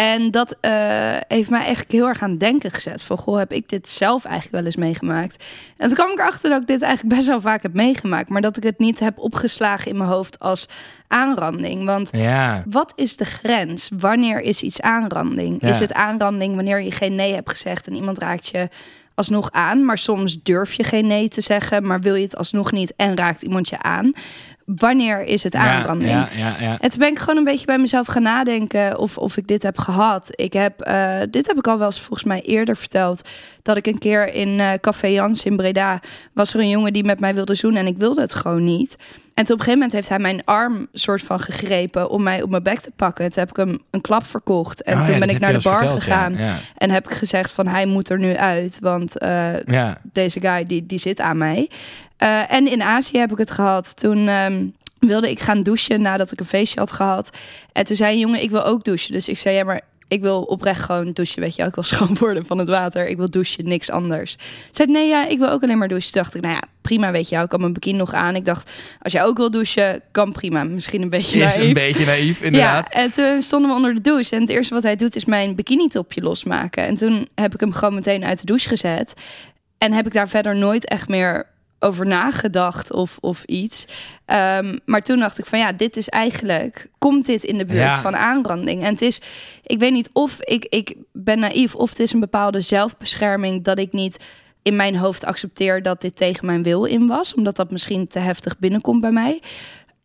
En 0.00 0.30
dat 0.30 0.56
eh, 0.60 0.70
heeft 1.28 1.50
mij 1.50 1.60
eigenlijk 1.60 1.92
heel 1.92 2.08
erg 2.08 2.22
aan 2.22 2.30
het 2.30 2.40
denken 2.40 2.70
gezet. 2.70 3.02
Van, 3.02 3.18
goh, 3.18 3.38
heb 3.38 3.52
ik 3.52 3.68
dit 3.68 3.88
zelf 3.88 4.24
eigenlijk 4.24 4.54
wel 4.54 4.64
eens 4.64 4.76
meegemaakt? 4.76 5.44
En 5.76 5.86
toen 5.86 5.96
kwam 5.96 6.10
ik 6.10 6.18
erachter 6.18 6.50
dat 6.50 6.60
ik 6.60 6.66
dit 6.66 6.82
eigenlijk 6.82 7.14
best 7.14 7.28
wel 7.28 7.40
vaak 7.40 7.62
heb 7.62 7.74
meegemaakt. 7.74 8.28
Maar 8.28 8.40
dat 8.40 8.56
ik 8.56 8.62
het 8.62 8.78
niet 8.78 9.00
heb 9.00 9.18
opgeslagen 9.18 9.90
in 9.90 9.96
mijn 9.96 10.10
hoofd 10.10 10.38
als 10.38 10.68
aanranding. 11.08 11.84
Want 11.84 12.10
Ja, 12.12 12.62
wat 12.70 12.92
is 12.96 13.16
de 13.16 13.24
grens? 13.24 13.90
Wanneer 13.98 14.40
is 14.40 14.62
iets 14.62 14.80
aanranding? 14.80 15.62
Ja. 15.62 15.68
Is 15.68 15.78
het 15.78 15.92
aanranding 15.92 16.54
wanneer 16.54 16.80
je 16.80 16.92
geen 16.92 17.14
nee 17.14 17.34
hebt 17.34 17.50
gezegd 17.50 17.86
en 17.86 17.94
iemand 17.94 18.18
raakt 18.18 18.46
je 18.46 18.68
alsnog 19.14 19.50
aan, 19.50 19.84
maar 19.84 19.98
soms 19.98 20.42
durf 20.42 20.72
je 20.72 20.84
geen 20.84 21.06
nee 21.06 21.28
te 21.28 21.40
zeggen, 21.40 21.86
maar 21.86 22.00
wil 22.00 22.14
je 22.14 22.24
het 22.24 22.36
alsnog 22.36 22.72
niet 22.72 22.92
en 22.96 23.16
raakt 23.16 23.42
iemand 23.42 23.68
je 23.68 23.82
aan? 23.82 24.12
Wanneer 24.76 25.24
is 25.24 25.42
het 25.42 25.52
ja, 25.52 25.60
aanranding? 25.60 26.10
ja, 26.10 26.28
ja, 26.36 26.56
ja. 26.60 26.78
En 26.78 26.90
toen 26.90 26.98
ben 26.98 27.08
ik 27.08 27.18
gewoon 27.18 27.36
een 27.36 27.44
beetje 27.44 27.66
bij 27.66 27.78
mezelf 27.78 28.06
gaan 28.06 28.22
nadenken 28.22 28.98
of, 28.98 29.18
of 29.18 29.36
ik 29.36 29.46
dit 29.46 29.62
heb 29.62 29.78
gehad. 29.78 30.28
Ik 30.30 30.52
heb, 30.52 30.80
eh, 30.80 31.18
dit 31.30 31.46
heb 31.46 31.58
ik 31.58 31.66
al 31.66 31.78
wel 31.78 31.86
eens 31.86 32.00
volgens 32.00 32.24
mij 32.24 32.40
eerder 32.40 32.76
verteld. 32.76 33.28
Dat 33.62 33.76
ik 33.76 33.86
een 33.86 33.98
keer 33.98 34.34
in 34.34 34.60
eh, 34.60 34.72
Café 34.80 35.06
Jans 35.06 35.44
in 35.44 35.56
Breda 35.56 36.00
was 36.32 36.54
er 36.54 36.60
een 36.60 36.68
jongen 36.68 36.92
die 36.92 37.04
met 37.04 37.20
mij 37.20 37.34
wilde 37.34 37.54
zoenen 37.54 37.80
en 37.80 37.86
ik 37.86 37.96
wilde 37.96 38.20
het 38.20 38.34
gewoon 38.34 38.64
niet. 38.64 38.96
En 39.34 39.46
toen 39.46 39.54
op 39.54 39.60
een 39.60 39.72
gegeven 39.72 39.72
moment 39.72 39.92
heeft 39.92 40.08
hij 40.08 40.18
mijn 40.18 40.44
arm 40.44 40.88
soort 40.92 41.22
van 41.22 41.40
gegrepen 41.40 42.10
om 42.10 42.22
mij 42.22 42.42
op 42.42 42.50
mijn 42.50 42.62
bek 42.62 42.80
te 42.80 42.90
pakken. 42.96 43.32
Toen 43.32 43.42
heb 43.42 43.50
ik 43.50 43.56
hem 43.56 43.78
een 43.90 44.00
klap 44.00 44.26
verkocht 44.26 44.82
en 44.82 44.98
Oh, 44.98 45.04
toen 45.04 45.12
ja, 45.12 45.18
ben 45.18 45.28
ik 45.28 45.38
naar 45.40 45.52
de 45.52 45.60
bar 45.62 45.78
verteld, 45.78 46.02
gegaan 46.02 46.36
Ja, 46.36 46.56
en 46.76 46.90
heb 46.90 47.08
ik 47.10 47.16
gezegd 47.16 47.52
van 47.52 47.66
hij 47.66 47.86
moet 47.86 48.10
er 48.10 48.18
nu 48.18 48.36
uit, 48.36 48.78
want 48.80 49.18
eh, 49.18 49.54
deze 50.12 50.40
guy 50.40 50.64
die, 50.64 50.86
die 50.86 50.98
zit 50.98 51.20
aan 51.20 51.38
mij. 51.38 51.70
Eh, 52.20 52.52
en 52.52 52.70
in 52.70 52.82
Azië 52.82 53.18
heb 53.18 53.32
ik 53.32 53.38
het 53.38 53.50
gehad. 53.50 53.96
Toen 53.96 54.28
ehm, 54.28 54.66
wilde 54.98 55.30
ik 55.30 55.40
gaan 55.40 55.62
douchen 55.62 56.02
nadat 56.02 56.32
ik 56.32 56.40
een 56.40 56.46
feestje 56.46 56.80
had 56.80 56.92
gehad. 56.92 57.36
En 57.72 57.84
toen 57.84 57.96
zei 57.96 58.12
een 58.12 58.18
jongen, 58.18 58.42
ik 58.42 58.50
wil 58.50 58.64
ook 58.64 58.84
douchen. 58.84 59.12
Dus 59.12 59.28
ik 59.28 59.38
zei, 59.38 59.56
ja, 59.56 59.64
maar 59.64 59.80
ik 60.08 60.20
wil 60.20 60.42
oprecht 60.42 60.80
gewoon 60.80 61.12
douchen. 61.12 61.42
Weet 61.42 61.50
je, 61.50 61.56
wel. 61.56 61.66
ik 61.66 61.74
wil 61.74 61.84
schoon 61.94 62.16
worden 62.18 62.46
van 62.46 62.58
het 62.58 62.68
water. 62.68 63.08
Ik 63.08 63.16
wil 63.16 63.30
douchen, 63.30 63.68
niks 63.68 63.90
anders. 63.90 64.34
Toen 64.34 64.44
zei 64.70 64.90
nee, 64.90 65.08
ja, 65.08 65.26
ik 65.26 65.38
wil 65.38 65.50
ook 65.50 65.62
alleen 65.62 65.78
maar 65.78 65.88
douchen. 65.88 66.12
Toen 66.12 66.22
dacht 66.22 66.34
ik, 66.34 66.42
nou 66.42 66.54
ja, 66.54 66.62
prima, 66.82 67.10
weet 67.10 67.28
je 67.28 67.34
wel. 67.34 67.44
Ik 67.44 67.50
had 67.50 67.60
mijn 67.60 67.72
bikini 67.72 67.98
nog 67.98 68.12
aan. 68.12 68.36
Ik 68.36 68.44
dacht, 68.44 68.70
als 69.02 69.12
jij 69.12 69.24
ook 69.24 69.36
wil 69.36 69.50
douchen, 69.50 70.02
kan 70.10 70.32
prima. 70.32 70.64
Misschien 70.64 71.02
een 71.02 71.10
beetje 71.10 71.38
Is 71.38 71.56
een 71.56 71.72
beetje 71.72 72.04
naïef, 72.04 72.40
inderdaad. 72.40 72.92
Ja, 72.92 73.00
en 73.00 73.12
toen 73.12 73.42
stonden 73.42 73.70
we 73.70 73.76
onder 73.76 73.94
de 73.94 74.00
douche. 74.00 74.34
En 74.34 74.40
het 74.40 74.50
eerste 74.50 74.74
wat 74.74 74.82
hij 74.82 74.96
doet 74.96 75.16
is 75.16 75.24
mijn 75.24 75.54
bikini-topje 75.54 76.22
losmaken. 76.22 76.86
En 76.86 76.94
toen 76.94 77.28
heb 77.34 77.54
ik 77.54 77.60
hem 77.60 77.72
gewoon 77.72 77.94
meteen 77.94 78.24
uit 78.24 78.40
de 78.40 78.46
douche 78.46 78.68
gezet. 78.68 79.14
En 79.78 79.92
heb 79.92 80.06
ik 80.06 80.12
daar 80.12 80.28
verder 80.28 80.56
nooit 80.56 80.88
echt 80.88 81.08
meer 81.08 81.46
over 81.80 82.06
nagedacht 82.06 82.92
of, 82.92 83.18
of 83.20 83.44
iets. 83.44 83.84
Ehm, 84.24 84.78
maar 84.84 85.00
toen 85.00 85.18
dacht 85.18 85.38
ik 85.38 85.46
van 85.46 85.58
ja, 85.58 85.72
dit 85.72 85.96
is 85.96 86.08
eigenlijk... 86.08 86.88
Komt 86.98 87.26
dit 87.26 87.44
in 87.44 87.58
de 87.58 87.64
buurt 87.64 87.78
Ja. 87.78 88.00
van 88.00 88.16
aanranding? 88.16 88.82
En 88.82 88.92
het 88.92 89.02
is... 89.02 89.20
Ik 89.64 89.78
weet 89.78 89.92
niet 89.92 90.10
of 90.12 90.40
ik, 90.40 90.64
ik 90.64 90.94
ben 91.12 91.38
naïef... 91.38 91.74
of 91.74 91.90
het 91.90 92.00
is 92.00 92.12
een 92.12 92.20
bepaalde 92.20 92.60
zelfbescherming... 92.60 93.64
dat 93.64 93.78
ik 93.78 93.92
niet 93.92 94.18
in 94.62 94.76
mijn 94.76 94.96
hoofd 94.96 95.24
accepteer 95.24 95.82
dat 95.82 96.00
dit 96.00 96.16
tegen 96.16 96.46
mijn 96.46 96.62
wil 96.62 96.84
in 96.84 97.06
was. 97.06 97.34
Omdat 97.34 97.56
dat 97.56 97.70
misschien 97.70 98.06
te 98.08 98.18
heftig 98.18 98.58
binnenkomt 98.58 99.00
bij 99.00 99.10
mij. 99.10 99.40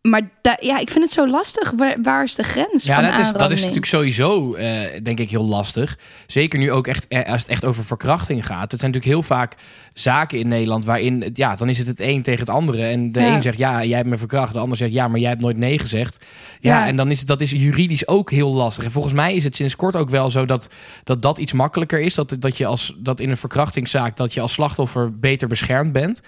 Maar 0.10 0.30
da- 0.42 0.58
ja, 0.60 0.80
ik 0.80 0.90
vind 0.90 1.04
het 1.04 1.14
zo 1.14 1.28
lastig. 1.28 1.72
Waar, 1.72 1.96
waar 2.04 2.24
is 2.24 2.36
de 2.36 2.44
grens 2.44 2.84
Ja, 2.84 2.96
van 2.96 3.04
dat 3.04 3.20
is, 3.20 3.32
dat 3.32 3.52
is 3.52 3.60
natuurlijk 3.60 3.86
sowieso, 3.86 4.54
eh, 4.54 4.80
denk 5.04 5.20
ik, 5.20 5.30
heel 5.30 5.46
lastig. 5.46 5.98
Zeker 6.28 6.60
nu 6.60 6.72
ook 6.72 6.88
echt, 6.88 7.08
eh, 7.08 7.30
als 7.32 7.42
het 7.42 7.50
echt 7.52 7.66
over 7.66 7.84
verkrachting 7.86 8.46
gaat. 8.46 8.72
Het 8.72 8.80
zijn 8.80 8.92
natuurlijk 8.92 9.06
heel 9.20 9.24
vaak 9.38 9.56
zaken 9.94 10.40
in 10.40 10.48
Nederland 10.48 10.86
waarin, 10.86 11.22
het- 11.22 11.38
ja, 11.38 11.56
dan 11.56 11.70
is 11.70 11.78
het 11.78 11.88
het 11.88 12.00
een 12.00 12.22
tegen 12.22 12.40
het 12.40 12.50
andere. 12.50 12.84
En 12.84 13.12
de 13.12 13.20
Ja. 13.20 13.36
een 13.36 13.42
zegt, 13.42 13.58
ja, 13.58 13.84
jij 13.84 13.98
hebt 13.98 14.10
me 14.10 14.18
verkracht. 14.18 14.54
De 14.54 14.60
ander 14.60 14.78
zegt, 14.78 14.94
ja, 14.94 15.08
maar 15.08 15.20
jij 15.20 15.30
hebt 15.30 15.42
nooit 15.42 15.58
nee 15.58 15.80
gezegd. 15.80 16.26
Ja, 16.60 16.80
Ja. 16.80 16.88
en 16.88 16.96
dan 16.96 17.12
is 17.12 17.18
het, 17.20 17.28
dat 17.28 17.42
is 17.42 17.52
juridisch 17.52 18.08
ook 18.08 18.32
heel 18.32 18.54
lastig. 18.54 18.84
En 18.84 18.92
volgens 18.92 19.14
mij 19.14 19.36
is 19.36 19.44
het 19.44 19.56
sinds 19.56 19.76
kort 19.76 19.96
ook 19.96 20.10
wel 20.10 20.30
zo 20.30 20.46
dat 20.46 20.68
dat, 21.04 21.22
dat 21.22 21.38
iets 21.38 21.54
makkelijker 21.54 22.00
is. 22.00 22.14
Dat, 22.14 22.36
dat 22.40 22.58
je 22.58 22.66
als, 22.66 22.94
dat 22.98 23.20
in 23.20 23.30
een 23.30 23.38
verkrachtingszaak, 23.38 24.18
dat 24.18 24.34
je 24.34 24.42
als 24.42 24.54
slachtoffer 24.54 25.20
beter 25.20 25.48
beschermd 25.48 25.92
bent. 25.94 26.22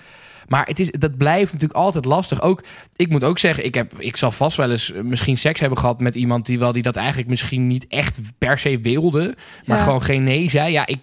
Maar 0.48 0.66
het 0.66 0.80
is, 0.80 0.92
dat 0.92 1.18
blijft 1.18 1.52
natuurlijk 1.54 1.80
altijd 1.80 2.06
lastig. 2.06 2.42
Ook, 2.42 2.64
ik 2.96 3.10
moet 3.10 3.24
ook 3.24 3.40
zeggen, 3.40 3.66
ik, 3.66 3.74
heb, 3.76 3.94
ik 3.98 4.18
zal 4.18 4.32
vast 4.32 4.58
wel 4.58 4.72
eens 4.72 4.92
eh, 4.92 5.02
misschien 5.02 5.38
seks 5.38 5.60
hebben 5.60 5.78
gehad 5.80 6.00
met 6.02 6.16
iemand 6.16 6.46
die 6.46 6.60
wel 6.60 6.72
die 6.72 6.84
dat 6.84 6.96
eigenlijk 6.96 7.30
misschien 7.30 7.68
niet 7.68 7.86
echt 7.88 8.20
per 8.38 8.60
se 8.60 8.80
wilde, 8.80 9.36
maar 9.66 9.78
Ja. 9.78 9.84
gewoon 9.84 10.04
geen 10.04 10.24
nee 10.24 10.50
zei. 10.50 10.72
Ja, 10.72 10.86
ik, 10.88 11.00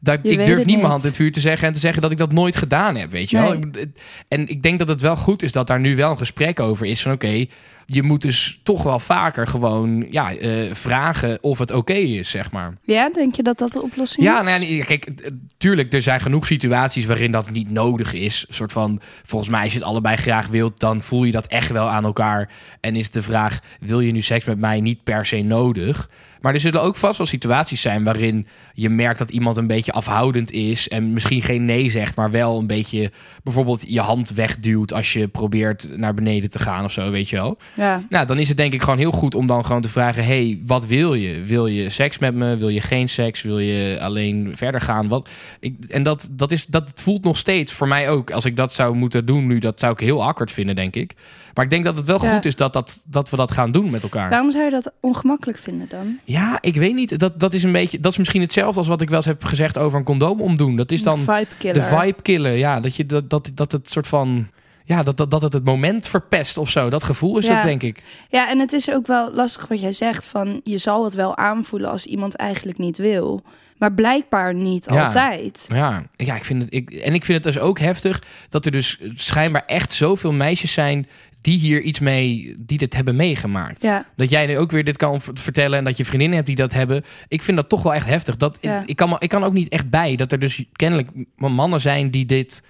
dat, 0.00 0.18
ik 0.22 0.44
durf 0.44 0.64
niet 0.64 0.76
mijn 0.76 0.88
hand 0.88 1.00
in 1.02 1.06
het 1.08 1.16
vuur 1.16 1.32
te 1.32 1.40
zeggen 1.40 1.68
en 1.68 1.74
te 1.74 1.80
zeggen 1.80 2.02
dat 2.02 2.10
ik 2.10 2.18
dat 2.18 2.32
nooit 2.32 2.56
gedaan 2.56 2.96
heb, 2.96 3.10
weet 3.10 3.30
je 3.30 3.40
wel. 3.40 3.58
Nee. 3.58 3.92
En 4.28 4.48
ik 4.48 4.62
denk 4.62 4.78
dat 4.78 4.88
het 4.88 5.00
wel 5.00 5.16
goed 5.16 5.42
is 5.42 5.52
dat 5.52 5.66
daar 5.66 5.80
nu 5.80 5.96
wel 5.96 6.10
een 6.10 6.18
gesprek 6.18 6.60
over 6.60 6.86
is 6.86 7.02
van 7.02 7.12
oké, 7.12 7.46
je 7.86 8.02
moet 8.02 8.22
dus 8.22 8.60
toch 8.62 8.82
wel 8.82 8.98
vaker 8.98 9.46
gewoon 9.46 10.06
ja, 10.10 10.34
eh, 10.34 10.74
vragen 10.74 11.42
of 11.42 11.58
het 11.58 11.70
oké 11.70 11.92
is, 11.92 12.30
zeg 12.30 12.50
maar. 12.50 12.74
Ja, 12.82 13.10
denk 13.10 13.34
je 13.34 13.42
dat 13.42 13.58
dat 13.58 13.72
de 13.72 13.82
oplossing 13.82 14.26
Ja, 14.26 14.40
is? 14.40 14.46
nou 14.46 14.64
ja, 14.64 14.84
kijk, 14.84 15.08
tuurlijk, 15.56 15.92
er 15.92 16.02
zijn 16.02 16.20
genoeg 16.20 16.46
situaties 16.46 17.04
waarin 17.04 17.30
dat 17.30 17.50
niet 17.50 17.70
nodig 17.70 18.12
is. 18.12 18.44
Een 18.48 18.54
soort 18.54 18.72
van, 18.72 19.00
volgens 19.24 19.50
mij, 19.50 19.62
als 19.62 19.72
je 19.72 19.78
het 19.78 19.88
allebei 19.88 20.16
graag 20.16 20.46
wilt, 20.46 20.80
dan 20.80 21.02
voel 21.02 21.24
je 21.24 21.32
dat 21.32 21.46
echt 21.46 21.70
wel 21.70 21.88
aan 21.88 22.04
elkaar. 22.04 22.50
En 22.80 22.96
is 22.96 23.10
de 23.10 23.22
vraag, 23.22 23.58
wil 23.80 24.00
je 24.00 24.12
nu 24.12 24.20
seks 24.20 24.44
met 24.44 24.58
mij 24.58 24.80
niet 24.80 25.02
per 25.02 25.26
se 25.26 25.42
nodig? 25.42 26.10
Maar 26.40 26.54
er 26.54 26.60
zullen 26.60 26.82
ook 26.82 26.96
vast 26.96 27.18
wel 27.18 27.26
situaties 27.26 27.80
zijn 27.80 28.04
waarin 28.04 28.46
je 28.72 28.90
merkt 28.90 29.18
dat 29.18 29.30
iemand 29.30 29.56
een 29.56 29.66
beetje 29.66 29.92
afhoudend 29.92 30.50
is 30.50 30.88
en 30.88 31.12
misschien 31.12 31.42
geen 31.42 31.64
nee 31.64 31.90
zegt, 31.90 32.16
maar 32.16 32.30
wel 32.30 32.58
een 32.58 32.66
beetje 32.66 33.10
bijvoorbeeld 33.42 33.84
je 33.88 34.00
hand 34.00 34.30
wegduwt 34.30 34.92
als 34.92 35.12
je 35.12 35.28
probeert 35.28 35.88
naar 35.96 36.14
beneden 36.14 36.50
te 36.50 36.58
gaan 36.58 36.84
of 36.84 36.92
zo, 36.92 37.10
weet 37.10 37.28
je 37.28 37.36
wel. 37.36 37.56
Ja. 37.74 38.02
Nou, 38.08 38.26
dan 38.26 38.38
is 38.38 38.48
het 38.48 38.56
denk 38.56 38.72
ik 38.72 38.82
gewoon 38.82 38.98
heel 38.98 39.10
goed 39.10 39.34
om 39.34 39.46
dan 39.46 39.64
gewoon 39.64 39.82
te 39.82 39.88
vragen: 39.88 40.24
hey, 40.24 40.60
wat 40.66 40.86
wil 40.86 41.14
je? 41.14 41.42
Wil 41.42 41.66
je 41.66 41.90
seks 41.90 42.18
met 42.18 42.34
me? 42.34 42.56
Wil 42.56 42.68
je 42.68 42.80
geen 42.80 43.08
seks? 43.08 43.42
Wil 43.42 43.58
je 43.58 43.98
alleen 44.00 44.52
verder 44.54 44.80
gaan? 44.80 45.08
Wat? 45.08 45.28
Ik, 45.60 45.74
en 45.88 46.02
dat, 46.02 46.28
dat, 46.32 46.52
is, 46.52 46.66
dat 46.66 46.92
voelt 46.94 47.24
nog 47.24 47.36
steeds 47.36 47.72
voor 47.72 47.88
mij 47.88 48.10
ook. 48.10 48.30
Als 48.30 48.44
ik 48.44 48.56
dat 48.56 48.74
zou 48.74 48.94
moeten 48.96 49.26
doen 49.26 49.46
nu, 49.46 49.58
dat 49.58 49.80
zou 49.80 49.92
ik 49.92 50.00
heel 50.00 50.24
awkward 50.24 50.50
vinden, 50.50 50.76
denk 50.76 50.96
ik. 50.96 51.14
Maar 51.54 51.64
ik 51.64 51.70
denk 51.70 51.84
dat 51.84 51.96
het 51.96 52.06
wel 52.06 52.24
Ja. 52.24 52.34
goed 52.34 52.44
is 52.44 52.56
dat, 52.56 52.72
dat, 52.72 52.98
dat 53.06 53.30
we 53.30 53.36
dat 53.36 53.50
gaan 53.50 53.72
doen 53.72 53.90
met 53.90 54.02
elkaar. 54.02 54.30
Waarom 54.30 54.50
zou 54.50 54.64
je 54.64 54.70
dat 54.70 54.92
ongemakkelijk 55.00 55.58
vinden 55.58 55.86
dan? 55.88 56.18
Ja, 56.28 56.58
ik 56.60 56.74
weet 56.76 56.94
niet. 56.94 57.18
Dat, 57.18 57.40
dat 57.40 57.54
is 57.54 57.62
een 57.62 57.72
beetje. 57.72 58.00
Dat 58.00 58.12
is 58.12 58.18
misschien 58.18 58.40
hetzelfde 58.40 58.78
als 58.78 58.88
wat 58.88 59.00
ik 59.00 59.08
wel 59.08 59.16
eens 59.18 59.26
heb 59.26 59.44
gezegd 59.44 59.78
over 59.78 59.98
een 59.98 60.04
condoom 60.04 60.40
omdoen. 60.40 60.76
Dat 60.76 60.90
is 60.92 61.02
dan 61.02 61.18
vibe 61.18 61.46
killer. 61.58 61.74
de 61.74 61.96
vibe 61.98 62.22
killen. 62.22 62.52
Ja, 62.52 62.80
dat, 62.80 62.96
je, 62.96 63.06
dat, 63.06 63.30
dat, 63.30 63.50
dat 63.54 63.72
het 63.72 63.90
soort 63.90 64.06
van. 64.06 64.48
Ja, 64.84 65.02
dat, 65.02 65.16
dat, 65.16 65.30
dat 65.30 65.42
het 65.42 65.52
het 65.52 65.64
moment 65.64 66.08
verpest 66.08 66.56
of 66.56 66.70
zo. 66.70 66.90
Dat 66.90 67.04
gevoel 67.04 67.38
is 67.38 67.46
Ja. 67.46 67.54
het, 67.54 67.64
denk 67.64 67.82
ik. 67.82 68.02
Ja, 68.28 68.50
en 68.50 68.58
het 68.58 68.72
is 68.72 68.90
ook 68.90 69.06
wel 69.06 69.34
lastig 69.34 69.68
wat 69.68 69.80
jij 69.80 69.92
zegt 69.92 70.26
van 70.26 70.60
je 70.64 70.78
zal 70.78 71.04
het 71.04 71.14
wel 71.14 71.36
aanvoelen 71.36 71.90
als 71.90 72.06
iemand 72.06 72.36
eigenlijk 72.36 72.78
niet 72.78 72.96
wil, 72.98 73.42
maar 73.78 73.92
blijkbaar 73.92 74.54
niet 74.54 74.86
Ja. 74.90 75.04
altijd. 75.06 75.66
Ja, 75.72 76.06
ja 76.16 76.34
ik 76.36 76.44
vind 76.44 76.62
het, 76.62 76.74
ik, 76.74 76.90
en 76.90 77.14
ik 77.14 77.24
vind 77.24 77.44
het 77.44 77.54
dus 77.54 77.62
ook 77.62 77.78
heftig 77.78 78.22
dat 78.48 78.64
er 78.66 78.72
dus 78.72 78.98
schijnbaar 79.14 79.64
echt 79.66 79.92
zoveel 79.92 80.32
meisjes 80.32 80.72
zijn 80.72 81.08
die 81.46 81.58
hier 81.58 81.80
iets 81.80 81.98
mee, 81.98 82.54
die 82.58 82.78
dit 82.78 82.94
hebben 82.94 83.16
meegemaakt. 83.16 83.82
Ja, 83.82 84.06
Dat 84.16 84.30
jij 84.30 84.46
nu 84.46 84.58
ook 84.58 84.70
weer 84.70 84.84
dit 84.84 84.96
kan 84.96 85.20
vertellen 85.34 85.78
en 85.78 85.84
dat 85.84 85.96
je 85.96 86.04
vriendinnen 86.04 86.34
hebt 86.36 86.46
die 86.48 86.56
dat 86.56 86.72
hebben. 86.72 87.04
Ik 87.28 87.42
vind 87.42 87.56
dat 87.56 87.68
toch 87.68 87.82
wel 87.82 87.94
echt 87.94 88.06
heftig. 88.06 88.36
Dat, 88.36 88.58
Ja. 88.60 88.82
ik, 88.86 88.96
kan, 88.96 89.16
ik 89.18 89.28
kan 89.28 89.44
ook 89.44 89.52
niet 89.52 89.68
echt 89.68 89.90
bij 89.90 90.16
dat 90.16 90.32
er 90.32 90.38
dus 90.38 90.64
kennelijk 90.72 91.08
mannen 91.36 91.80
zijn 91.80 92.10
die 92.10 92.26
dit 92.26 92.62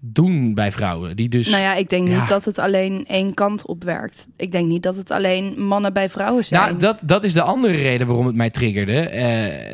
doen 0.00 0.54
bij 0.54 0.72
vrouwen. 0.72 1.16
Die 1.16 1.28
dus... 1.28 1.48
nou 1.48 1.62
ja, 1.62 1.74
ik 1.74 1.88
denk 1.88 2.08
Ja. 2.08 2.18
niet 2.20 2.28
dat 2.28 2.44
het 2.44 2.58
alleen 2.58 3.04
één 3.08 3.34
kant 3.34 3.66
op 3.66 3.84
werkt. 3.84 4.28
Ik 4.36 4.52
denk 4.52 4.66
niet 4.68 4.82
dat 4.82 4.96
het 4.96 5.10
alleen 5.10 5.62
mannen 5.66 5.92
bij 5.92 6.08
vrouwen 6.08 6.44
zijn. 6.44 6.60
Nou, 6.62 6.76
dat, 6.76 7.00
dat 7.04 7.24
is 7.24 7.32
de 7.32 7.42
andere 7.42 7.76
reden 7.76 8.06
waarom 8.06 8.26
het 8.26 8.34
mij 8.34 8.50
triggerde. 8.50 9.00
Eh, 9.00 9.22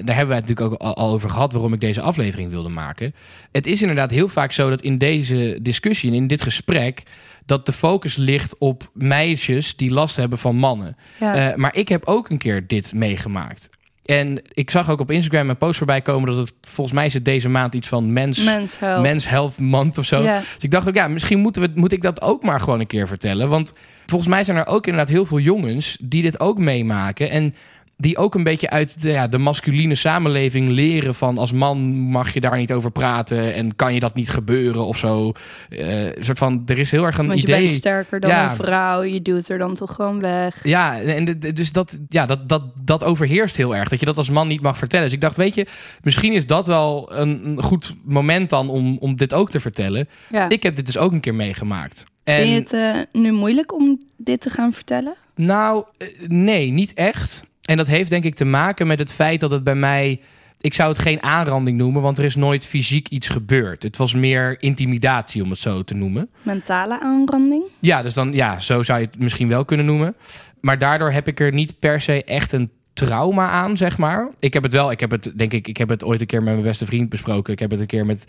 daar 0.05 0.17
hebben 0.17 0.29
wij 0.29 0.37
het 0.37 0.49
natuurlijk 0.49 0.61
ook 0.61 0.81
al, 0.81 0.95
al 0.97 1.13
over 1.13 1.31
gehad 1.31 1.53
waarom 1.53 1.73
ik 1.73 1.81
deze 1.81 2.01
aflevering 2.01 2.51
wilde 2.51 2.69
maken. 2.69 3.13
Het 3.53 3.67
is 3.67 3.81
inderdaad 3.81 4.11
heel 4.11 4.29
vaak 4.29 4.53
zo 4.53 4.71
dat 4.71 4.81
in 4.83 4.99
deze 4.99 5.59
discussie 5.63 6.11
en 6.11 6.17
in 6.17 6.27
dit 6.27 6.43
gesprek. 6.43 7.03
Dat 7.47 7.67
de 7.67 7.73
focus 7.73 8.17
ligt 8.17 8.59
op 8.59 8.91
meisjes 8.93 9.77
die 9.77 9.91
last 9.91 10.17
hebben 10.17 10.39
van 10.39 10.57
mannen. 10.57 10.97
ja. 11.21 11.35
Eh, 11.35 11.57
maar 11.57 11.77
ik 11.77 11.89
heb 11.89 12.07
ook 12.07 12.31
een 12.31 12.39
keer 12.39 12.67
dit 12.67 12.93
meegemaakt. 12.95 13.69
En 14.05 14.43
ik 14.53 14.71
zag 14.71 14.91
ook 14.91 15.01
op 15.01 15.11
Instagram 15.11 15.51
een 15.51 15.57
post 15.57 15.77
voorbij 15.77 16.01
komen 16.01 16.29
dat 16.29 16.37
het 16.37 16.55
volgens 16.63 16.97
mij 16.97 17.07
is 17.07 17.15
het 17.15 17.25
deze 17.25 17.49
maand 17.49 17.75
iets 17.75 17.89
van 17.89 18.13
mens, 18.13 18.45
Men's 18.45 18.79
health. 18.79 19.03
Men's 19.03 19.29
Health 19.29 19.59
Month 19.59 19.99
of 19.99 20.05
zo. 20.05 20.23
Dus 20.23 20.43
ik 20.61 20.71
dacht 20.71 20.89
ook, 20.89 20.95
ja, 20.95 21.09
misschien 21.09 21.39
moeten 21.39 21.63
we, 21.63 21.71
moet 21.75 21.93
ik 21.93 22.03
dat 22.03 22.23
ook 22.23 22.43
maar 22.43 22.61
gewoon 22.61 22.81
een 22.81 22.87
keer 22.87 23.07
vertellen. 23.07 23.49
Want 23.49 23.73
volgens 24.07 24.31
mij 24.31 24.45
zijn 24.45 24.57
er 24.57 24.67
ook 24.67 24.87
inderdaad 24.87 25.13
heel 25.15 25.27
veel 25.27 25.39
jongens 25.39 25.97
die 26.01 26.23
dit 26.23 26.41
ook 26.41 26.59
meemaken. 26.59 27.31
En 27.31 27.55
die 28.01 28.17
ook 28.17 28.35
een 28.35 28.43
beetje 28.43 28.71
uit 28.71 29.01
de, 29.03 29.11
ja, 29.11 29.29
de 29.29 29.39
masculine 29.39 29.95
samenleving 29.95 30.69
leren 30.69 31.15
van 31.15 31.39
als 31.39 31.53
man 31.53 31.79
mag 31.91 32.35
je 32.35 32.41
daar 32.41 32.57
niet 32.57 32.73
over 32.73 32.91
praten 32.91 33.55
en 33.55 33.77
kan 33.77 33.95
je 33.95 34.01
dat 34.01 34.15
niet 34.15 34.31
gebeuren 34.31 34.85
of 34.87 34.99
zo. 34.99 35.33
Eh, 35.69 36.07
soort 36.19 36.39
van, 36.39 36.63
er 36.67 36.79
is 36.79 36.91
heel 36.91 37.05
erg 37.05 37.19
een 37.19 37.27
Want 37.27 37.41
je 37.41 37.47
idee. 37.47 37.65
bent 37.65 37.77
sterker 37.77 38.21
dan 38.21 38.31
Ja. 38.31 38.51
een 38.51 38.57
vrouw, 38.57 39.03
je 39.03 39.23
doet 39.23 39.49
er 39.49 39.59
dan 39.59 39.75
toch 39.75 39.95
gewoon 39.95 40.21
weg. 40.21 40.61
Ja, 40.65 41.01
en 41.01 41.25
de- 41.25 41.53
dus 41.53 41.73
dat, 41.73 41.99
ja, 42.09 42.27
dat, 42.27 42.49
dat, 42.49 42.63
dat 42.83 43.05
overheerst 43.05 43.57
heel 43.57 43.77
erg. 43.77 43.89
Dat 43.89 44.01
je 44.01 44.07
dat 44.07 44.17
als 44.17 44.31
man 44.31 44.49
niet 44.49 44.61
mag 44.63 44.79
vertellen. 44.79 45.05
Dus 45.05 45.15
ik 45.15 45.21
dacht, 45.21 45.37
weet 45.37 45.55
je, 45.55 45.67
misschien 46.03 46.33
is 46.33 46.47
dat 46.47 46.67
wel 46.67 47.13
een, 47.15 47.47
een 47.47 47.63
goed 47.63 47.95
moment 48.05 48.51
dan 48.51 48.69
om, 48.71 48.97
om 48.99 49.17
dit 49.17 49.35
ook 49.35 49.51
te 49.51 49.61
vertellen. 49.61 50.09
Ja. 50.31 50.49
Ik 50.49 50.63
heb 50.63 50.77
dit 50.77 50.87
dus 50.87 50.99
ook 50.99 51.13
een 51.13 51.21
keer 51.21 51.35
meegemaakt. 51.35 52.05
En 52.25 52.43
Vind 52.43 52.71
je 52.71 52.77
het 52.77 52.97
eh, 53.13 53.21
nu 53.23 53.33
moeilijk 53.33 53.75
om 53.75 54.01
dit 54.17 54.41
te 54.41 54.51
gaan 54.51 54.73
vertellen? 54.73 55.15
nou, 55.35 55.85
eh, 55.99 56.07
nee, 56.29 56.71
niet 56.71 56.95
echt. 56.95 57.43
En 57.71 57.77
dat 57.77 57.87
heeft 57.87 58.11
denk 58.11 58.25
ik 58.25 58.35
te 58.35 58.45
maken 58.45 58.87
met 58.87 58.99
het 58.99 59.13
feit 59.13 59.41
dat 59.41 59.51
het 59.51 59.65
bij 59.65 59.75
mij... 59.75 60.21
Ik 60.61 60.75
zou 60.75 60.89
het 60.89 60.99
geen 60.99 61.23
aanranding 61.23 61.77
noemen, 61.77 62.03
want 62.03 62.19
er 62.19 62.25
is 62.25 62.35
nooit 62.35 62.67
fysiek 62.67 63.09
iets 63.09 63.29
gebeurd. 63.29 63.83
Het 63.83 63.97
was 63.97 64.15
meer 64.15 64.63
intimidatie, 64.63 65.43
om 65.43 65.51
het 65.51 65.59
zo 65.59 65.83
te 65.83 65.95
noemen. 65.95 66.31
Mentale 66.43 67.01
aanranding. 67.01 67.63
Ja, 67.79 68.03
dus 68.03 68.15
dan, 68.15 68.33
ja, 68.33 68.59
zo 68.59 68.83
zou 68.83 69.01
je 69.01 69.07
het 69.07 69.19
misschien 69.19 69.49
wel 69.49 69.65
kunnen 69.65 69.87
noemen. 69.87 70.17
Maar 70.61 70.79
daardoor 70.79 71.11
heb 71.11 71.29
ik 71.29 71.41
er 71.41 71.53
niet 71.53 71.79
per 71.79 72.01
se 72.01 72.25
echt 72.25 72.53
een 72.53 72.71
trauma 72.93 73.51
aan, 73.51 73.77
zeg 73.77 73.99
maar. 73.99 74.31
Ik 74.39 74.53
heb 74.53 74.63
het 74.63 74.73
wel, 74.73 74.91
ik 74.91 75.01
heb 75.01 75.11
het, 75.11 75.33
denk 75.37 75.53
ik, 75.53 75.69
ik 75.69 75.77
heb 75.77 75.89
het 75.89 76.05
ooit 76.05 76.21
een 76.21 76.27
keer 76.27 76.43
met 76.43 76.53
mijn 76.53 76.67
beste 76.67 76.87
vriend 76.87 77.09
besproken. 77.09 77.53
Ik 77.53 77.59
heb 77.59 77.71
het 77.71 77.81
een 77.81 77.87
keer 77.87 78.07
met 78.07 78.25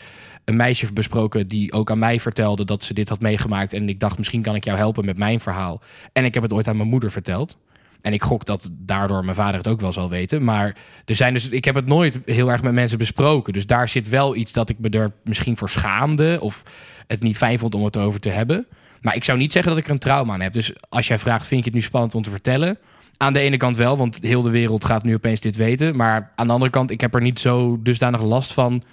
een 0.45 0.56
meisje 0.56 0.93
besproken 0.93 1.47
die 1.47 1.73
ook 1.73 1.91
aan 1.91 1.99
mij 1.99 2.19
vertelde 2.19 2.65
dat 2.65 2.84
ze 2.84 2.93
dit 2.93 3.10
had 3.10 3.21
meegemaakt. 3.21 3.73
En 3.73 3.89
ik 3.89 3.99
dacht, 3.99 4.17
misschien 4.17 4.41
kan 4.41 4.56
ik 4.56 4.63
jou 4.63 4.77
helpen 4.77 5.06
met 5.06 5.17
mijn 5.17 5.39
verhaal. 5.39 5.82
En 6.13 6.25
ik 6.25 6.34
heb 6.34 6.43
het 6.43 6.54
ooit 6.54 6.67
aan 6.67 6.77
mijn 6.77 6.89
moeder 6.89 7.12
verteld. 7.12 7.58
En 8.02 8.14
ik 8.14 8.24
gok 8.24 8.46
dat 8.46 8.70
daardoor 8.72 9.24
mijn 9.24 9.36
vader 9.36 9.56
het 9.56 9.68
ook 9.68 9.82
wel 9.82 9.94
zal 9.94 10.10
weten. 10.10 10.44
Maar 10.44 10.76
er 11.06 11.16
zijn 11.16 11.34
dus, 11.34 11.50
ik 11.50 11.66
heb 11.66 11.76
het 11.76 11.88
nooit 11.88 12.20
heel 12.26 12.52
erg 12.52 12.62
met 12.62 12.74
mensen 12.74 12.98
besproken. 12.98 13.54
Dus 13.54 13.66
daar 13.66 13.90
zit 13.90 14.10
wel 14.10 14.36
iets 14.36 14.52
dat 14.52 14.70
ik 14.70 14.80
me 14.80 14.90
er 14.90 15.12
misschien 15.24 15.58
voor 15.58 15.70
schaamde. 15.70 16.38
Of 16.42 16.64
het 17.08 17.24
niet 17.24 17.38
fijn 17.38 17.60
vond 17.60 17.76
om 17.76 17.84
het 17.84 17.96
erover 17.96 18.20
te 18.20 18.30
hebben. 18.30 18.68
Maar 19.02 19.16
ik 19.16 19.24
zou 19.24 19.38
niet 19.38 19.52
zeggen 19.52 19.72
dat 19.72 19.80
ik 19.80 19.88
er 19.88 19.94
een 19.94 20.00
trauma 20.00 20.34
aan 20.34 20.42
heb. 20.42 20.54
Dus 20.54 20.74
als 20.90 21.08
jij 21.08 21.20
vraagt, 21.20 21.48
vind 21.48 21.60
je 21.60 21.66
het 21.66 21.76
nu 21.76 21.82
spannend 21.82 22.16
om 22.16 22.22
te 22.22 22.30
vertellen? 22.30 22.78
Aan 23.18 23.34
de 23.34 23.40
ene 23.40 23.58
kant 23.58 23.78
wel, 23.78 23.98
want 23.98 24.20
heel 24.22 24.42
de 24.42 24.50
wereld 24.50 24.86
gaat 24.86 25.04
nu 25.04 25.14
opeens 25.14 25.40
dit 25.40 25.56
weten. 25.56 25.96
Maar 25.96 26.32
aan 26.36 26.48
de 26.48 26.54
andere 26.54 26.72
kant, 26.72 26.92
ik 26.92 27.02
heb 27.02 27.16
er 27.16 27.22
niet 27.22 27.40
zo 27.40 27.80
dusdanig 27.82 28.22
last 28.22 28.54
van 28.54 28.84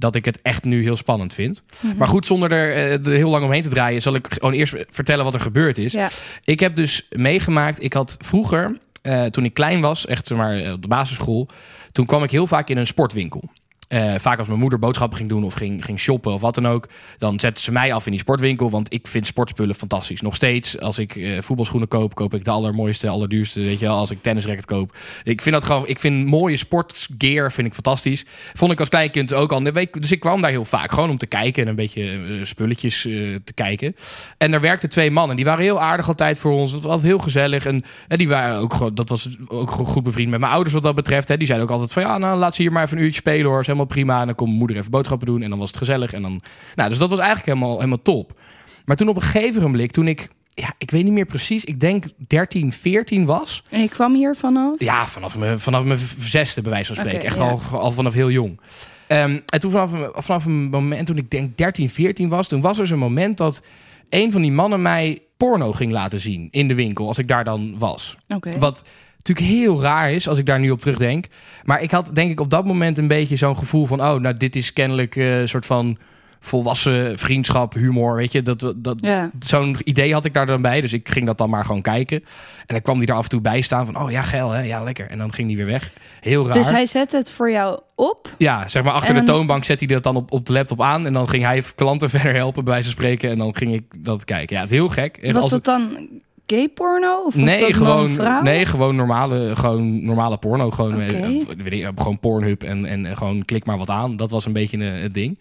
dat 0.00 0.14
ik 0.14 0.24
het 0.24 0.42
echt 0.42 0.64
nu 0.64 0.82
heel 0.82 0.96
spannend 0.96 1.34
vind. 1.34 1.62
Maar 1.96 2.08
goed, 2.08 2.26
zonder 2.26 2.52
er, 2.52 2.72
eh, 2.72 3.06
er 3.06 3.12
heel 3.12 3.30
lang 3.30 3.44
omheen 3.44 3.62
te 3.62 3.68
draaien, 3.68 4.02
zal 4.02 4.14
ik 4.14 4.26
gewoon 4.30 4.54
eerst 4.54 4.74
vertellen 4.90 5.24
wat 5.24 5.34
er 5.34 5.40
gebeurd 5.40 5.78
is. 5.78 5.92
Ja. 5.92 6.08
Ik 6.44 6.60
heb 6.60 6.76
dus 6.76 7.06
meegemaakt, 7.10 7.82
ik 7.82 7.92
had 7.92 8.16
vroeger, 8.18 8.78
eh, 9.02 9.24
toen 9.24 9.44
ik 9.44 9.54
klein 9.54 9.80
was, 9.80 10.06
echt 10.06 10.26
zeg 10.26 10.38
maar 10.38 10.72
op 10.72 10.82
de 10.82 10.88
basisschool, 10.88 11.48
toen 11.92 12.06
kwam 12.06 12.22
ik 12.22 12.30
heel 12.30 12.46
vaak 12.46 12.68
in 12.68 12.76
een 12.76 12.86
sportwinkel. 12.86 13.42
Eh, 13.90 14.14
vaak 14.18 14.38
als 14.38 14.48
mijn 14.48 14.60
moeder 14.60 14.78
boodschappen 14.78 15.18
ging 15.18 15.28
doen 15.28 15.44
of 15.44 15.54
ging, 15.54 15.84
ging 15.84 16.00
shoppen 16.00 16.32
of 16.32 16.40
wat 16.40 16.54
dan 16.54 16.68
ook, 16.68 16.88
dan 17.18 17.40
zetten 17.40 17.64
ze 17.64 17.72
mij 17.72 17.92
af 17.92 18.04
in 18.04 18.10
die 18.10 18.20
sportwinkel, 18.20 18.70
want 18.70 18.92
ik 18.92 19.06
vind 19.06 19.26
sportspullen 19.26 19.74
fantastisch. 19.74 20.20
Nog 20.20 20.34
steeds, 20.34 20.80
als 20.80 20.98
ik 20.98 21.16
eh, 21.16 21.40
voetbalschoenen 21.40 21.88
koop, 21.88 22.14
koop 22.14 22.34
ik 22.34 22.44
de 22.44 22.50
allermooiste, 22.50 23.08
allerduurste, 23.08 23.60
weet 23.60 23.78
je 23.78 23.88
als 23.88 24.10
ik 24.10 24.22
tennisracket 24.22 24.64
koop. 24.64 24.96
Ik 25.22 25.40
vind 25.40 25.54
dat 25.54 25.64
gewoon, 25.64 25.86
ik 25.86 25.98
vind 25.98 26.26
mooie 26.26 26.56
sportgear 26.56 27.52
vind 27.52 27.66
ik 27.66 27.74
fantastisch. 27.74 28.24
Vond 28.54 28.72
ik 28.72 28.78
als 28.78 28.88
kleinkind 28.88 29.34
ook 29.34 29.52
al. 29.52 29.62
Dus 29.90 30.12
ik 30.12 30.20
kwam 30.20 30.40
daar 30.40 30.50
heel 30.50 30.64
vaak, 30.64 30.92
gewoon 30.92 31.10
om 31.10 31.18
te 31.18 31.26
kijken 31.26 31.62
en 31.62 31.68
een 31.68 31.74
beetje 31.74 32.10
eh, 32.10 32.18
spulletjes 32.42 33.00
te 33.44 33.52
kijken. 33.54 33.96
En 34.38 34.52
er 34.52 34.60
werkten 34.60 34.88
twee 34.88 35.10
mannen, 35.10 35.36
die 35.36 35.44
waren 35.44 35.62
heel 35.62 35.80
aardig 35.80 36.08
altijd 36.08 36.38
voor 36.38 36.52
ons. 36.52 36.72
Het 36.72 36.82
was 36.82 36.90
altijd 36.90 37.10
heel 37.10 37.18
gezellig 37.18 37.66
en, 37.66 37.84
die 38.08 38.28
waren 38.28 38.56
ook 38.56 38.96
dat 38.96 39.08
was 39.08 39.28
ook 39.48 39.70
goed 39.70 40.02
bevriend 40.02 40.30
met 40.30 40.40
mijn 40.40 40.52
ouders 40.52 40.74
wat 40.74 40.82
dat 40.82 40.94
betreft. 40.94 41.28
Hè. 41.28 41.36
Die 41.36 41.46
zeiden 41.46 41.68
ook 41.68 41.74
altijd 41.74 41.92
van, 41.92 42.02
ja, 42.02 42.18
nou 42.18 42.38
laat 42.38 42.54
ze 42.54 42.62
hier 42.62 42.72
maar 42.72 42.84
even 42.84 42.96
een 42.96 43.02
uurtje 43.02 43.20
spelen 43.20 43.50
hoor, 43.50 43.64
helemaal 43.80 44.04
prima. 44.04 44.20
En 44.20 44.26
dan 44.26 44.34
kon 44.34 44.46
mijn 44.46 44.58
moeder 44.58 44.76
even 44.76 44.90
boodschappen 44.90 45.26
doen 45.26 45.42
en 45.42 45.50
dan 45.50 45.58
was 45.58 45.68
het 45.68 45.78
gezellig. 45.78 46.12
En 46.12 46.22
dan, 46.22 46.42
nou, 46.74 46.88
dus 46.88 46.98
dat 46.98 47.08
was 47.08 47.18
eigenlijk 47.18 47.48
helemaal, 47.48 47.76
helemaal 47.76 48.02
top. 48.02 48.38
Maar 48.84 48.96
toen 48.96 49.08
op 49.08 49.16
een 49.16 49.22
gegeven 49.22 49.62
moment, 49.62 49.92
toen 49.92 50.08
ik, 50.08 50.28
ja, 50.54 50.72
ik 50.78 50.90
weet 50.90 51.04
niet 51.04 51.12
meer 51.12 51.26
precies, 51.26 51.64
ik 51.64 51.80
denk 51.80 52.04
13, 52.26 52.72
14 52.72 53.24
was. 53.24 53.62
En 53.70 53.80
ik 53.80 53.90
kwam 53.90 54.14
hier 54.14 54.36
vanaf. 54.36 54.74
Ja, 54.78 55.06
vanaf 55.06 55.36
mijn, 55.38 55.60
vanaf 55.60 55.84
mijn 55.84 55.98
zesde, 56.18 56.62
bij 56.62 56.70
wijze 56.70 56.94
van 56.94 57.04
spreken. 57.04 57.26
Echt 57.26 57.36
ja. 57.36 57.42
al, 57.50 57.60
al 57.78 57.92
vanaf 57.92 58.12
heel 58.12 58.30
jong. 58.30 58.60
Ehm, 59.06 59.38
en 59.46 59.60
toen 59.60 59.70
vanaf, 59.70 59.92
een- 59.92 60.10
vanaf 60.14 60.44
een 60.44 60.68
moment, 60.70 61.06
toen 61.06 61.16
ik 61.16 61.30
denk 61.30 61.56
13, 61.56 61.90
14 61.90 62.28
was, 62.28 62.48
toen 62.48 62.60
was 62.60 62.78
er 62.78 62.86
zo'n 62.86 62.98
moment 62.98 63.36
dat 63.36 63.60
een 64.08 64.32
van 64.32 64.42
die 64.42 64.52
mannen 64.52 64.82
mij 64.82 65.18
porno 65.36 65.72
ging 65.72 65.92
laten 65.92 66.20
zien 66.20 66.48
in 66.50 66.68
de 66.68 66.74
winkel, 66.74 67.06
als 67.06 67.18
ik 67.18 67.28
daar 67.28 67.44
dan 67.44 67.78
was. 67.78 68.16
Oké. 68.28 68.58
Wat 68.58 68.84
natuurlijk 69.22 69.46
heel 69.46 69.82
raar 69.82 70.12
is 70.12 70.28
als 70.28 70.38
ik 70.38 70.46
daar 70.46 70.60
nu 70.60 70.70
op 70.70 70.80
terugdenk. 70.80 71.26
Maar 71.64 71.82
ik 71.82 71.90
had 71.90 72.10
denk 72.14 72.30
ik 72.30 72.40
op 72.40 72.50
dat 72.50 72.64
moment 72.64 72.98
een 72.98 73.08
beetje 73.08 73.36
zo'n 73.36 73.58
gevoel 73.58 73.86
van... 73.86 74.00
oh, 74.00 74.14
nou 74.14 74.36
dit 74.36 74.56
is 74.56 74.72
kennelijk 74.72 75.16
eh, 75.16 75.40
een 75.40 75.48
soort 75.48 75.66
van 75.66 75.98
volwassen 76.40 77.18
vriendschap, 77.18 77.74
humor, 77.74 78.16
weet 78.16 78.32
je. 78.32 78.42
Dat, 78.42 78.74
dat, 78.76 79.00
Ja. 79.00 79.30
Zo'n 79.38 79.76
idee 79.84 80.12
had 80.12 80.24
ik 80.24 80.34
daar 80.34 80.46
dan 80.46 80.62
bij. 80.62 80.80
Dus 80.80 80.92
ik 80.92 81.08
ging 81.08 81.26
dat 81.26 81.38
dan 81.38 81.50
maar 81.50 81.64
gewoon 81.64 81.82
kijken. 81.82 82.18
En 82.58 82.74
dan 82.74 82.82
kwam 82.82 82.98
die 82.98 83.08
er 83.08 83.14
af 83.14 83.22
en 83.22 83.28
toe 83.28 83.40
bij 83.40 83.60
staan 83.60 83.86
van... 83.86 84.02
oh 84.02 84.10
ja, 84.10 84.22
geil 84.22 84.50
hè, 84.50 84.62
ja 84.62 84.82
lekker. 84.82 85.10
En 85.10 85.18
dan 85.18 85.32
ging 85.32 85.48
die 85.48 85.56
weer 85.56 85.66
weg. 85.66 85.92
Heel 86.20 86.46
raar. 86.46 86.56
Dus 86.56 86.68
hij 86.68 86.86
zet 86.86 87.12
het 87.12 87.30
voor 87.30 87.50
jou 87.50 87.80
op. 87.94 88.34
Ja, 88.38 88.68
zeg 88.68 88.82
maar 88.82 88.92
achter 88.92 89.14
de 89.14 89.22
toonbank 89.22 89.64
zet 89.64 89.78
hij 89.78 89.88
dat 89.88 90.02
dan 90.02 90.16
op, 90.16 90.32
op 90.32 90.46
de 90.46 90.52
laptop 90.52 90.82
aan. 90.82 91.06
En 91.06 91.12
dan 91.12 91.28
ging 91.28 91.44
hij 91.44 91.62
klanten 91.74 92.10
verder 92.20 92.34
helpen, 92.34 92.64
bij 92.64 92.82
van 92.82 92.90
spreken. 92.90 93.30
En 93.30 93.38
dan 93.38 93.56
ging 93.56 93.74
ik 93.74 94.04
dat 94.04 94.24
kijken. 94.24 94.56
Ja, 94.56 94.62
het 94.62 94.70
is 94.70 94.76
heel 94.76 94.88
gek. 94.88 95.18
Was 95.22 95.34
als 95.34 95.50
dat 95.50 95.64
dan 95.64 96.08
gay 96.50 96.68
porno? 96.68 97.22
Of 97.26 97.34
Nee, 97.34 97.60
dat 97.60 97.74
gewoon, 97.74 98.42
nee, 98.42 98.66
gewoon 98.66 98.96
normale, 98.96 99.56
gewoon 99.56 100.04
normale 100.04 100.38
porno. 100.38 100.70
Gewoon, 100.70 100.94
Oké. 100.94 101.04
eh, 101.04 101.56
weet 101.56 101.72
ik, 101.72 101.90
gewoon 101.96 102.18
Pornhub 102.18 102.62
en, 102.62 102.86
en, 102.86 103.16
gewoon 103.16 103.44
klik 103.44 103.66
maar 103.66 103.78
wat 103.78 103.90
aan. 103.90 104.16
Dat 104.16 104.30
was 104.30 104.46
een 104.46 104.52
beetje 104.52 104.84
eh, 104.84 105.02
het 105.02 105.14
ding. 105.14 105.38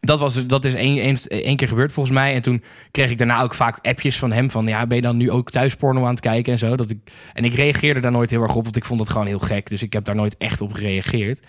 Dat, 0.00 0.18
was, 0.18 0.46
dat 0.46 0.64
is 0.64 0.74
één, 0.74 0.98
één, 0.98 1.16
één 1.28 1.56
keer 1.56 1.68
gebeurd 1.68 1.92
volgens 1.92 2.14
mij. 2.14 2.34
En 2.34 2.42
toen 2.42 2.62
kreeg 2.90 3.10
ik 3.10 3.18
daarna 3.18 3.42
ook 3.42 3.54
vaak 3.54 3.78
appjes 3.82 4.18
van 4.18 4.32
hem 4.32 4.50
van... 4.50 4.66
ja, 4.66 4.86
ben 4.86 4.96
je 4.96 5.02
dan 5.02 5.16
nu 5.16 5.30
ook 5.30 5.50
thuis 5.50 5.74
porno 5.74 6.04
aan 6.04 6.10
het 6.10 6.20
kijken 6.20 6.52
en 6.52 6.58
zo? 6.58 6.76
Dat 6.76 6.90
ik, 6.90 6.98
en 7.32 7.44
ik 7.44 7.54
reageerde 7.54 8.00
daar 8.00 8.12
nooit 8.12 8.30
heel 8.30 8.42
erg 8.42 8.54
op, 8.54 8.62
want 8.62 8.76
ik 8.76 8.84
vond 8.84 9.00
het 9.00 9.08
gewoon 9.10 9.26
heel 9.26 9.38
gek. 9.38 9.68
Dus 9.68 9.82
ik 9.82 9.92
heb 9.92 10.04
daar 10.04 10.16
nooit 10.16 10.36
echt 10.36 10.60
op 10.60 10.72
gereageerd. 10.72 11.40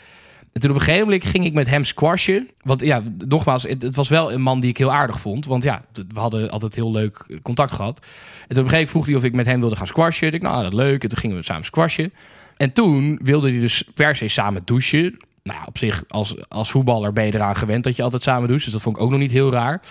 En 0.54 0.62
toen 0.62 0.70
op 0.70 0.76
een 0.76 0.82
gegeven 0.82 1.06
moment 1.06 1.26
ging 1.26 1.46
ik 1.46 1.54
met 1.54 1.70
hem 1.70 1.84
squashen. 1.84 2.50
Want 2.62 2.82
ja, 2.82 3.02
nogmaals, 3.28 3.64
het, 3.64 3.82
het 3.82 3.96
was 3.96 4.10
wel 4.10 4.34
een 4.34 4.42
man 4.42 4.60
die 4.60 4.70
ik 4.70 4.78
heel 4.78 4.92
aardig 4.92 5.20
vond. 5.20 5.46
Want 5.46 5.64
ja, 5.64 5.82
we 5.94 6.20
hadden 6.20 6.50
altijd 6.50 6.76
heel 6.76 6.92
leuk 6.92 7.40
contact 7.42 7.72
gehad. 7.72 8.00
En 8.00 8.06
toen 8.06 8.10
op 8.48 8.50
een 8.50 8.56
gegeven 8.56 8.70
moment 8.72 8.90
vroeg 8.90 9.06
hij 9.06 9.16
of 9.16 9.24
ik 9.24 9.36
met 9.36 9.46
hem 9.46 9.60
wilde 9.60 9.76
gaan 9.76 9.88
squashen. 9.88 10.34
Ik 10.34 10.42
dacht, 10.42 10.54
nou, 10.54 10.64
dat 10.64 10.74
leuk. 10.74 11.04
En 11.04 11.10
toen 11.10 11.18
gingen 11.18 11.36
we 11.36 11.44
samen 11.44 11.66
squashen. 11.66 12.14
En 12.58 12.74
toen 12.74 13.20
wilde 13.24 13.50
hij 13.52 13.60
dus 13.60 13.84
per 13.94 14.16
se 14.16 14.28
samen 14.28 14.62
douchen. 14.66 15.18
Nou, 15.44 15.60
op 15.66 15.78
zich, 15.78 16.04
als, 16.08 16.36
als 16.50 16.72
voetballer 16.72 17.14
ben 17.14 17.26
je 17.26 17.34
eraan 17.34 17.56
gewend 17.56 17.84
dat 17.84 17.96
je 17.96 18.04
altijd 18.04 18.22
samen 18.22 18.48
doucht. 18.48 18.64
Dus 18.64 18.74
dat 18.74 18.82
vond 18.82 18.96
ik 18.96 19.02
ook 19.02 19.12
nog 19.12 19.20
niet 19.20 19.32
heel 19.32 19.52
raar. 19.52 19.82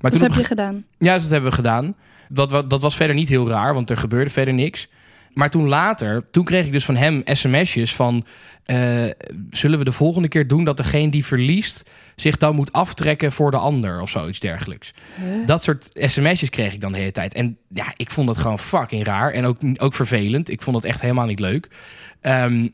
Maar 0.00 0.10
Dat 0.10 0.12
toen 0.12 0.22
op 0.22 0.28
heb 0.28 0.40
je 0.42 0.44
gedaan. 0.44 0.84
ja, 0.98 1.18
dat 1.18 1.28
hebben 1.28 1.50
we 1.50 1.56
gedaan. 1.56 1.94
Dat, 2.28 2.70
dat 2.70 2.82
was 2.82 2.96
verder 2.96 3.16
niet 3.16 3.28
heel 3.28 3.48
raar, 3.48 3.74
want 3.74 3.90
er 3.90 3.96
gebeurde 3.96 4.30
verder 4.30 4.54
niks. 4.54 4.88
Maar 5.34 5.50
toen 5.50 5.68
later, 5.68 6.30
toen 6.30 6.44
kreeg 6.44 6.66
ik 6.66 6.72
dus 6.72 6.84
van 6.84 6.96
hem 6.96 7.22
sms'jes 7.24 7.94
van... 7.94 8.24
eh, 8.64 9.04
zullen 9.50 9.78
we 9.78 9.84
de 9.84 9.92
volgende 9.92 10.28
keer 10.28 10.46
doen 10.48 10.64
dat 10.64 10.76
degene 10.76 11.10
die 11.10 11.24
verliest... 11.24 11.90
zich 12.16 12.36
dan 12.36 12.54
moet 12.54 12.72
aftrekken 12.72 13.32
voor 13.32 13.50
de 13.50 13.56
ander 13.56 14.00
of 14.00 14.10
zoiets 14.10 14.40
dergelijks. 14.40 14.92
Dat 15.46 15.62
soort 15.62 15.86
sms'jes 15.92 16.50
kreeg 16.50 16.72
ik 16.72 16.80
dan 16.80 16.92
de 16.92 16.98
hele 16.98 17.12
tijd. 17.12 17.34
En 17.34 17.56
ja, 17.68 17.92
ik 17.96 18.10
vond 18.10 18.26
dat 18.26 18.38
gewoon 18.38 18.58
fucking 18.58 19.04
raar. 19.04 19.32
En 19.32 19.44
ook, 19.44 19.56
ook 19.76 19.94
vervelend. 19.94 20.50
Ik 20.50 20.62
vond 20.62 20.76
het 20.76 20.84
echt 20.84 21.00
helemaal 21.00 21.26
niet 21.26 21.40
leuk. 21.40 21.68
Ehm, 22.20 22.68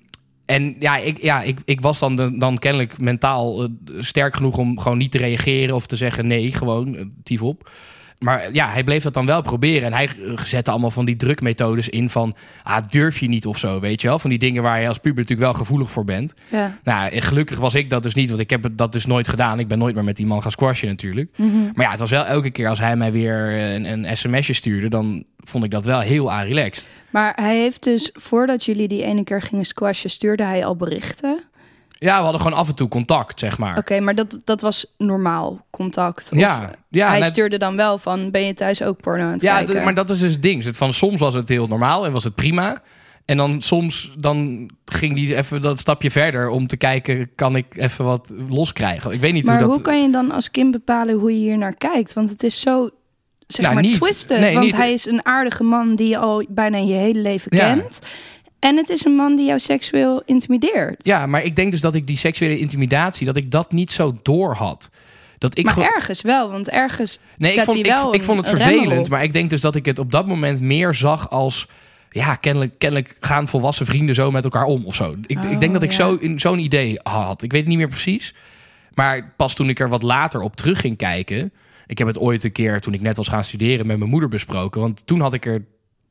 en 0.47 0.77
ja, 0.79 0.97
ik, 0.97 1.23
ja 1.23 1.43
ik, 1.43 1.59
ik 1.65 1.81
was 1.81 1.99
dan, 1.99 2.17
de- 2.17 2.39
dan 2.39 2.59
kennelijk 2.59 2.99
mentaal 3.01 3.63
eh, 3.63 3.69
sterk 3.99 4.37
genoeg 4.37 4.57
om 4.59 4.79
gewoon 4.81 4.99
niet 4.99 5.11
te 5.13 5.19
reageren 5.19 5.75
of 5.75 5.87
te 5.87 5.97
zeggen 5.97 6.27
nee, 6.27 6.53
gewoon 6.53 6.95
uh, 6.95 7.01
tief 7.23 7.43
op. 7.43 7.71
Maar 8.19 8.53
ja, 8.53 8.69
hij 8.69 8.85
bleef 8.85 9.03
dat 9.03 9.15
dan 9.15 9.27
wel 9.27 9.43
proberen. 9.43 9.87
En 9.87 9.93
hij 9.93 10.09
eh, 10.09 10.39
zette 10.39 10.71
allemaal 10.71 10.91
van 10.91 11.05
die 11.05 11.17
drukmethodes 11.17 11.89
in 11.89 12.11
van... 12.11 12.37
Ah, 12.63 12.87
durf 12.89 13.19
je 13.19 13.29
niet 13.29 13.47
of 13.47 13.59
zo, 13.59 13.81
weet 13.81 14.01
je 14.01 14.09
wel? 14.09 14.19
Van 14.19 14.31
die 14.31 14.39
dingen 14.39 14.63
waar 14.63 14.81
je 14.81 14.89
als 14.89 14.99
puber 14.99 15.21
natuurlijk 15.21 15.51
wel 15.51 15.59
gevoelig 15.59 15.91
voor 15.91 16.05
bent. 16.05 16.35
Ja. 16.49 16.79
Nou, 16.83 17.13
en 17.13 17.23
gelukkig 17.23 17.59
was 17.59 17.75
ik 17.75 17.91
dat 17.91 18.03
dus 18.03 18.15
niet, 18.15 18.29
want 18.29 18.41
ik 18.41 18.51
heb 18.51 18.69
dat 18.73 18.93
dus 18.93 19.07
nooit 19.07 19.29
gedaan. 19.29 19.59
Ik 19.59 19.69
ben 19.69 19.79
nooit 19.79 19.95
meer 19.95 20.05
met 20.05 20.17
die 20.17 20.27
man 20.27 20.43
gaan 20.43 20.51
squashen 20.51 20.89
natuurlijk. 20.89 21.31
Mhm. 21.37 21.51
Maar 21.75 21.85
ja, 21.85 21.91
het 21.91 22.01
was 22.01 22.11
wel 22.11 22.25
elke 22.25 22.51
keer 22.51 22.69
als 22.69 22.79
hij 22.79 22.97
mij 22.97 23.13
weer 23.13 23.35
een, 23.75 23.85
een 23.85 24.17
sms'je 24.17 24.53
stuurde... 24.53 24.89
dan 24.89 25.25
vond 25.37 25.65
ik 25.65 25.71
dat 25.71 25.85
wel 25.85 26.01
heel 26.01 26.33
aan 26.33 26.47
relaxed. 26.47 26.91
Maar 27.11 27.33
hij 27.37 27.57
heeft 27.57 27.83
dus, 27.83 28.11
voordat 28.13 28.65
jullie 28.65 28.89
die 28.89 29.03
ene 29.03 29.25
keer 29.25 29.43
gingen 29.43 29.65
squashen, 29.65 30.11
stuurde 30.11 30.43
hij 30.43 30.65
al 30.65 30.77
berichten. 30.77 31.41
Ja, 32.01 32.17
we 32.17 32.23
hadden 32.23 32.41
gewoon 32.41 32.59
af 32.59 32.69
en 32.69 32.75
toe 32.75 32.89
contact, 32.89 33.39
zeg 33.41 33.59
maar. 33.59 33.79
Oké, 33.79 34.01
maar 34.01 34.15
dat, 34.15 34.37
dat 34.45 34.61
was 34.61 34.95
normaal 34.99 35.67
contact. 35.71 36.29
Of 36.33 36.39
Ja, 36.39 36.71
ja, 36.89 37.09
hij 37.09 37.19
net- 37.19 37.29
stuurde 37.29 37.57
dan 37.59 37.77
wel 37.77 37.99
van, 37.99 38.31
ben 38.31 38.43
je 38.45 38.55
thuis 38.55 38.83
ook 38.83 39.01
porno 39.03 39.23
aan 39.25 39.33
het 39.33 39.41
Ja, 39.41 39.57
kijken? 39.57 39.81
d- 39.81 39.85
maar 39.85 39.95
dat 39.95 40.11
is 40.11 40.19
dus 40.19 40.33
het 40.33 40.43
ding. 40.43 40.77
Van, 40.77 40.93
soms 40.93 41.21
was 41.21 41.35
het 41.35 41.49
heel 41.49 41.67
normaal 41.67 42.07
en 42.07 42.13
was 42.13 42.25
het 42.25 42.35
prima. 42.35 42.83
En 43.25 43.37
dan 43.37 43.61
soms 43.63 44.13
dan 44.17 44.71
ging 44.85 45.15
die 45.15 45.37
even 45.37 45.61
dat 45.61 45.79
stapje 45.79 46.11
verder 46.11 46.49
om 46.49 46.67
te 46.67 46.77
kijken... 46.77 47.31
kan 47.35 47.57
ik 47.57 47.77
even 47.77 48.05
wat 48.05 48.33
loskrijgen? 48.49 49.11
Ik 49.13 49.21
weet 49.21 49.33
niet 49.33 49.45
Maar 49.45 49.57
hoe 49.57 49.65
hoe 49.65 49.75
dat... 49.75 49.83
kan 49.83 50.03
je 50.03 50.11
dan 50.11 50.31
als 50.31 50.51
kind 50.51 50.71
bepalen 50.71 51.15
hoe 51.15 51.33
je 51.33 51.39
hier 51.39 51.59
naar 51.59 51.75
kijkt? 51.75 52.13
Want 52.13 52.31
het 52.31 52.43
is 52.43 52.61
zo, 52.61 52.91
zeg 53.47 53.61
Nou, 53.63 53.75
maar, 53.75 53.83
niet. 53.83 54.01
twisted. 54.01 54.41
Nee, 54.41 54.53
want 54.53 54.65
niet. 54.65 54.77
hij 54.77 54.93
is 54.93 55.07
een 55.07 55.25
aardige 55.27 55.63
man 55.63 55.95
die 55.95 56.09
je 56.09 56.19
al 56.19 56.45
bijna 56.49 56.77
je 56.79 56.93
hele 56.95 57.21
leven 57.21 57.57
Ja. 57.57 57.75
kent. 57.75 57.99
En 58.59 58.77
het 58.77 58.89
is 58.89 59.05
een 59.05 59.15
man 59.15 59.37
die 59.37 59.47
jou 59.47 59.59
seksueel 59.59 60.23
intimideert. 60.25 61.07
Ja, 61.07 61.27
maar 61.27 61.45
ik 61.45 61.57
denk 61.57 61.73
dus 61.73 61.81
dat 61.81 61.95
ik 61.95 62.07
die 62.07 62.17
seksuele 62.17 62.59
intimidatie... 62.59 63.27
dat 63.27 63.37
ik 63.37 63.51
dat 63.51 63.73
niet 63.73 63.91
zo 63.91 64.19
door 64.23 64.55
had. 64.55 64.91
Dat 65.39 65.59
ik 65.59 65.65
maar 65.65 65.95
ergens 65.95 66.23
wel, 66.23 66.51
want 66.51 66.71
ergens 66.71 67.19
Nee, 67.37 67.53
ik 67.53 67.63
vond, 67.63 67.87
ik, 68.15 68.23
vond 68.23 68.39
het 68.39 68.49
vervelend. 68.49 69.09
Maar 69.09 69.23
ik 69.23 69.33
denk 69.33 69.51
dus 69.51 69.61
dat 69.61 69.75
ik 69.75 69.85
het 69.85 69.99
op 69.99 70.13
dat 70.13 70.27
moment 70.27 70.61
meer 70.61 70.95
zag 70.95 71.31
als... 71.31 71.69
Ja, 72.11 72.35
kennelijk, 72.35 72.79
kennelijk 72.79 73.17
gaan 73.21 73.49
volwassen 73.49 73.87
vrienden 73.87 74.15
zo 74.15 74.31
met 74.31 74.45
elkaar 74.45 74.65
om 74.65 74.87
of 74.87 74.95
zo. 74.95 75.15
Ik, 75.27 75.43
ik 75.45 75.61
denk 75.61 75.73
dat 75.73 75.83
ik 75.83 75.91
ja. 75.91 75.97
zo, 75.97 76.15
in, 76.15 76.41
zo'n 76.41 76.59
idee 76.59 77.01
had. 77.03 77.43
Ik 77.43 77.53
weet 77.53 77.61
het 77.61 77.69
niet 77.69 77.79
meer 77.79 77.89
precies. 77.89 78.35
Maar 78.95 79.33
pas 79.37 79.55
toen 79.55 79.69
ik 79.69 79.81
er 79.81 79.89
wat 79.89 80.03
later 80.03 80.41
op 80.41 80.57
terug 80.57 80.81
ging 80.81 80.97
kijken... 80.97 81.53
Ik 81.87 81.99
heb 81.99 82.07
het 82.07 82.19
ooit 82.19 82.45
een 82.45 82.53
keer, 82.53 82.81
toen 82.81 82.95
ik 82.95 83.01
net 83.01 83.17
was 83.17 83.29
gaan 83.29 83.45
studeren... 83.45 83.87
met 83.87 83.99
mijn 83.99 84.11
moeder 84.11 84.29
besproken. 84.29 84.81
Want 84.81 85.07
toen 85.07 85.21
had 85.21 85.35
ik 85.35 85.47
er 85.47 85.65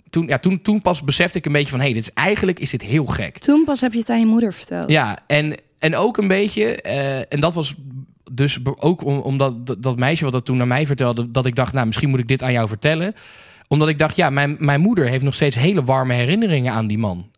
toen, 0.09 0.27
ja, 0.27 0.37
toen, 0.37 0.61
toen 0.61 0.81
pas 0.81 1.03
besefte 1.03 1.37
ik 1.37 1.45
een 1.45 1.51
beetje 1.51 1.69
van... 1.69 1.79
hé, 1.79 1.85
hey, 1.85 1.93
dit 1.93 2.03
is 2.03 2.13
eigenlijk 2.13 2.59
is 2.59 2.69
dit 2.69 2.81
heel 2.81 3.05
gek. 3.05 3.37
Toen 3.37 3.63
pas 3.63 3.81
heb 3.81 3.93
je 3.93 3.99
het 3.99 4.09
aan 4.09 4.19
je 4.19 4.25
moeder 4.25 4.53
verteld. 4.53 4.89
Ja, 4.89 5.17
en, 5.27 5.55
en 5.79 5.95
ook 5.95 6.17
een 6.17 6.27
beetje... 6.27 6.81
eh, 6.81 7.33
en 7.33 7.39
dat 7.39 7.53
was 7.53 7.75
dus 8.31 8.59
ook 8.79 9.05
om, 9.05 9.19
omdat 9.19 9.67
dat, 9.67 9.83
dat 9.83 9.99
meisje 9.99 10.23
wat 10.23 10.33
dat 10.33 10.45
toen 10.45 10.57
naar 10.57 10.67
mij 10.67 10.85
vertelde... 10.85 11.31
dat 11.31 11.45
ik 11.45 11.55
dacht, 11.55 11.73
nou, 11.73 11.85
misschien 11.85 12.09
moet 12.09 12.19
ik 12.19 12.27
dit 12.27 12.43
aan 12.43 12.51
jou 12.51 12.67
vertellen. 12.67 13.13
Omdat 13.67 13.87
ik 13.87 13.99
dacht, 13.99 14.15
ja, 14.15 14.29
mijn, 14.29 14.55
mijn 14.59 14.81
moeder 14.81 15.07
heeft 15.07 15.23
nog 15.23 15.33
steeds 15.33 15.55
hele 15.55 15.83
warme 15.83 16.13
herinneringen 16.13 16.73
aan 16.73 16.87
die 16.87 16.97
man. 16.97 17.29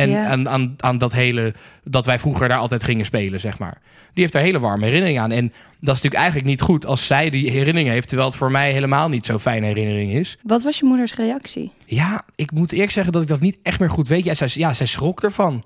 En 0.00 0.10
Ja. 0.10 0.24
aan, 0.26 0.48
aan, 0.48 0.74
aan 0.76 0.98
dat 0.98 1.12
hele... 1.12 1.54
dat 1.84 2.06
wij 2.06 2.18
vroeger 2.18 2.48
daar 2.48 2.58
altijd 2.58 2.82
gingen 2.84 3.04
spelen, 3.04 3.40
zeg 3.40 3.58
maar. 3.58 3.80
Die 4.12 4.22
heeft 4.22 4.32
daar 4.32 4.42
hele 4.42 4.58
warme 4.60 4.84
herinneringen 4.84 5.22
aan. 5.22 5.30
En 5.30 5.46
dat 5.46 5.96
is 5.96 6.02
natuurlijk 6.02 6.14
eigenlijk 6.14 6.46
niet 6.46 6.60
goed 6.60 6.86
als 6.86 7.06
zij 7.06 7.30
die 7.30 7.50
herinneringen 7.50 7.92
heeft... 7.92 8.08
terwijl 8.08 8.28
het 8.28 8.38
voor 8.38 8.50
mij 8.50 8.72
helemaal 8.72 9.08
niet 9.08 9.26
zo'n 9.26 9.38
fijne 9.38 9.66
herinnering 9.66 10.12
is. 10.12 10.38
Wat 10.42 10.62
was 10.62 10.78
je 10.78 10.84
moeders 10.84 11.14
reactie? 11.14 11.72
Ja, 11.86 12.24
ik 12.34 12.50
moet 12.52 12.72
eerlijk 12.72 12.90
zeggen 12.90 13.12
dat 13.12 13.22
ik 13.22 13.28
dat 13.28 13.40
niet 13.40 13.58
echt 13.62 13.80
meer 13.80 13.90
goed 13.90 14.08
weet. 14.08 14.24
Ja, 14.24 14.34
zij, 14.34 14.48
ja, 14.52 14.72
zij 14.74 14.86
schrok 14.86 15.22
ervan. 15.22 15.64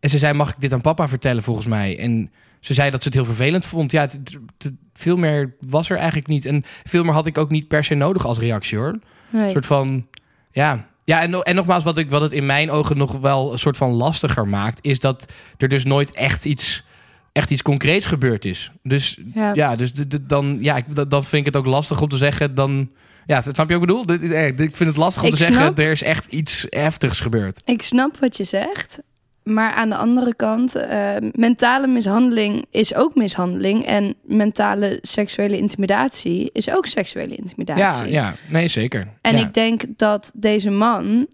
En 0.00 0.10
ze 0.10 0.18
zei, 0.18 0.32
mag 0.32 0.48
ik 0.50 0.56
dit 0.58 0.72
aan 0.72 0.80
papa 0.80 1.08
vertellen 1.08 1.42
volgens 1.42 1.66
mij? 1.66 1.98
En 1.98 2.32
ze 2.60 2.74
zei 2.74 2.90
dat 2.90 3.02
ze 3.02 3.08
het 3.08 3.16
heel 3.16 3.26
vervelend 3.26 3.64
vond. 3.66 3.90
Ja, 3.90 4.00
het- 4.00 4.12
het- 4.12 4.38
het- 4.58 4.72
veel 4.94 5.16
meer 5.16 5.54
was 5.68 5.90
er 5.90 5.96
eigenlijk 5.96 6.26
niet. 6.26 6.44
En 6.44 6.64
veel 6.84 7.04
meer 7.04 7.12
had 7.12 7.26
ik 7.26 7.38
ook 7.38 7.50
niet 7.50 7.68
per 7.68 7.84
se 7.84 7.94
nodig 7.94 8.26
als 8.26 8.38
reactie 8.38 8.78
hoor. 8.78 8.98
Nee. 9.30 9.44
Een 9.44 9.50
soort 9.50 9.66
van, 9.66 10.06
ja... 10.50 10.86
Ja, 11.04 11.22
en, 11.22 11.30
no- 11.30 11.40
en 11.40 11.54
nogmaals, 11.54 11.84
wat, 11.84 11.98
ik, 11.98 12.10
wat 12.10 12.20
het 12.20 12.32
in 12.32 12.46
mijn 12.46 12.70
ogen 12.70 12.96
nog 12.96 13.12
wel 13.12 13.52
een 13.52 13.58
soort 13.58 13.76
van 13.76 13.90
lastiger 13.92 14.48
maakt... 14.48 14.78
is 14.82 15.00
dat 15.00 15.32
er 15.56 15.68
dus 15.68 15.84
nooit 15.84 16.14
echt 16.14 16.44
iets, 16.44 16.84
echt 17.32 17.50
iets 17.50 17.62
concreets 17.62 18.06
gebeurd 18.06 18.44
is. 18.44 18.70
Dus 18.82 19.18
Ja. 19.34 19.50
ja, 19.54 19.76
dus 19.76 19.92
dan, 20.22 20.58
ja, 20.60 20.76
ik, 20.76 20.84
dan 21.10 21.24
vind 21.24 21.46
ik 21.46 21.54
het 21.54 21.56
ook 21.56 21.66
lastig 21.66 22.00
om 22.00 22.08
te 22.08 22.16
zeggen... 22.16 22.54
dan, 22.54 22.90
ja, 23.26 23.42
snap 23.42 23.68
je 23.68 23.74
ik 23.74 23.80
bedoel? 23.80 24.04
Eh, 24.04 24.46
Ik 24.46 24.56
vind 24.76 24.78
het 24.78 24.96
lastig 24.96 25.22
om 25.22 25.28
Ik 25.28 25.34
te 25.34 25.40
zeggen... 25.40 25.62
snap. 25.64 25.78
er 25.78 25.90
is 25.90 26.02
echt 26.02 26.26
iets 26.32 26.66
heftigs 26.70 27.20
gebeurd. 27.20 27.60
Ik 27.64 27.82
snap 27.82 28.16
wat 28.18 28.36
je 28.36 28.44
zegt. 28.44 28.98
Maar 29.44 29.72
aan 29.72 29.88
de 29.88 29.96
andere 29.96 30.34
kant, 30.34 30.74
eh, 30.74 31.14
mentale 31.32 31.86
mishandeling 31.86 32.64
is 32.70 32.94
ook 32.94 33.14
mishandeling. 33.14 33.86
En 33.86 34.14
mentale 34.22 34.98
seksuele 35.02 35.56
intimidatie 35.56 36.50
is 36.52 36.70
ook 36.70 36.86
seksuele 36.86 37.30
Ja, 37.30 37.36
intimidatie. 37.36 38.10
ja, 38.12 38.34
nee, 38.48 38.68
zeker. 38.68 39.08
En 39.20 39.36
ja. 39.36 39.46
ik 39.46 39.54
denk 39.54 39.82
dat 39.96 40.30
deze 40.34 40.70
man, 40.70 41.26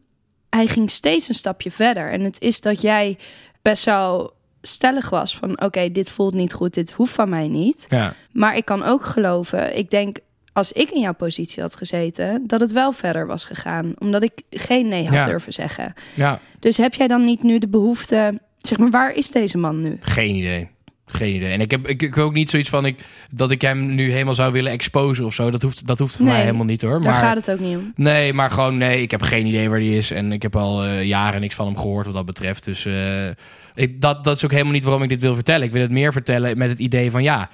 hij 0.50 0.66
ging 0.66 0.90
steeds 0.90 1.28
een 1.28 1.34
stapje 1.34 1.70
verder. 1.70 2.10
En 2.10 2.20
het 2.20 2.40
is 2.40 2.60
dat 2.60 2.80
jij 2.80 3.18
best 3.62 3.84
wel 3.84 4.32
stellig 4.62 5.10
was 5.10 5.36
van... 5.36 5.62
oké, 5.62 5.90
dit 5.92 6.10
voelt 6.10 6.34
niet 6.34 6.52
goed, 6.52 6.74
dit 6.74 6.92
hoeft 6.92 7.12
van 7.12 7.28
mij 7.28 7.48
niet. 7.48 7.86
Ja, 7.88 8.14
Maar 8.32 8.56
ik 8.56 8.64
kan 8.64 8.82
ook 8.82 9.04
geloven, 9.04 9.76
ik 9.76 9.90
denk 9.90 10.18
als 10.52 10.72
ik 10.72 10.90
in 10.90 11.00
jouw 11.00 11.12
positie 11.14 11.62
had 11.62 11.76
gezeten... 11.76 12.44
dat 12.46 12.60
het 12.60 12.72
wel 12.72 12.92
verder 12.92 13.26
was 13.26 13.44
gegaan. 13.44 13.94
Omdat 13.98 14.22
ik 14.22 14.42
geen 14.50 14.88
nee 14.88 15.04
had 15.04 15.12
Ja. 15.14 15.24
durven 15.24 15.52
zeggen. 15.52 15.92
ja, 16.14 16.40
Dus 16.58 16.76
heb 16.76 16.94
jij 16.94 17.06
dan 17.06 17.24
niet 17.24 17.42
nu 17.42 17.58
de 17.58 17.68
behoefte... 17.68 18.40
Zeg 18.58 18.78
maar, 18.78 18.90
waar 18.90 19.14
is 19.14 19.30
deze 19.30 19.58
man 19.58 19.80
nu? 19.80 19.96
geen 20.00 20.34
idee. 20.34 20.68
Geen 21.06 21.34
idee. 21.34 21.52
En 21.52 21.60
ik 21.60 21.70
heb, 21.70 21.88
ik, 21.88 22.02
ik 22.02 22.16
ook 22.18 22.32
niet 22.32 22.50
zoiets 22.50 22.68
van 22.68 22.86
ik, 22.86 22.98
dat 23.34 23.50
ik 23.50 23.60
hem 23.62 23.94
nu 23.94 24.10
helemaal 24.12 24.34
zou 24.34 24.52
willen 24.52 24.72
exposen 24.72 25.24
of 25.24 25.34
zo. 25.34 25.50
Dat 25.50 25.62
hoeft, 25.62 25.86
dat 25.86 25.98
hoeft 25.98 26.16
voor 26.16 26.24
Nee, 26.24 26.34
mij 26.34 26.42
helemaal 26.44 26.64
niet 26.64 26.82
hoor. 26.82 26.90
Daar 26.90 27.00
Maar, 27.00 27.14
gaat 27.22 27.36
het 27.36 27.50
ook 27.50 27.60
niet 27.60 27.76
om. 27.76 27.92
Nee, 27.96 28.32
maar 28.32 28.50
gewoon 28.50 28.78
nee, 28.78 29.02
ik 29.02 29.10
heb 29.10 29.22
geen 29.22 29.46
idee 29.46 29.68
waar 29.70 29.78
die 29.78 29.96
is. 29.98 30.10
En 30.10 30.32
ik 30.32 30.42
heb 30.42 30.56
al 30.56 30.84
eh, 30.84 31.04
jaren 31.04 31.40
niks 31.40 31.54
van 31.54 31.66
hem 31.66 31.76
gehoord 31.76 32.06
wat 32.06 32.14
dat 32.14 32.24
betreft. 32.26 32.64
Dus 32.64 32.86
eh, 32.86 33.26
ik, 33.74 34.00
dat, 34.00 34.24
dat 34.24 34.36
is 34.36 34.44
ook 34.44 34.50
helemaal 34.52 34.72
niet 34.72 34.84
waarom 34.84 35.02
ik 35.02 35.08
dit 35.08 35.20
wil 35.20 35.34
vertellen. 35.34 35.66
Ik 35.66 35.72
wil 35.72 35.82
het 35.82 35.90
meer 35.90 36.12
vertellen 36.12 36.58
met 36.58 36.68
het 36.68 36.78
idee 36.78 37.10
van 37.10 37.22
ja, 37.22 37.50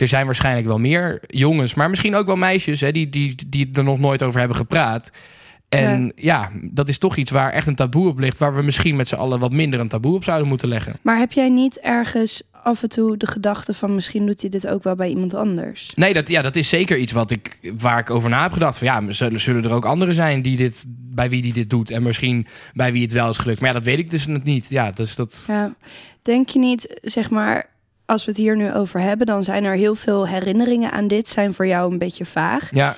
er 0.00 0.08
zijn 0.08 0.26
waarschijnlijk 0.26 0.66
wel 0.66 0.78
meer 0.78 1.20
jongens, 1.26 1.74
maar 1.74 1.90
misschien 1.90 2.14
ook 2.14 2.26
wel 2.26 2.36
meisjes 2.36 2.80
hè, 2.80 2.92
die, 2.92 3.08
die, 3.08 3.34
die 3.46 3.70
er 3.72 3.84
nog 3.84 3.98
nooit 3.98 4.22
over 4.22 4.38
hebben 4.38 4.56
gepraat. 4.56 5.10
En 5.68 6.12
ja. 6.16 6.50
dat 6.62 6.88
is 6.88 6.98
toch 6.98 7.16
iets 7.16 7.30
waar 7.30 7.52
echt 7.52 7.66
een 7.66 7.74
taboe 7.74 8.08
op 8.08 8.18
ligt, 8.18 8.38
waar 8.38 8.54
we 8.54 8.62
misschien 8.62 8.96
met 8.96 9.08
z'n 9.08 9.14
allen 9.14 9.38
wat 9.38 9.52
minder 9.52 9.80
een 9.80 9.88
taboe 9.88 10.14
op 10.14 10.24
zouden 10.24 10.48
moeten 10.48 10.68
leggen. 10.68 10.96
Maar 11.02 11.18
heb 11.18 11.32
jij 11.32 11.48
niet 11.48 11.78
ergens 11.78 12.42
af 12.62 12.82
en 12.82 12.88
toe 12.88 13.16
de 13.16 13.26
gedachte 13.26 13.74
van... 13.74 13.94
misschien 13.94 14.26
doet 14.26 14.40
hij 14.40 14.50
dit 14.50 14.66
ook 14.66 14.82
wel 14.82 14.94
bij 14.94 15.08
iemand 15.08 15.34
anders? 15.34 15.92
Nee, 15.94 16.12
dat, 16.12 16.28
ja, 16.28 16.42
dat 16.42 16.56
is 16.56 16.68
zeker 16.68 16.98
iets 16.98 17.12
wat 17.12 17.30
ik, 17.30 17.58
waar 17.78 17.98
ik 17.98 18.10
over 18.10 18.30
na 18.30 18.42
heb 18.42 18.52
gedacht. 18.52 18.78
Van, 18.78 18.86
ja, 18.86 19.12
zullen, 19.12 19.40
zullen 19.40 19.64
er 19.64 19.72
ook 19.72 19.84
anderen 19.84 20.14
zijn 20.14 20.42
die 20.42 20.56
dit, 20.56 20.84
bij 20.88 21.30
wie 21.30 21.42
die 21.42 21.52
dit 21.52 21.70
doet? 21.70 21.90
En 21.90 22.02
misschien 22.02 22.46
bij 22.72 22.92
wie 22.92 23.02
het 23.02 23.12
wel 23.12 23.30
is 23.30 23.38
gelukt. 23.38 23.60
Maar 23.60 23.68
ja, 23.68 23.74
dat 23.74 23.84
weet 23.84 23.98
ik 23.98 24.10
dus 24.10 24.26
niet. 24.26 24.66
Ja, 24.68 24.92
dus 24.92 25.14
dat... 25.14 25.44
Ja. 25.46 25.74
Denk 26.22 26.48
je 26.48 26.58
niet, 26.58 26.98
zeg 27.02 27.30
maar... 27.30 27.76
Als 28.08 28.24
we 28.24 28.30
het 28.30 28.40
hier 28.40 28.56
nu 28.56 28.74
over 28.74 29.00
hebben, 29.00 29.26
dan 29.26 29.44
zijn 29.44 29.64
er 29.64 29.76
heel 29.76 29.94
veel 29.94 30.28
herinneringen 30.28 30.92
aan 30.92 31.08
dit... 31.08 31.28
zijn 31.28 31.54
voor 31.54 31.66
jou 31.66 31.92
een 31.92 31.98
beetje 31.98 32.24
vaag. 32.24 32.68
Ja, 32.70 32.96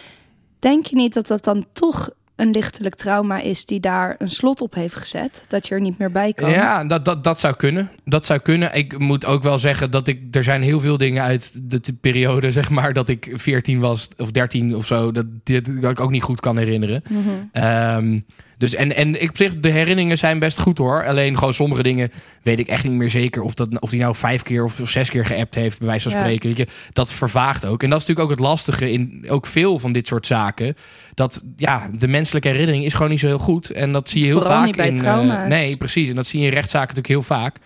Denk 0.58 0.86
je 0.86 0.96
niet 0.96 1.14
dat 1.14 1.26
dat 1.26 1.44
dan 1.44 1.66
toch 1.72 2.10
een 2.36 2.50
lichtelijk 2.50 2.94
trauma 2.94 3.40
is... 3.40 3.64
die 3.64 3.80
daar 3.80 4.14
een 4.18 4.30
slot 4.30 4.60
op 4.60 4.74
heeft 4.74 4.94
gezet? 4.94 5.44
Dat 5.48 5.66
je 5.66 5.74
er 5.74 5.80
niet 5.80 5.98
meer 5.98 6.10
bij 6.10 6.32
kan? 6.32 6.50
ja 6.50 6.84
dat, 6.84 7.04
dat, 7.04 7.24
dat 7.24 7.40
zou 7.40 7.54
kunnen. 7.56 7.90
Dat 8.04 8.26
zou 8.26 8.40
kunnen. 8.40 8.74
Ik 8.74 8.98
moet 8.98 9.26
ook 9.26 9.42
wel 9.42 9.58
zeggen 9.58 9.90
dat 9.90 10.06
ik... 10.08 10.20
Er 10.30 10.44
zijn 10.44 10.62
heel 10.62 10.80
veel 10.80 10.96
dingen 10.96 11.22
uit 11.22 11.50
de 11.54 11.92
periode, 12.00 12.52
zeg 12.60 12.70
maar... 12.70 12.92
dat 12.92 13.08
ik 13.08 13.30
14 13.32 13.80
was 13.80 14.08
of 14.16 14.30
13 14.30 14.76
of 14.76 14.86
zo... 14.86 15.12
dat, 15.12 15.26
dit, 15.42 15.82
dat 15.82 15.90
ik 15.90 16.00
ook 16.00 16.10
niet 16.10 16.22
goed 16.22 16.40
kan 16.40 16.56
herinneren. 16.56 17.02
Mhm. 17.08 17.28
Ehm, 17.52 18.20
dus 18.60 18.74
en, 18.74 18.96
en 18.96 19.22
ik 19.22 19.28
op 19.28 19.36
zich, 19.36 19.60
de 19.60 19.68
herinneringen 19.70 20.18
zijn 20.18 20.38
best 20.38 20.58
goed 20.58 20.78
hoor. 20.78 21.06
Alleen 21.06 21.38
gewoon 21.38 21.54
sommige 21.54 21.82
dingen 21.82 22.10
weet 22.42 22.58
ik 22.58 22.68
echt 22.68 22.84
niet 22.84 22.92
meer 22.92 23.10
zeker 23.10 23.42
of, 23.42 23.54
dat, 23.54 23.80
of 23.80 23.90
die 23.90 24.00
nou 24.00 24.14
vijf 24.14 24.42
keer 24.42 24.64
of, 24.64 24.80
of 24.80 24.90
zes 24.90 25.10
keer 25.10 25.26
geappt 25.26 25.54
heeft, 25.54 25.78
bij 25.78 25.88
wijze 25.88 26.10
van 26.10 26.18
spreken. 26.20 26.66
Dat 26.92 27.12
vervaagt 27.12 27.64
ook. 27.64 27.82
En 27.82 27.90
dat 27.90 28.00
is 28.00 28.06
natuurlijk 28.06 28.32
ook 28.32 28.38
het 28.38 28.48
lastige 28.48 28.92
in 28.92 29.24
ook 29.28 29.46
veel 29.46 29.78
van 29.78 29.92
dit 29.92 30.06
soort 30.06 30.26
zaken. 30.26 30.74
Dat 31.14 31.42
ja, 31.56 31.90
de 31.98 32.08
menselijke 32.08 32.48
herinnering 32.48 32.84
is 32.84 32.94
gewoon 32.94 33.10
niet 33.10 33.20
zo 33.20 33.26
heel 33.26 33.38
goed. 33.38 33.70
En 33.70 33.92
dat 33.92 34.08
zie 34.08 34.20
je 34.20 34.26
heel 34.26 34.38
Vooral 34.38 34.56
vaak 34.56 34.66
niet 34.66 34.76
bij 34.76 34.88
in. 34.88 35.04
eh, 35.04 35.46
nee, 35.46 35.76
precies. 35.76 36.08
En 36.08 36.14
dat 36.14 36.26
zie 36.26 36.40
je 36.40 36.46
in 36.46 36.52
rechtszaken 36.52 36.94
natuurlijk 36.96 37.26
heel 37.26 37.36
vaak. 37.36 37.56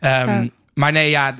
Ehm, 0.00 0.28
Ja. 0.42 0.48
Maar 0.78 0.92
nee, 0.92 1.10
ja, 1.10 1.34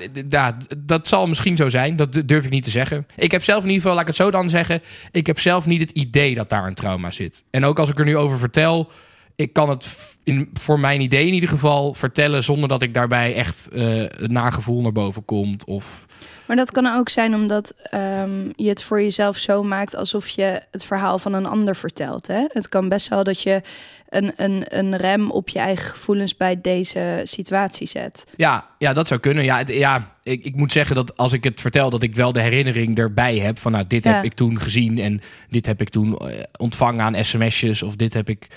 dat 0.77 1.07
zal 1.07 1.27
misschien 1.27 1.57
zo 1.57 1.69
zijn. 1.69 1.95
Dat 1.95 2.21
durf 2.25 2.45
ik 2.45 2.51
niet 2.51 2.63
te 2.63 2.69
zeggen. 2.69 3.05
Ik 3.15 3.31
heb 3.31 3.43
zelf 3.43 3.63
in 3.63 3.69
ieder 3.69 3.81
geval, 3.81 3.93
laat 3.95 4.01
ik 4.01 4.15
het 4.15 4.25
zo 4.25 4.31
dan 4.31 4.49
zeggen. 4.49 4.81
Ik 5.11 5.27
heb 5.27 5.39
zelf 5.39 5.65
niet 5.65 5.81
het 5.81 5.91
idee 5.91 6.35
dat 6.35 6.49
daar 6.49 6.67
een 6.67 6.73
trauma 6.73 7.11
zit. 7.11 7.43
En 7.49 7.65
ook 7.65 7.79
als 7.79 7.89
ik 7.89 7.99
er 7.99 8.05
nu 8.05 8.17
over 8.17 8.37
vertel, 8.37 8.91
ik 9.37 9.53
kan 9.53 9.69
het 9.69 9.97
in, 10.23 10.49
voor 10.53 10.79
mijn 10.79 11.01
idee 11.01 11.27
in 11.27 11.33
ieder 11.33 11.49
geval 11.49 11.93
vertellen 11.93 12.43
zonder 12.43 12.69
dat 12.69 12.81
ik 12.81 12.93
daarbij 12.93 13.35
echt 13.35 13.67
eh 13.69 14.01
een 14.01 14.31
nagevoel 14.31 14.81
naar 14.81 14.91
boven 14.91 15.25
komt. 15.25 15.65
Of 15.65 16.05
Maar 16.45 16.55
dat 16.55 16.71
kan 16.71 16.87
ook 16.97 17.09
zijn 17.09 17.35
omdat 17.35 17.73
ehm, 17.89 18.49
je 18.55 18.69
het 18.69 18.83
voor 18.83 19.01
jezelf 19.01 19.37
zo 19.37 19.63
maakt 19.63 19.95
alsof 19.95 20.27
je 20.27 20.61
het 20.71 20.85
verhaal 20.85 21.19
van 21.19 21.33
een 21.33 21.45
ander 21.45 21.75
vertelt. 21.75 22.27
Hè? 22.27 22.45
Het 22.47 22.69
kan 22.69 22.89
best 22.89 23.07
wel 23.07 23.23
dat 23.23 23.41
je 23.41 23.61
een, 24.09 24.31
een, 24.35 24.63
een 24.67 24.95
rem 24.97 25.31
op 25.31 25.49
je 25.49 25.59
eigen 25.59 25.89
gevoelens 25.89 26.37
bij 26.37 26.61
deze 26.61 27.19
situatie 27.23 27.87
zet. 27.87 28.25
ja, 28.37 28.65
ja, 28.77 28.93
dat 28.93 29.07
zou 29.07 29.19
kunnen. 29.19 29.43
Ja, 29.43 29.57
het- 29.57 29.69
ja 29.69 30.15
ik, 30.23 30.43
ik 30.45 30.55
moet 30.55 30.71
zeggen 30.71 30.95
dat 30.95 31.17
als 31.17 31.33
ik 31.33 31.43
het 31.43 31.61
vertel, 31.61 31.89
dat 31.89 32.03
ik 32.03 32.15
wel 32.15 32.31
de 32.31 32.41
herinnering 32.41 32.97
erbij 32.97 33.37
heb 33.37 33.59
van 33.59 33.71
nou, 33.71 33.87
dit 33.87 34.03
Ja. 34.03 34.13
heb 34.15 34.23
ik 34.23 34.33
toen 34.33 34.59
gezien 34.59 34.99
en 34.99 35.21
dit 35.49 35.65
heb 35.65 35.81
ik 35.81 35.89
toen 35.89 36.17
eh, 36.17 36.39
ontvangen 36.57 37.01
aan 37.05 37.25
sms'jes 37.25 37.83
of 37.83 37.95
dit 37.95 38.13
heb 38.13 38.29
ik 38.29 38.47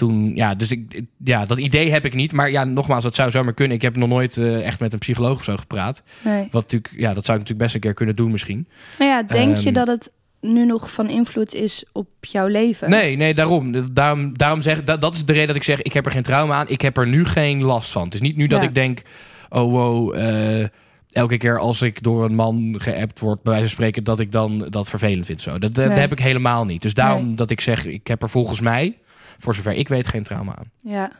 toen. 0.00 0.32
Ja, 0.34 0.54
dus 0.54 0.70
ik, 0.70 1.02
ja, 1.24 1.46
dat 1.46 1.58
idee 1.58 1.90
heb 1.90 2.04
ik 2.04 2.14
niet. 2.14 2.32
Maar 2.32 2.50
ja, 2.50 2.64
nogmaals, 2.64 3.02
dat 3.02 3.14
zou 3.14 3.30
zomaar 3.30 3.54
kunnen. 3.54 3.76
Ik 3.76 3.82
heb 3.82 3.96
nog 3.96 4.08
nooit 4.08 4.36
eh, 4.36 4.66
echt 4.66 4.80
met 4.80 4.92
een 4.92 4.98
psycholoog 4.98 5.36
of 5.38 5.44
zo 5.44 5.56
gepraat. 5.56 6.02
Nee. 6.24 6.48
Wat 6.50 6.62
natuurlijk, 6.62 6.94
ja, 6.96 7.14
dat 7.14 7.24
zou 7.24 7.38
ik 7.38 7.42
natuurlijk 7.48 7.58
best 7.58 7.74
een 7.74 7.80
keer 7.80 7.94
kunnen 7.94 8.16
doen 8.16 8.30
misschien. 8.30 8.68
Nou 8.98 9.10
ja, 9.10 9.22
denk 9.22 9.56
je 9.56 9.64
Ehm. 9.64 9.74
dat 9.74 9.86
het 9.86 10.12
nu 10.40 10.66
nog 10.66 10.90
van 10.92 11.08
invloed 11.08 11.54
is 11.54 11.84
op 11.92 12.08
jouw 12.20 12.46
leven? 12.46 12.90
Nee, 12.90 13.16
nee, 13.16 13.34
daarom. 13.34 13.94
Daarom, 13.94 14.36
daarom 14.38 14.60
zeg, 14.60 14.84
dat, 14.84 15.00
dat 15.00 15.14
is 15.14 15.24
de 15.24 15.32
reden 15.32 15.46
dat 15.46 15.56
ik 15.56 15.64
zeg, 15.64 15.82
ik 15.82 15.92
heb 15.92 16.06
er 16.06 16.12
geen 16.12 16.22
trauma 16.22 16.54
aan. 16.54 16.68
Ik 16.68 16.80
heb 16.80 16.96
er 16.96 17.06
nu 17.06 17.24
geen 17.24 17.62
last 17.62 17.90
van. 17.90 18.04
Het 18.04 18.14
is 18.14 18.20
niet 18.20 18.36
nu 18.36 18.46
dat 18.46 18.60
Ja. 18.60 18.68
ik 18.68 18.74
denk, 18.74 19.02
oh 19.48 19.70
wow, 19.72 20.14
eh, 20.16 20.66
elke 21.10 21.36
keer 21.36 21.58
als 21.58 21.82
ik 21.82 22.02
door 22.02 22.24
een 22.24 22.34
man 22.34 22.74
geappt 22.78 23.18
word, 23.20 23.42
bij 23.42 23.52
wijze 23.52 23.66
van 23.66 23.74
spreken, 23.74 24.04
dat 24.04 24.20
ik 24.20 24.32
dan 24.32 24.66
dat 24.68 24.88
vervelend 24.88 25.26
vind. 25.26 25.42
Zo. 25.42 25.58
Dat, 25.58 25.74
dat 25.74 25.88
Nee. 25.88 25.98
heb 25.98 26.12
ik 26.12 26.20
helemaal 26.20 26.64
niet. 26.64 26.82
Dus 26.82 26.94
daarom 26.94 27.26
Nee. 27.26 27.34
dat 27.34 27.50
ik 27.50 27.60
zeg, 27.60 27.86
ik 27.86 28.06
heb 28.06 28.22
er 28.22 28.28
volgens 28.30 28.60
mij, 28.60 28.96
voor 29.40 29.54
zover 29.54 29.72
ik 29.72 29.88
weet, 29.88 30.06
geen 30.06 30.22
trauma 30.22 30.54
aan. 30.56 30.70
Ja. 30.78 31.10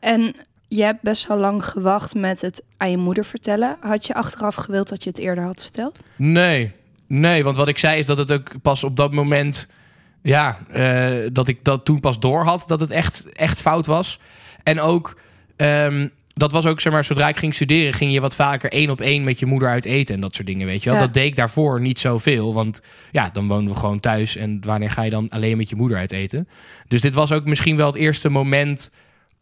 En 0.00 0.34
je 0.68 0.82
hebt 0.82 1.02
best 1.02 1.26
wel 1.26 1.36
lang 1.36 1.64
gewacht 1.64 2.14
met 2.14 2.40
het 2.40 2.62
aan 2.76 2.90
je 2.90 2.96
moeder 2.96 3.24
vertellen. 3.24 3.76
Had 3.80 4.06
je 4.06 4.14
achteraf 4.14 4.54
gewild 4.54 4.88
dat 4.88 5.02
je 5.02 5.10
het 5.10 5.18
eerder 5.18 5.44
had 5.44 5.62
verteld? 5.62 5.98
Nee, 6.16 6.72
nee, 7.06 7.44
want 7.44 7.56
wat 7.56 7.68
ik 7.68 7.78
zei 7.78 7.98
is 7.98 8.06
dat 8.06 8.18
het 8.18 8.32
ook 8.32 8.50
pas 8.62 8.84
op 8.84 8.96
dat 8.96 9.12
moment, 9.12 9.68
ja, 10.22 10.58
eh, 10.70 11.28
dat 11.32 11.48
ik 11.48 11.64
dat 11.64 11.84
toen 11.84 12.00
pas 12.00 12.18
door 12.18 12.44
had 12.44 12.64
dat 12.66 12.80
het 12.80 12.90
echt, 12.90 13.32
echt 13.32 13.60
fout 13.60 13.86
was. 13.86 14.18
En 14.62 14.80
ook, 14.80 15.20
ehm, 15.56 16.08
dat 16.34 16.52
was 16.52 16.66
ook, 16.66 16.80
zeg 16.80 16.92
maar, 16.92 17.04
zodra 17.04 17.28
ik 17.28 17.36
ging 17.36 17.54
studeren, 17.54 17.92
ging 17.92 18.12
je 18.12 18.20
wat 18.20 18.34
vaker 18.34 18.72
één 18.72 18.90
op 18.90 19.00
één 19.00 19.24
met 19.24 19.38
je 19.38 19.46
moeder 19.46 19.68
uit 19.68 19.84
eten 19.84 20.14
en 20.14 20.20
dat 20.20 20.34
soort 20.34 20.46
dingen, 20.46 20.66
weet 20.66 20.82
je 20.82 20.90
wel. 20.90 20.98
Ja. 20.98 21.04
Dat 21.04 21.14
deed 21.14 21.26
ik 21.26 21.36
daarvoor 21.36 21.80
niet 21.80 21.98
zoveel, 21.98 22.54
want 22.54 22.82
ja, 23.10 23.30
dan 23.32 23.48
woonden 23.48 23.72
we 23.72 23.78
gewoon 23.78 24.00
thuis 24.00 24.36
en 24.36 24.60
wanneer 24.66 24.90
ga 24.90 25.02
je 25.02 25.10
dan 25.10 25.28
alleen 25.28 25.56
met 25.56 25.68
je 25.68 25.76
moeder 25.76 25.98
uit 25.98 26.12
eten? 26.12 26.48
Dus 26.88 27.00
dit 27.00 27.14
was 27.14 27.32
ook 27.32 27.44
misschien 27.44 27.76
wel 27.76 27.86
het 27.86 27.96
eerste 27.96 28.28
moment 28.28 28.90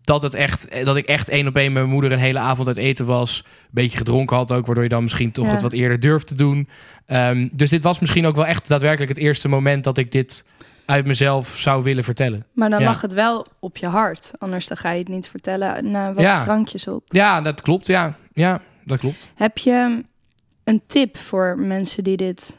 dat, 0.03 0.23
het 0.23 0.35
echt, 0.35 0.85
dat 0.85 0.97
ik 0.97 1.07
echt 1.07 1.29
één 1.29 1.47
op 1.47 1.57
één 1.57 1.73
met 1.73 1.83
mijn 1.83 1.95
moeder 1.95 2.13
een 2.13 2.19
hele 2.19 2.39
avond 2.39 2.69
uit 2.69 2.77
eten 2.77 3.07
was. 3.07 3.43
Een 3.45 3.69
beetje 3.71 3.99
gedronken 3.99 4.37
had 4.37 4.53
ook, 4.53 4.67
waardoor 4.67 4.85
je 4.85 4.91
dan 4.91 5.03
misschien 5.03 5.33
toch 5.33 5.47
Ja. 5.47 5.53
het 5.53 5.63
wat 5.63 5.73
eerder 5.73 6.01
durft 6.01 6.27
te 6.27 6.35
doen. 6.35 6.69
Ehm, 7.07 7.49
dus 7.53 7.71
dit 7.71 7.83
was 7.83 7.99
misschien 7.99 8.27
ook 8.27 8.37
wel 8.37 8.47
echt 8.47 8.69
daadwerkelijk 8.69 9.11
het 9.11 9.21
eerste 9.21 9.49
moment 9.49 9.85
dat 9.85 9.99
ik 9.99 10.13
dit 10.13 10.45
uit 10.91 11.07
mezelf 11.07 11.59
zou 11.59 11.83
willen 11.83 12.05
vertellen. 12.05 12.47
Maar 12.53 12.71
dan 12.71 12.81
Ja. 12.81 12.89
mag 12.89 13.01
het 13.01 13.13
wel 13.13 13.47
op 13.59 13.77
je 13.77 13.87
hart. 13.87 14.31
Anders 14.39 14.67
dan 14.67 14.77
ga 14.77 14.91
je 14.91 14.99
het 14.99 15.09
niet 15.09 15.29
vertellen 15.29 15.91
na 15.91 16.13
wat 16.13 16.25
Ja. 16.25 16.43
drankjes 16.45 16.87
op. 16.89 17.03
Ja, 17.09 17.41
dat 17.41 17.61
klopt. 17.61 17.87
Ja, 17.87 18.15
ja 18.33 18.61
dat 18.85 18.99
klopt. 18.99 19.31
Heb 19.35 19.59
je 19.59 20.03
een 20.65 20.83
tip 20.87 21.17
voor 21.17 21.59
mensen 21.59 22.05
die 22.05 22.17
dit 22.17 22.59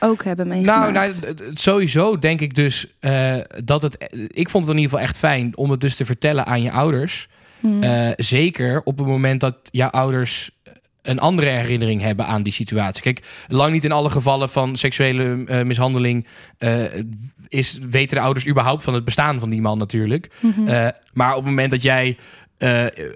ook 0.00 0.24
hebben 0.24 0.48
meegemaakt? 0.48 0.92
Nou, 0.92 1.12
nou, 1.12 1.34
sowieso 1.52 2.18
denk 2.18 2.40
ik 2.40 2.54
dus 2.54 2.86
eh, 3.00 3.36
dat 3.64 3.82
het. 3.82 4.12
Ik 4.26 4.48
vond 4.48 4.64
het 4.66 4.74
in 4.74 4.80
ieder 4.80 4.90
geval 4.90 5.00
echt 5.08 5.18
fijn 5.18 5.56
om 5.56 5.70
het 5.70 5.80
dus 5.80 5.96
te 5.96 6.04
vertellen 6.04 6.46
aan 6.46 6.62
je 6.62 6.70
ouders. 6.72 7.28
Hmm. 7.60 7.82
Eh, 7.82 8.10
zeker 8.16 8.82
op 8.84 8.98
het 8.98 9.06
moment 9.06 9.40
dat 9.40 9.56
jouw 9.62 9.88
ouders 9.90 10.50
een 11.02 11.18
andere 11.18 11.48
herinnering 11.48 12.02
hebben 12.02 12.26
aan 12.26 12.42
die 12.42 12.52
situatie. 12.52 13.02
Kijk, 13.02 13.22
lang 13.48 13.72
niet 13.72 13.84
in 13.84 13.92
alle 13.92 14.10
gevallen 14.10 14.50
van 14.50 14.76
seksuele 14.76 15.44
eh, 15.46 15.62
mishandeling 15.62 16.26
eh, 16.58 16.82
is, 17.48 17.78
weten 17.90 18.16
de 18.16 18.22
ouders 18.22 18.46
überhaupt 18.46 18.82
van 18.82 18.94
het 18.94 19.04
bestaan 19.04 19.40
van 19.40 19.48
die 19.48 19.60
man 19.60 19.78
natuurlijk. 19.78 20.30
Mhm. 20.40 20.68
Eh, 20.68 20.88
maar 21.12 21.30
op 21.30 21.36
het 21.36 21.44
moment 21.44 21.70
dat 21.70 21.82
jij 21.82 22.16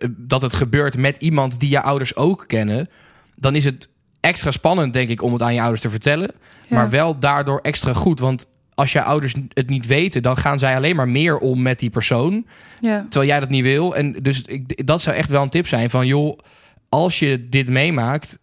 dat 0.08 0.42
het 0.42 0.52
gebeurt 0.52 0.96
met 0.96 1.16
iemand 1.16 1.60
die 1.60 1.68
je 1.68 1.82
ouders 1.82 2.16
ook 2.16 2.44
kennen, 2.46 2.88
dan 3.34 3.54
is 3.54 3.64
het 3.64 3.88
extra 4.20 4.50
spannend, 4.50 4.92
denk 4.92 5.08
ik, 5.08 5.22
om 5.22 5.32
het 5.32 5.42
aan 5.42 5.54
je 5.54 5.60
ouders 5.60 5.80
te 5.80 5.90
vertellen. 5.90 6.30
Ja. 6.66 6.76
Maar 6.76 6.90
wel 6.90 7.18
daardoor 7.18 7.58
extra 7.60 7.92
goed. 7.92 8.20
Want 8.20 8.46
als 8.74 8.92
je 8.92 9.02
ouders 9.02 9.34
het 9.48 9.68
niet 9.68 9.86
weten, 9.86 10.22
dan 10.22 10.36
gaan 10.36 10.58
zij 10.58 10.76
alleen 10.76 10.96
maar 10.96 11.08
meer 11.08 11.38
om 11.38 11.62
met 11.62 11.78
die 11.78 11.90
persoon. 11.90 12.46
ja. 12.80 13.06
Terwijl 13.08 13.30
jij 13.30 13.40
dat 13.40 13.48
niet 13.48 13.62
wil. 13.62 13.96
En 13.96 14.12
dus 14.12 14.42
ik, 14.42 14.86
dat 14.86 15.02
zou 15.02 15.16
echt 15.16 15.30
wel 15.30 15.42
een 15.42 15.48
tip 15.48 15.66
zijn 15.66 15.90
van 15.90 16.06
joh, 16.06 16.38
als 16.94 17.18
je 17.18 17.48
dit 17.48 17.68
meemaakt 17.68 18.38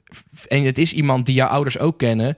en 0.48 0.64
het 0.64 0.78
is 0.78 0.94
iemand 0.94 1.26
die 1.26 1.36
jouw 1.36 1.48
ouders 1.48 1.80
ook 1.80 1.98
kennen, 1.98 2.38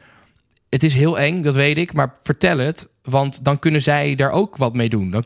het 0.70 0.84
is 0.84 0.94
heel 0.94 1.20
eng, 1.20 1.42
dat 1.42 1.56
weet 1.56 1.78
ik, 1.78 1.94
maar 1.94 2.16
vertel 2.24 2.58
het, 2.58 2.90
want 3.10 3.44
dan 3.46 3.60
kunnen 3.60 3.82
zij 3.82 4.16
daar 4.16 4.32
ook 4.32 4.58
wat 4.58 4.74
mee 4.74 4.90
doen. 4.90 5.10
Dan, 5.10 5.24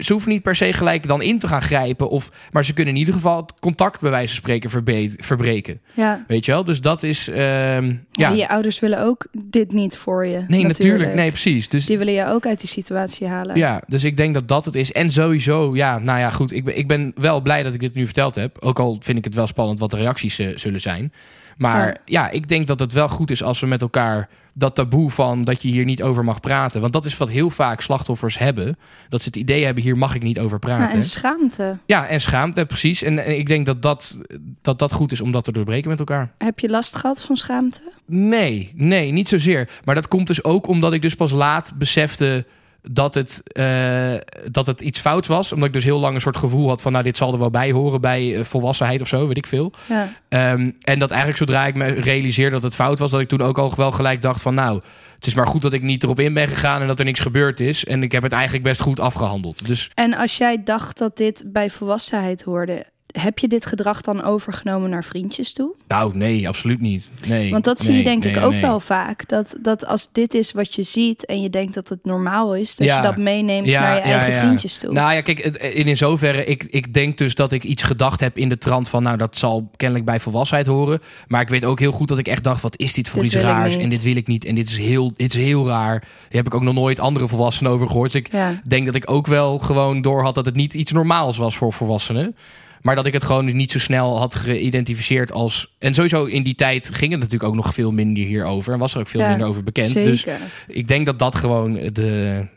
Ze 0.00 0.12
hoeven 0.12 0.30
niet 0.30 0.42
per 0.42 0.56
se 0.56 0.72
gelijk 0.72 1.06
dan 1.06 1.22
in 1.22 1.38
te 1.38 1.46
gaan 1.48 1.62
grijpen, 1.62 2.08
of, 2.10 2.30
maar 2.50 2.64
ze 2.64 2.72
kunnen 2.72 2.92
in 2.94 2.98
ieder 3.00 3.14
geval 3.14 3.36
het 3.36 3.52
contact 3.60 4.00
bij 4.00 4.10
wijze 4.10 4.26
van 4.28 4.36
spreken 4.36 4.70
verbe- 4.70 5.14
verbreken. 5.16 5.80
ja. 5.94 6.24
Weet 6.26 6.44
je 6.44 6.52
wel? 6.52 6.64
Dus 6.64 6.80
dat 6.80 7.02
is, 7.02 7.28
ehm, 7.28 7.36
Ja. 7.36 7.96
ja. 8.10 8.30
Je 8.30 8.48
ouders 8.48 8.80
willen 8.80 9.02
ook 9.04 9.26
dit 9.46 9.72
niet 9.72 9.96
voor 9.96 10.26
je. 10.26 10.44
Nee, 10.48 10.66
natuurlijk. 10.66 11.14
Nee, 11.14 11.30
precies. 11.30 11.68
Dus 11.68 11.86
Die 11.86 11.98
willen 11.98 12.12
je 12.14 12.26
ook 12.26 12.46
uit 12.46 12.60
die 12.60 12.68
situatie 12.68 13.26
halen. 13.26 13.56
Ja, 13.56 13.82
dus 13.86 14.04
ik 14.04 14.16
denk 14.16 14.34
dat 14.34 14.48
dat 14.48 14.64
het 14.64 14.74
is. 14.74 14.92
En 14.92 15.10
sowieso, 15.12 15.76
ja, 15.76 15.98
nou 15.98 16.18
ja, 16.18 16.30
goed. 16.30 16.52
Ik 16.52 16.64
ben, 16.64 16.78
ik 16.78 16.88
ben 16.88 17.12
wel 17.14 17.40
blij 17.40 17.62
dat 17.62 17.74
ik 17.74 17.80
dit 17.80 17.94
nu 17.94 18.04
verteld 18.04 18.34
heb. 18.34 18.56
Ook 18.60 18.78
al 18.78 18.96
vind 19.00 19.18
ik 19.18 19.24
het 19.24 19.34
wel 19.34 19.46
spannend 19.46 19.78
wat 19.78 19.90
de 19.90 19.96
reacties 19.96 20.38
eh, 20.38 20.48
zullen 20.56 20.80
zijn. 20.80 21.12
Maar 21.56 21.86
Ja. 21.86 21.96
ja. 22.04 22.30
ik 22.30 22.48
denk 22.48 22.66
dat 22.66 22.78
het 22.78 22.92
wel 22.92 23.08
goed 23.08 23.30
is 23.30 23.42
als 23.42 23.60
we 23.60 23.66
met 23.66 23.80
elkaar 23.80 24.28
dat 24.52 24.74
taboe 24.74 25.10
van 25.10 25.44
dat 25.44 25.62
je 25.62 25.68
hier 25.68 25.84
niet 25.84 26.02
over 26.02 26.24
mag 26.24 26.40
praten. 26.40 26.80
Want 26.80 26.92
dat 26.92 27.04
is 27.04 27.16
wat 27.16 27.28
heel 27.28 27.50
vaak 27.50 27.80
slachtoffers 27.80 28.38
hebben. 28.38 28.76
Dat 29.08 29.20
ze 29.20 29.26
het 29.26 29.36
idee 29.36 29.64
hebben, 29.64 29.82
hier 29.82 29.96
mag 29.96 30.14
ik 30.14 30.22
niet 30.22 30.38
over 30.38 30.58
praten. 30.58 30.88
Ja, 30.88 30.92
en 30.92 31.04
schaamte. 31.04 31.78
Ja, 31.86 32.06
en 32.06 32.20
schaamte, 32.20 32.66
precies. 32.66 33.02
En, 33.02 33.24
en 33.24 33.38
ik 33.38 33.46
denk 33.46 33.66
dat 33.66 33.82
dat, 33.82 34.20
dat 34.60 34.78
dat 34.78 34.92
goed 34.92 35.12
is 35.12 35.20
om 35.20 35.32
dat 35.32 35.44
te 35.44 35.52
doorbreken 35.52 35.90
met 35.90 35.98
elkaar. 35.98 36.32
Heb 36.38 36.58
je 36.58 36.68
last 36.68 36.96
gehad 36.96 37.22
van 37.22 37.36
schaamte? 37.36 37.80
Nee, 38.06 38.72
nee, 38.74 39.12
niet 39.12 39.28
zozeer. 39.28 39.68
Maar 39.84 39.94
dat 39.94 40.08
komt 40.08 40.26
dus 40.26 40.44
ook 40.44 40.66
omdat 40.66 40.92
ik 40.92 41.02
dus 41.02 41.14
pas 41.14 41.30
laat 41.30 41.72
besefte 41.76 42.46
dat 42.82 43.14
het, 43.14 43.42
eh, 43.44 44.14
dat 44.50 44.66
het 44.66 44.80
iets 44.80 45.00
fout 45.00 45.26
was. 45.26 45.52
Omdat 45.52 45.68
ik 45.68 45.74
dus 45.74 45.84
heel 45.84 46.00
lang 46.00 46.14
een 46.14 46.20
soort 46.20 46.36
gevoel 46.36 46.68
had 46.68 46.82
van... 46.82 46.92
nou, 46.92 47.04
dit 47.04 47.16
zal 47.16 47.32
er 47.32 47.38
wel 47.38 47.50
bij 47.50 47.72
horen 47.72 48.00
bij 48.00 48.36
eh, 48.36 48.44
volwassenheid 48.44 49.00
of 49.00 49.08
zo, 49.08 49.26
weet 49.26 49.36
ik 49.36 49.46
veel. 49.46 49.72
Ja. 49.88 50.08
Ehm, 50.28 50.70
en 50.80 50.98
dat 50.98 51.10
eigenlijk 51.10 51.38
zodra 51.38 51.66
ik 51.66 51.74
me 51.74 51.86
realiseerde 51.86 52.54
dat 52.54 52.62
het 52.62 52.74
fout 52.74 52.98
was... 52.98 53.10
dat 53.10 53.20
ik 53.20 53.28
toen 53.28 53.40
ook 53.40 53.58
al 53.58 53.72
wel 53.76 53.92
gelijk 53.92 54.22
dacht 54.22 54.42
van... 54.42 54.54
nou, 54.54 54.80
het 55.14 55.26
is 55.26 55.34
maar 55.34 55.46
goed 55.46 55.62
dat 55.62 55.72
ik 55.72 55.82
niet 55.82 56.02
erop 56.02 56.20
in 56.20 56.34
ben 56.34 56.48
gegaan... 56.48 56.80
en 56.80 56.86
dat 56.86 56.98
er 56.98 57.04
niks 57.04 57.20
gebeurd 57.20 57.60
is. 57.60 57.84
En 57.84 58.02
ik 58.02 58.12
heb 58.12 58.22
het 58.22 58.32
eigenlijk 58.32 58.64
best 58.64 58.80
goed 58.80 59.00
afgehandeld. 59.00 59.66
Dus 59.66 59.90
En 59.94 60.14
als 60.14 60.36
jij 60.36 60.62
dacht 60.62 60.98
dat 60.98 61.16
dit 61.16 61.44
bij 61.46 61.70
volwassenheid 61.70 62.42
hoorde, 62.42 62.86
heb 63.12 63.38
je 63.38 63.48
dit 63.48 63.66
gedrag 63.66 64.00
dan 64.00 64.22
overgenomen 64.22 64.90
naar 64.90 65.04
vriendjes 65.04 65.52
toe? 65.52 65.74
nou, 65.88 66.16
nee, 66.16 66.48
absoluut 66.48 66.80
niet. 66.80 67.08
Nee, 67.26 67.50
Want 67.50 67.64
dat 67.64 67.80
zie 67.80 67.96
je 67.96 68.02
denk 68.04 68.24
nee, 68.24 68.34
ik 68.34 68.42
ook 68.44 68.50
nee. 68.52 68.60
wel 68.60 68.80
vaak. 68.80 69.28
Dat, 69.28 69.56
dat 69.62 69.86
als 69.86 70.08
dit 70.12 70.34
is 70.34 70.52
wat 70.52 70.74
je 70.74 70.82
ziet 70.82 71.26
en 71.26 71.42
je 71.42 71.50
denkt 71.50 71.74
dat 71.74 71.88
het 71.88 72.04
normaal 72.04 72.54
is, 72.56 72.76
dat 72.76 72.86
Ja. 72.86 72.96
je 72.96 73.02
dat 73.02 73.16
meeneemt 73.16 73.68
Ja, 73.68 73.80
naar 73.80 73.94
je 73.96 74.08
ja, 74.08 74.18
eigen 74.18 74.40
vriendjes 74.40 74.76
toe. 74.76 74.92
Nou 74.92 75.12
ja, 75.14 75.20
kijk, 75.20 75.38
in, 75.38 75.86
in 75.86 75.96
zoverre, 75.96 76.44
ik, 76.44 76.64
ik 76.64 76.94
denk 76.94 77.18
dus 77.18 77.34
dat 77.34 77.52
ik 77.52 77.64
iets 77.64 77.82
gedacht 77.82 78.20
heb 78.20 78.38
in 78.38 78.48
de 78.48 78.58
trant 78.58 78.88
van, 78.88 79.02
nou, 79.02 79.16
dat 79.16 79.36
zal 79.36 79.70
kennelijk 79.76 80.06
bij 80.06 80.20
volwassenheid 80.20 80.66
horen. 80.66 81.00
Maar 81.26 81.40
ik 81.40 81.48
weet 81.48 81.64
ook 81.64 81.78
heel 81.80 81.92
goed 81.92 82.08
dat 82.08 82.18
ik 82.18 82.28
echt 82.28 82.44
dacht, 82.44 82.62
wat 82.62 82.78
is 82.78 82.92
dit 82.92 83.08
voor 83.08 83.22
Dit 83.22 83.32
iets 83.34 83.42
raars? 83.42 83.76
En 83.76 83.88
dit 83.88 84.02
wil 84.02 84.16
ik 84.16 84.26
niet. 84.26 84.44
En 84.44 84.54
dit 84.54 84.68
is 84.68 84.78
heel, 84.78 85.12
dit 85.16 85.34
is 85.34 85.44
heel 85.44 85.66
raar. 85.66 86.00
Daar 86.00 86.10
heb 86.28 86.46
ik 86.46 86.54
ook 86.54 86.62
nog 86.62 86.74
nooit 86.74 87.00
andere 87.00 87.28
volwassenen 87.28 87.72
over 87.72 87.86
gehoord. 87.86 88.12
Dus 88.12 88.20
ik 88.20 88.30
denk 88.64 88.86
dat 88.86 88.94
ik 88.94 89.10
ook 89.10 89.26
wel 89.26 89.58
gewoon 89.58 90.02
door 90.02 90.22
had 90.22 90.34
dat 90.34 90.46
het 90.46 90.54
niet 90.54 90.74
iets 90.74 90.92
normaals 90.92 91.36
was 91.36 91.56
voor 91.56 91.72
volwassenen. 91.72 92.36
Maar 92.82 92.94
dat 92.94 93.06
ik 93.06 93.12
het 93.12 93.24
gewoon 93.24 93.56
niet 93.56 93.70
zo 93.70 93.78
snel 93.78 94.18
had 94.18 94.34
geïdentificeerd 94.34 95.32
als... 95.32 95.74
En 95.78 95.94
sowieso 95.94 96.24
in 96.24 96.42
die 96.42 96.54
tijd 96.54 96.88
ging 96.92 97.10
het 97.10 97.20
natuurlijk 97.20 97.50
ook 97.50 97.54
nog 97.54 97.74
veel 97.74 97.92
minder 97.92 98.24
hierover. 98.24 98.72
En 98.72 98.78
was 98.78 98.94
er 98.94 99.00
ook 99.00 99.08
veel 99.08 99.20
Ja, 99.20 99.28
minder 99.28 99.46
over 99.46 99.62
bekend. 99.62 99.90
Zeker. 99.90 100.10
Dus 100.10 100.26
ik 100.66 100.88
denk 100.88 101.06
dat 101.06 101.18
dat 101.18 101.34
gewoon 101.34 101.72
de, 101.72 101.92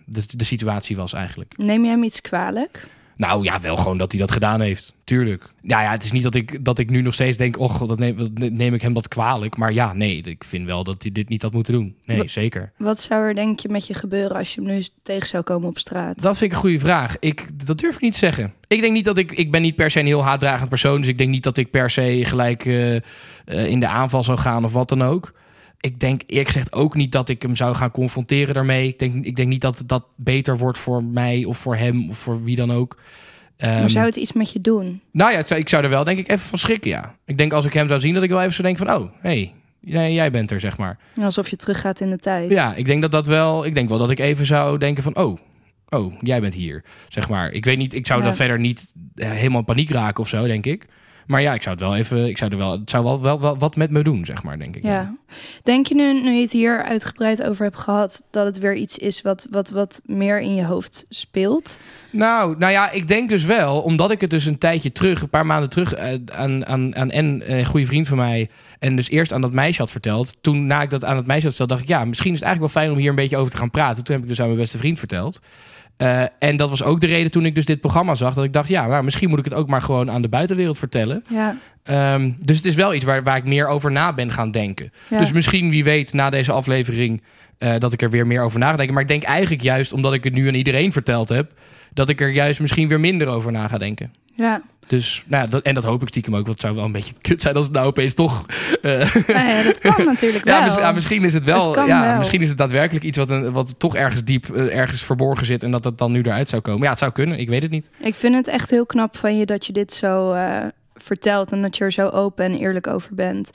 de, 0.05 0.23
de 0.35 0.43
situatie 0.43 0.95
was 0.95 1.13
eigenlijk. 1.13 1.53
Neem 1.57 1.83
je 1.83 1.89
hem 1.89 2.03
iets 2.03 2.21
kwalijk? 2.21 2.87
Nou 3.15 3.43
ja, 3.43 3.61
wel 3.61 3.77
gewoon 3.77 3.97
dat 3.97 4.11
hij 4.11 4.19
dat 4.21 4.31
gedaan 4.31 4.61
heeft. 4.61 4.93
Tuurlijk. 5.03 5.49
Ja, 5.61 5.81
ja, 5.81 5.91
het 5.91 6.03
is 6.03 6.11
niet 6.11 6.23
dat 6.23 6.35
ik, 6.35 6.65
dat 6.65 6.79
ik 6.79 6.89
nu 6.89 7.01
nog 7.01 7.13
steeds 7.13 7.37
denk... 7.37 7.59
och, 7.59 7.85
dat 7.85 7.99
neem, 7.99 8.17
dat 8.17 8.51
neem 8.51 8.73
ik 8.73 8.81
hem 8.81 8.93
dat 8.93 9.07
kwalijk. 9.07 9.57
Maar 9.57 9.73
ja, 9.73 9.93
nee, 9.93 10.21
ik 10.21 10.43
vind 10.43 10.65
wel 10.65 10.83
dat 10.83 11.01
hij 11.01 11.11
dit 11.11 11.29
niet 11.29 11.41
had 11.41 11.53
moeten 11.53 11.73
doen. 11.73 11.95
Nee, 12.05 12.27
zeker. 12.27 12.71
Wat 12.77 12.99
zou 12.99 13.23
er 13.23 13.35
denk 13.35 13.59
je 13.59 13.69
met 13.69 13.87
je 13.87 13.93
gebeuren 13.93 14.37
als 14.37 14.53
je 14.53 14.61
hem 14.61 14.69
nu 14.69 14.83
tegen 15.03 15.27
zou 15.27 15.43
komen 15.43 15.69
op 15.69 15.77
straat? 15.77 16.21
Dat 16.21 16.37
vind 16.37 16.51
ik 16.51 16.57
een 16.57 16.63
goede 16.63 16.79
vraag. 16.79 17.15
Ik, 17.19 17.65
dat 17.65 17.77
durf 17.77 17.95
ik 17.95 18.01
niet 18.01 18.13
te 18.13 18.17
zeggen. 18.17 18.53
Ik 18.67 18.81
denk 18.81 18.93
niet 18.93 19.05
dat 19.05 19.17
ik... 19.17 19.31
Ik 19.31 19.51
ben 19.51 19.61
niet 19.61 19.75
per 19.75 19.91
se 19.91 19.99
een 19.99 20.05
heel 20.05 20.23
haatdragend 20.23 20.69
persoon. 20.69 20.99
Dus 20.99 21.09
ik 21.09 21.17
denk 21.17 21.29
niet 21.29 21.43
dat 21.43 21.57
ik 21.57 21.71
per 21.71 21.89
se 21.89 22.21
gelijk 22.25 22.65
eh, 22.65 22.95
eh, 22.95 23.01
in 23.45 23.79
de 23.79 23.87
aanval 23.87 24.23
zou 24.23 24.37
gaan 24.37 24.65
of 24.65 24.73
wat 24.73 24.89
dan 24.89 25.03
ook. 25.03 25.33
Ik 25.79 25.99
denk 25.99 26.21
eerlijk 26.25 26.47
gezegd 26.47 26.73
ook 26.73 26.95
niet 26.95 27.11
dat 27.11 27.29
ik 27.29 27.41
hem 27.41 27.55
zou 27.55 27.75
gaan 27.75 27.91
confronteren 27.91 28.53
daarmee. 28.53 28.87
Ik 28.87 28.99
denk, 28.99 29.25
ik 29.25 29.35
denk 29.35 29.47
niet 29.49 29.61
dat 29.61 29.83
dat 29.85 30.05
beter 30.15 30.57
wordt 30.57 30.77
voor 30.77 31.03
mij 31.03 31.45
of 31.45 31.57
voor 31.57 31.75
hem 31.75 32.09
of 32.09 32.17
voor 32.17 32.43
wie 32.43 32.55
dan 32.55 32.71
ook. 32.71 32.97
maar 33.59 33.69
Ehm, 33.69 33.87
zou 33.87 34.05
het 34.05 34.15
iets 34.15 34.33
met 34.33 34.51
je 34.51 34.61
doen? 34.61 35.01
Nou 35.11 35.31
ja, 35.31 35.55
ik 35.55 35.69
zou 35.69 35.83
er 35.83 35.89
wel 35.89 36.03
denk 36.03 36.19
ik 36.19 36.29
even 36.29 36.45
van 36.47 36.57
schrikken, 36.59 36.89
ja. 36.89 37.15
Ik 37.25 37.37
denk 37.37 37.53
als 37.53 37.65
ik 37.65 37.73
hem 37.73 37.87
zou 37.87 37.99
zien 37.99 38.13
dat 38.13 38.23
ik 38.23 38.29
wel 38.29 38.41
even 38.41 38.53
zou 38.53 38.67
denken 38.67 38.87
van... 38.87 38.95
oh, 39.01 39.11
hé, 39.21 39.53
hey, 39.81 40.13
jij 40.13 40.31
bent 40.31 40.51
er, 40.51 40.59
zeg 40.59 40.77
maar. 40.77 40.97
Alsof 41.21 41.49
je 41.49 41.55
teruggaat 41.55 41.99
in 41.99 42.09
de 42.09 42.17
tijd. 42.17 42.49
Ja, 42.49 42.75
ik 42.75 42.85
denk 42.85 43.01
dat 43.01 43.11
dat 43.11 43.27
wel... 43.27 43.65
Ik 43.65 43.73
denk 43.73 43.89
wel 43.89 43.97
dat 43.97 44.09
ik 44.11 44.19
even 44.19 44.45
zou 44.45 44.77
denken 44.77 45.03
van... 45.03 45.15
oh, 45.17 45.37
oh, 45.89 46.13
jij 46.21 46.41
bent 46.41 46.53
hier, 46.53 46.83
zeg 47.09 47.29
maar. 47.29 47.51
Ik 47.51 47.65
weet 47.65 47.77
niet, 47.77 47.93
ik 47.93 48.07
zou 48.07 48.19
Ja. 48.19 48.25
dan 48.25 48.35
verder 48.35 48.59
niet 48.59 48.85
eh, 49.15 49.29
helemaal 49.29 49.59
in 49.59 49.65
paniek 49.65 49.89
raken 49.89 50.23
of 50.23 50.29
zo, 50.29 50.47
denk 50.47 50.65
ik. 50.65 50.85
Maar 51.25 51.41
ja, 51.41 51.53
ik 51.53 51.61
zou 51.61 51.75
het 51.75 51.83
wel 51.83 51.95
even... 51.95 52.27
Ik 52.27 52.37
zou 52.37 52.51
er 52.51 52.57
wel, 52.57 52.71
het 52.71 52.89
zou 52.89 53.03
wel, 53.03 53.21
wel, 53.21 53.41
wel 53.41 53.57
wat 53.57 53.75
met 53.75 53.91
me 53.91 54.03
doen, 54.03 54.25
zeg 54.25 54.43
maar, 54.43 54.59
denk 54.59 54.75
ik. 54.75 54.83
Ja. 54.83 55.15
Denk 55.63 55.87
je 55.87 55.95
nu, 55.95 56.21
nu 56.21 56.31
je 56.31 56.41
het 56.41 56.51
hier 56.51 56.83
uitgebreid 56.83 57.43
over 57.43 57.63
hebt 57.63 57.77
gehad, 57.77 58.23
dat 58.31 58.45
het 58.45 58.59
weer 58.59 58.75
iets 58.75 58.97
is 58.97 59.21
wat, 59.21 59.47
wat, 59.51 59.69
wat 59.69 60.01
meer 60.05 60.41
in 60.41 60.55
je 60.55 60.65
hoofd 60.65 61.05
speelt? 61.09 61.79
Nou, 62.09 62.57
nou 62.57 62.71
ja, 62.71 62.91
ik 62.91 63.07
denk 63.07 63.29
dus 63.29 63.43
wel, 63.43 63.81
omdat 63.81 64.11
ik 64.11 64.21
het 64.21 64.29
dus 64.29 64.45
een 64.45 64.57
tijdje 64.57 64.91
terug, 64.91 65.21
een 65.21 65.29
paar 65.29 65.45
maanden 65.45 65.69
terug, 65.69 65.93
eh, 65.93 66.13
aan, 66.25 66.65
aan, 66.65 66.95
aan 66.95 67.11
en 67.11 67.41
eh, 67.41 67.57
een 67.57 67.65
goede 67.65 67.85
vriend 67.85 68.07
van 68.07 68.17
mij, 68.17 68.49
en 68.79 68.95
dus 68.95 69.09
eerst 69.09 69.33
aan 69.33 69.41
dat 69.41 69.53
meisje 69.53 69.81
had 69.81 69.91
verteld. 69.91 70.37
Toen, 70.41 70.67
na 70.67 70.81
ik 70.81 70.89
dat 70.89 71.03
aan 71.03 71.17
het 71.17 71.25
meisje 71.25 71.45
had 71.45 71.55
verteld, 71.55 71.69
dacht 71.69 71.81
ik, 71.81 71.97
ja, 71.97 72.05
misschien 72.05 72.33
is 72.33 72.39
het 72.39 72.47
eigenlijk 72.47 72.73
wel 72.73 72.83
fijn 72.83 72.95
om 72.95 73.01
hier 73.01 73.09
een 73.09 73.15
beetje 73.15 73.37
over 73.37 73.51
te 73.51 73.57
gaan 73.57 73.71
praten. 73.71 74.03
Toen 74.03 74.15
heb 74.15 74.23
ik 74.23 74.29
dus 74.29 74.39
aan 74.39 74.47
mijn 74.47 74.59
beste 74.59 74.77
vriend 74.77 74.99
verteld. 74.99 75.39
Eh, 75.97 76.23
en 76.39 76.57
dat 76.57 76.69
was 76.69 76.83
ook 76.83 77.01
de 77.01 77.07
reden 77.07 77.31
toen 77.31 77.45
ik 77.45 77.55
dus 77.55 77.65
dit 77.65 77.79
programma 77.79 78.15
zag, 78.15 78.33
dat 78.33 78.43
ik 78.43 78.53
dacht, 78.53 78.67
ja, 78.67 78.87
nou, 78.87 79.03
misschien 79.03 79.29
moet 79.29 79.39
ik 79.39 79.45
het 79.45 79.53
ook 79.53 79.67
maar 79.67 79.81
gewoon 79.81 80.11
aan 80.11 80.21
de 80.21 80.29
buitenwereld 80.29 80.77
vertellen. 80.77 81.23
Ja. 81.27 81.57
Ehm, 81.83 82.31
dus 82.39 82.57
het 82.57 82.65
is 82.65 82.75
wel 82.75 82.93
iets 82.93 83.05
waar, 83.05 83.23
waar 83.23 83.37
ik 83.37 83.45
meer 83.45 83.67
over 83.67 83.91
na 83.91 84.13
ben 84.13 84.31
gaan 84.31 84.51
denken. 84.51 84.91
ja. 85.09 85.19
Dus 85.19 85.31
misschien, 85.31 85.69
wie 85.69 85.83
weet, 85.83 86.13
na 86.13 86.29
deze 86.29 86.51
aflevering 86.51 87.21
eh, 87.57 87.73
dat 87.77 87.93
ik 87.93 88.01
er 88.01 88.09
weer 88.09 88.27
meer 88.27 88.41
over 88.41 88.59
na 88.59 88.69
ga 88.69 88.75
denken. 88.75 88.93
Maar 88.93 89.03
ik 89.03 89.09
denk 89.09 89.23
eigenlijk 89.23 89.63
juist, 89.63 89.93
omdat 89.93 90.13
ik 90.13 90.23
het 90.23 90.33
nu 90.33 90.47
aan 90.47 90.53
iedereen 90.53 90.91
verteld 90.91 91.29
heb, 91.29 91.51
dat 91.95 92.09
ik 92.09 92.21
er 92.21 92.29
juist 92.31 92.59
misschien 92.59 92.87
weer 92.87 92.99
minder 92.99 93.27
over 93.27 93.51
na 93.51 93.67
ga 93.67 93.77
denken. 93.77 94.13
ja. 94.33 94.61
Dus, 94.87 95.23
nou 95.27 95.43
ja, 95.43 95.49
dat, 95.49 95.61
en 95.63 95.73
dat 95.73 95.83
hoop 95.83 96.01
ik 96.01 96.07
stiekem 96.07 96.33
ook, 96.35 96.39
want 96.45 96.51
het 96.53 96.61
zou 96.61 96.75
wel 96.75 96.85
een 96.85 96.91
beetje 96.91 97.13
kut 97.21 97.41
zijn 97.41 97.55
als 97.55 97.65
het 97.65 97.73
nou 97.73 97.87
opeens 97.87 98.13
toch... 98.13 98.45
eh, 98.81 98.99
ja, 99.27 99.63
dat 99.63 99.77
kan 99.79 100.05
natuurlijk 100.13 100.45
wel. 100.45 100.55
ja, 100.57 100.65
mis- 100.65 100.75
ja, 100.75 100.91
misschien 100.91 101.23
is 101.23 101.33
het 101.33 101.43
wel, 101.43 101.75
Het 101.75 101.87
ja, 101.87 102.05
wel. 102.07 102.17
misschien 102.17 102.41
is 102.41 102.49
het 102.49 102.57
daadwerkelijk 102.57 103.05
iets 103.05 103.17
wat, 103.17 103.29
een, 103.29 103.51
wat 103.51 103.75
toch 103.79 103.95
ergens 103.95 104.23
diep, 104.23 104.49
eh, 104.55 104.77
ergens 104.77 105.03
verborgen 105.03 105.45
zit 105.45 105.63
en 105.63 105.71
dat 105.71 105.83
het 105.83 105.97
dan 105.97 106.11
nu 106.11 106.21
eruit 106.21 106.49
zou 106.49 106.61
komen. 106.61 106.83
Ja, 106.83 106.89
het 106.89 106.97
zou 106.99 107.11
kunnen, 107.11 107.39
ik 107.39 107.49
weet 107.49 107.61
het 107.61 107.71
niet. 107.71 107.89
Ik 107.99 108.15
vind 108.15 108.35
het 108.35 108.47
echt 108.47 108.69
heel 108.69 108.85
knap 108.85 109.17
van 109.17 109.37
je 109.37 109.45
dat 109.45 109.65
je 109.65 109.73
dit 109.73 109.93
zo 109.93 110.33
eh, 110.33 110.57
vertelt 110.95 111.51
en 111.51 111.61
dat 111.61 111.77
je 111.77 111.83
er 111.83 111.91
zo 111.91 112.07
open 112.07 112.45
en 112.45 112.55
eerlijk 112.57 112.87
over 112.87 113.15
bent. 113.15 113.49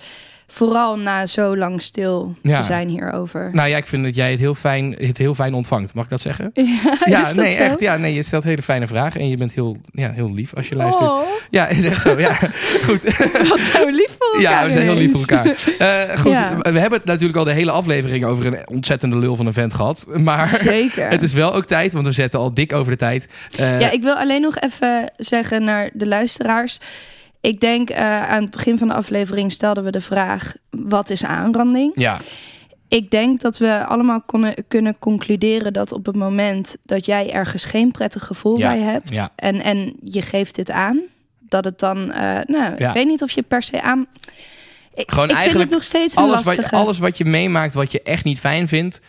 Vooral 0.52 0.98
na 0.98 1.26
zo 1.26 1.56
lang 1.56 1.82
stil 1.82 2.34
Ja. 2.42 2.58
te 2.60 2.64
zijn 2.66 2.88
hierover. 2.88 3.48
Nou 3.52 3.68
ja, 3.68 3.76
ik 3.76 3.86
vind 3.86 4.04
dat 4.04 4.14
jij 4.14 4.30
het 4.30 4.40
heel 4.40 4.54
fijn, 4.54 4.94
het 4.98 5.18
heel 5.18 5.34
fijn 5.34 5.54
ontvangt. 5.54 5.94
Mag 5.94 6.04
ik 6.04 6.10
dat 6.10 6.20
zeggen? 6.20 6.50
ja, 7.04 7.32
nee, 7.34 7.50
zo? 7.54 7.62
echt. 7.62 7.80
Ja, 7.80 7.96
nee, 7.96 8.14
je 8.14 8.22
stelt 8.22 8.44
hele 8.44 8.62
fijne 8.62 8.86
vragen 8.86 9.20
en 9.20 9.28
je 9.28 9.36
bent 9.36 9.52
heel, 9.52 9.76
ja, 9.90 10.10
heel 10.10 10.32
lief 10.34 10.54
als 10.54 10.68
je 10.68 10.74
luistert. 10.76 11.08
Oh, 11.10 11.20
Ja, 11.50 11.66
is 11.66 11.84
echt 11.84 12.00
zo. 12.00 12.18
Ja, 12.18 12.32
goed. 12.86 13.02
wat 13.48 13.60
zo 13.60 13.86
lief 13.88 14.16
voor 14.18 14.34
elkaar 14.36 14.40
Ja, 14.60 14.66
we 14.66 14.72
zijn 14.72 14.84
heel 14.84 14.94
lief 14.94 15.10
voor 15.12 15.20
elkaar. 15.20 15.46
Eh, 15.78 16.18
goed, 16.18 16.32
Ja. 16.32 16.58
we 16.58 16.78
hebben 16.78 16.98
het 16.98 17.04
natuurlijk 17.08 17.38
al 17.38 17.44
de 17.44 17.52
hele 17.52 17.70
aflevering 17.70 18.24
over 18.24 18.46
een 18.46 18.68
ontzettende 18.68 19.16
lul 19.16 19.36
van 19.36 19.46
een 19.46 19.52
vent 19.52 19.74
gehad. 19.74 20.06
Maar 20.16 20.46
Zeker. 20.62 21.08
het 21.16 21.22
is 21.22 21.32
wel 21.32 21.54
ook 21.54 21.64
tijd, 21.66 21.92
want 21.92 22.06
we 22.06 22.12
zetten 22.12 22.40
al 22.40 22.54
dik 22.54 22.72
over 22.72 22.92
de 22.92 22.98
tijd. 22.98 23.28
Eh, 23.56 23.80
Ja, 23.80 23.90
ik 23.90 24.02
wil 24.02 24.14
alleen 24.14 24.40
nog 24.40 24.58
even 24.58 25.12
zeggen 25.16 25.64
naar 25.64 25.90
de 25.92 26.06
luisteraars. 26.06 26.78
Ik 27.40 27.60
denk 27.60 27.90
eh, 27.90 28.28
aan 28.30 28.42
het 28.42 28.50
begin 28.50 28.78
van 28.78 28.88
de 28.88 28.94
aflevering 28.94 29.52
stelden 29.52 29.84
we 29.84 29.90
de 29.90 30.00
vraag: 30.00 30.54
wat 30.70 31.10
is 31.10 31.24
aanranding? 31.24 31.92
ja, 31.94 32.18
Ik 32.88 33.10
denk 33.10 33.40
dat 33.40 33.58
we 33.58 33.84
allemaal 33.84 34.20
konnen, 34.20 34.54
kunnen 34.68 34.98
concluderen 34.98 35.72
dat 35.72 35.92
op 35.92 36.06
het 36.06 36.16
moment 36.16 36.76
dat 36.82 37.06
jij 37.06 37.32
ergens 37.32 37.64
geen 37.64 37.90
prettig 37.90 38.24
gevoel 38.24 38.58
Ja, 38.58 38.70
bij 38.72 38.80
hebt 38.80 39.08
ja. 39.14 39.30
en, 39.36 39.62
en 39.62 39.96
je 40.04 40.22
geeft 40.22 40.54
dit 40.54 40.70
aan, 40.70 41.00
dat 41.38 41.64
het 41.64 41.78
dan, 41.78 42.12
eh, 42.12 42.20
nou, 42.44 42.74
Ja. 42.78 42.88
ik 42.88 42.94
weet 42.94 43.06
niet 43.06 43.22
of 43.22 43.30
je 43.30 43.42
per 43.42 43.62
se 43.62 43.82
aan. 43.82 44.06
Ik, 44.94 45.10
Gewoon 45.10 45.24
ik 45.24 45.30
vind 45.30 45.38
eigenlijk 45.40 45.70
het 45.70 45.78
nog 45.78 45.84
steeds 45.88 46.16
een 46.16 46.22
alles, 46.22 46.44
lastige. 46.44 46.70
wat, 46.70 46.80
alles 46.80 46.98
wat 46.98 47.18
je 47.18 47.24
meemaakt 47.24 47.74
wat 47.74 47.92
je 47.92 48.02
echt 48.02 48.24
niet 48.24 48.38
fijn 48.40 48.68
vindt... 48.68 49.00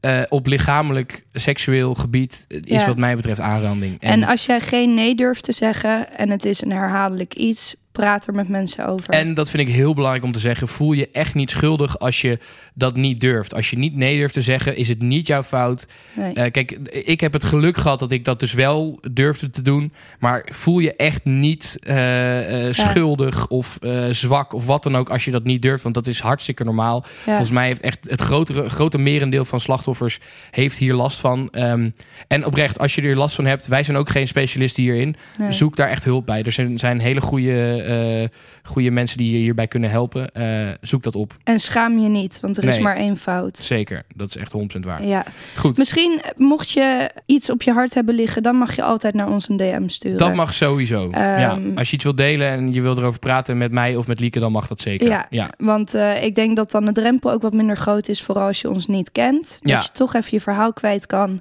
eh, 0.00 0.22
op 0.28 0.46
lichamelijk, 0.46 1.24
seksueel 1.32 1.94
gebied 1.94 2.44
eh, 2.48 2.58
is 2.62 2.80
Ja. 2.80 2.86
wat 2.86 2.98
mij 2.98 3.16
betreft 3.16 3.40
aanranding. 3.40 4.00
En 4.00 4.24
als 4.24 4.46
jij 4.46 4.60
geen 4.60 4.94
nee 4.94 5.14
durft 5.14 5.44
te 5.44 5.52
zeggen 5.52 6.16
en 6.18 6.30
het 6.30 6.44
is 6.44 6.62
een 6.62 6.72
herhaaldelijk 6.72 7.34
iets, 7.34 7.74
praat 8.00 8.26
er 8.26 8.34
met 8.34 8.48
mensen 8.48 8.86
over. 8.86 9.08
En 9.08 9.34
dat 9.34 9.50
vind 9.50 9.68
ik 9.68 9.74
heel 9.74 9.94
belangrijk 9.94 10.24
om 10.24 10.32
te 10.32 10.38
zeggen. 10.38 10.68
Voel 10.68 10.92
je 10.92 11.08
echt 11.12 11.34
niet 11.34 11.50
schuldig 11.50 11.98
als 11.98 12.20
je 12.20 12.38
dat 12.74 12.96
niet 12.96 13.20
durft. 13.20 13.54
Als 13.54 13.70
je 13.70 13.78
niet 13.78 13.96
nee 13.96 14.18
durft 14.18 14.34
te 14.34 14.40
zeggen, 14.40 14.76
is 14.76 14.88
het 14.88 15.02
niet 15.02 15.26
jouw 15.26 15.42
fout. 15.42 15.86
Nee. 16.12 16.34
Eh, 16.34 16.50
kijk, 16.50 16.70
ik 16.90 17.20
heb 17.20 17.32
het 17.32 17.44
geluk 17.44 17.76
gehad 17.76 17.98
dat 17.98 18.12
ik 18.12 18.24
dat 18.24 18.40
dus 18.40 18.52
wel 18.52 19.00
durfde 19.10 19.50
te 19.50 19.62
doen. 19.62 19.92
Maar 20.18 20.48
voel 20.52 20.78
je 20.78 20.96
echt 20.96 21.24
niet 21.24 21.76
eh, 21.80 22.66
eh, 22.68 22.74
schuldig 22.74 23.48
of 23.48 23.78
zwak 24.10 24.52
of 24.52 24.66
wat 24.66 24.82
dan 24.82 24.96
ook 24.96 25.10
als 25.10 25.24
je 25.24 25.30
dat 25.30 25.44
niet 25.44 25.62
durft. 25.62 25.82
Want 25.82 25.94
dat 25.94 26.06
is 26.06 26.20
hartstikke 26.20 26.64
normaal. 26.64 27.04
Ja. 27.04 27.22
Volgens 27.24 27.50
mij 27.50 27.66
heeft 27.66 27.80
echt 27.80 27.98
het 28.08 28.20
grotere, 28.20 28.68
grote 28.68 28.98
merendeel 28.98 29.44
van 29.44 29.60
slachtoffers 29.60 30.18
heeft 30.50 30.78
hier 30.78 30.94
last 30.94 31.20
van. 31.20 31.48
Ehm, 31.50 31.90
en 32.28 32.46
oprecht, 32.46 32.78
als 32.78 32.94
je 32.94 33.02
er 33.02 33.16
last 33.16 33.34
van 33.34 33.46
hebt, 33.46 33.66
wij 33.66 33.82
zijn 33.82 33.96
ook 33.96 34.08
geen 34.08 34.26
specialisten 34.26 34.82
hierin. 34.82 35.16
Nee. 35.38 35.52
Zoek 35.52 35.76
daar 35.76 35.88
echt 35.88 36.04
hulp 36.04 36.26
bij. 36.26 36.42
Er 36.42 36.52
zijn, 36.52 36.78
zijn 36.78 37.00
hele 37.00 37.20
goede, 37.20 37.82
eh, 37.90 38.28
goede 38.62 38.90
mensen 38.90 39.18
die 39.18 39.32
je 39.32 39.38
hierbij 39.38 39.66
kunnen 39.66 39.90
helpen. 39.90 40.32
Eh, 40.32 40.68
zoek 40.80 41.02
dat 41.02 41.14
op. 41.16 41.36
En 41.44 41.60
schaam 41.60 41.98
je 41.98 42.08
niet, 42.08 42.40
want 42.40 42.56
er 42.56 42.64
is 42.64 42.78
maar 42.78 42.96
één 42.96 43.16
fout. 43.16 43.58
Zeker. 43.58 44.02
Dat 44.16 44.28
is 44.28 44.36
echt 44.36 44.52
100% 44.52 44.84
waar. 44.84 45.04
Ja. 45.06 45.24
Goed. 45.56 45.78
Misschien 45.78 46.20
eh, 46.22 46.30
mocht 46.36 46.70
je 46.70 47.10
iets 47.26 47.50
op 47.50 47.62
je 47.62 47.72
hart 47.72 47.94
hebben 47.94 48.14
liggen, 48.14 48.42
dan 48.42 48.56
mag 48.56 48.76
je 48.76 48.82
altijd 48.82 49.14
naar 49.14 49.28
ons 49.28 49.48
een 49.48 49.56
DM 49.56 49.88
sturen. 49.88 50.18
Dat 50.18 50.34
mag 50.34 50.54
sowieso. 50.54 51.08
ja. 51.12 51.50
Ehm, 51.50 51.78
Als 51.78 51.88
je 51.88 51.94
iets 51.94 52.04
wilt 52.04 52.16
delen 52.16 52.48
en 52.48 52.72
je 52.72 52.80
wilt 52.80 52.98
erover 52.98 53.18
praten 53.18 53.58
met 53.58 53.72
mij 53.72 53.96
of 53.96 54.06
met 54.06 54.20
Lieke, 54.20 54.38
dan 54.40 54.52
mag 54.52 54.66
dat 54.66 54.80
zeker. 54.80 55.08
Ja. 55.08 55.26
ja. 55.30 55.50
Want 55.58 55.94
ik 56.22 56.34
denk 56.34 56.56
dat 56.56 56.70
dan 56.70 56.84
de 56.84 56.92
drempel 56.92 57.30
ook 57.30 57.42
wat 57.42 57.52
minder 57.52 57.76
groot 57.76 58.08
is, 58.08 58.22
vooral 58.22 58.46
als 58.46 58.60
je 58.60 58.70
ons 58.70 58.86
niet 58.86 59.12
kent. 59.12 59.58
Ja. 59.62 59.74
Dat 59.74 59.84
je 59.84 59.90
toch 59.92 60.14
even 60.14 60.28
je 60.32 60.40
verhaal 60.40 60.72
kwijt 60.72 61.06
kan. 61.06 61.40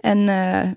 En 0.00 0.18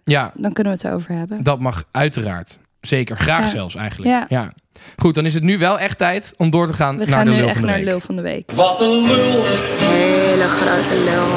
Ja, 0.03 0.31
dan 0.35 0.53
kunnen 0.53 0.73
we 0.73 0.79
het 0.79 0.83
erover 0.87 1.13
hebben. 1.15 1.43
dat 1.43 1.59
mag 1.59 1.83
uiteraard. 1.91 2.59
Zeker. 2.81 3.17
Graag 3.17 3.43
Ja. 3.43 3.49
zelfs 3.49 3.75
eigenlijk. 3.75 4.09
Ja. 4.11 4.25
Ja. 4.29 4.53
Goed, 4.97 5.15
dan 5.15 5.25
is 5.25 5.33
het 5.33 5.43
nu 5.43 5.57
wel 5.57 5.79
echt 5.79 5.97
tijd 5.97 6.33
om 6.37 6.49
door 6.49 6.67
te 6.67 6.73
gaan 6.73 6.97
We 6.97 7.05
naar 7.05 7.15
gaan 7.15 7.25
de 7.25 7.31
nu 7.31 7.37
lul 7.37 7.47
echt 7.47 7.57
van 7.57 7.65
de 7.65 7.71
naar 7.71 7.77
de 7.79 7.83
week. 7.83 7.91
lul 7.93 7.99
van 8.05 8.15
de 8.15 8.21
week. 8.21 8.51
Wat 8.53 8.81
een 8.81 9.07
lul, 9.07 9.43
Hele 9.77 10.47
grote 10.47 11.03
lul. 11.03 11.27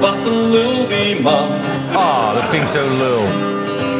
wat 0.00 0.26
een 0.26 0.50
lul 0.50 0.86
die 0.88 1.20
man. 1.20 1.48
Ah, 1.92 2.34
dat 2.34 2.44
vind 2.44 2.62
ik 2.62 2.68
zo 2.68 2.96
lul. 2.98 3.22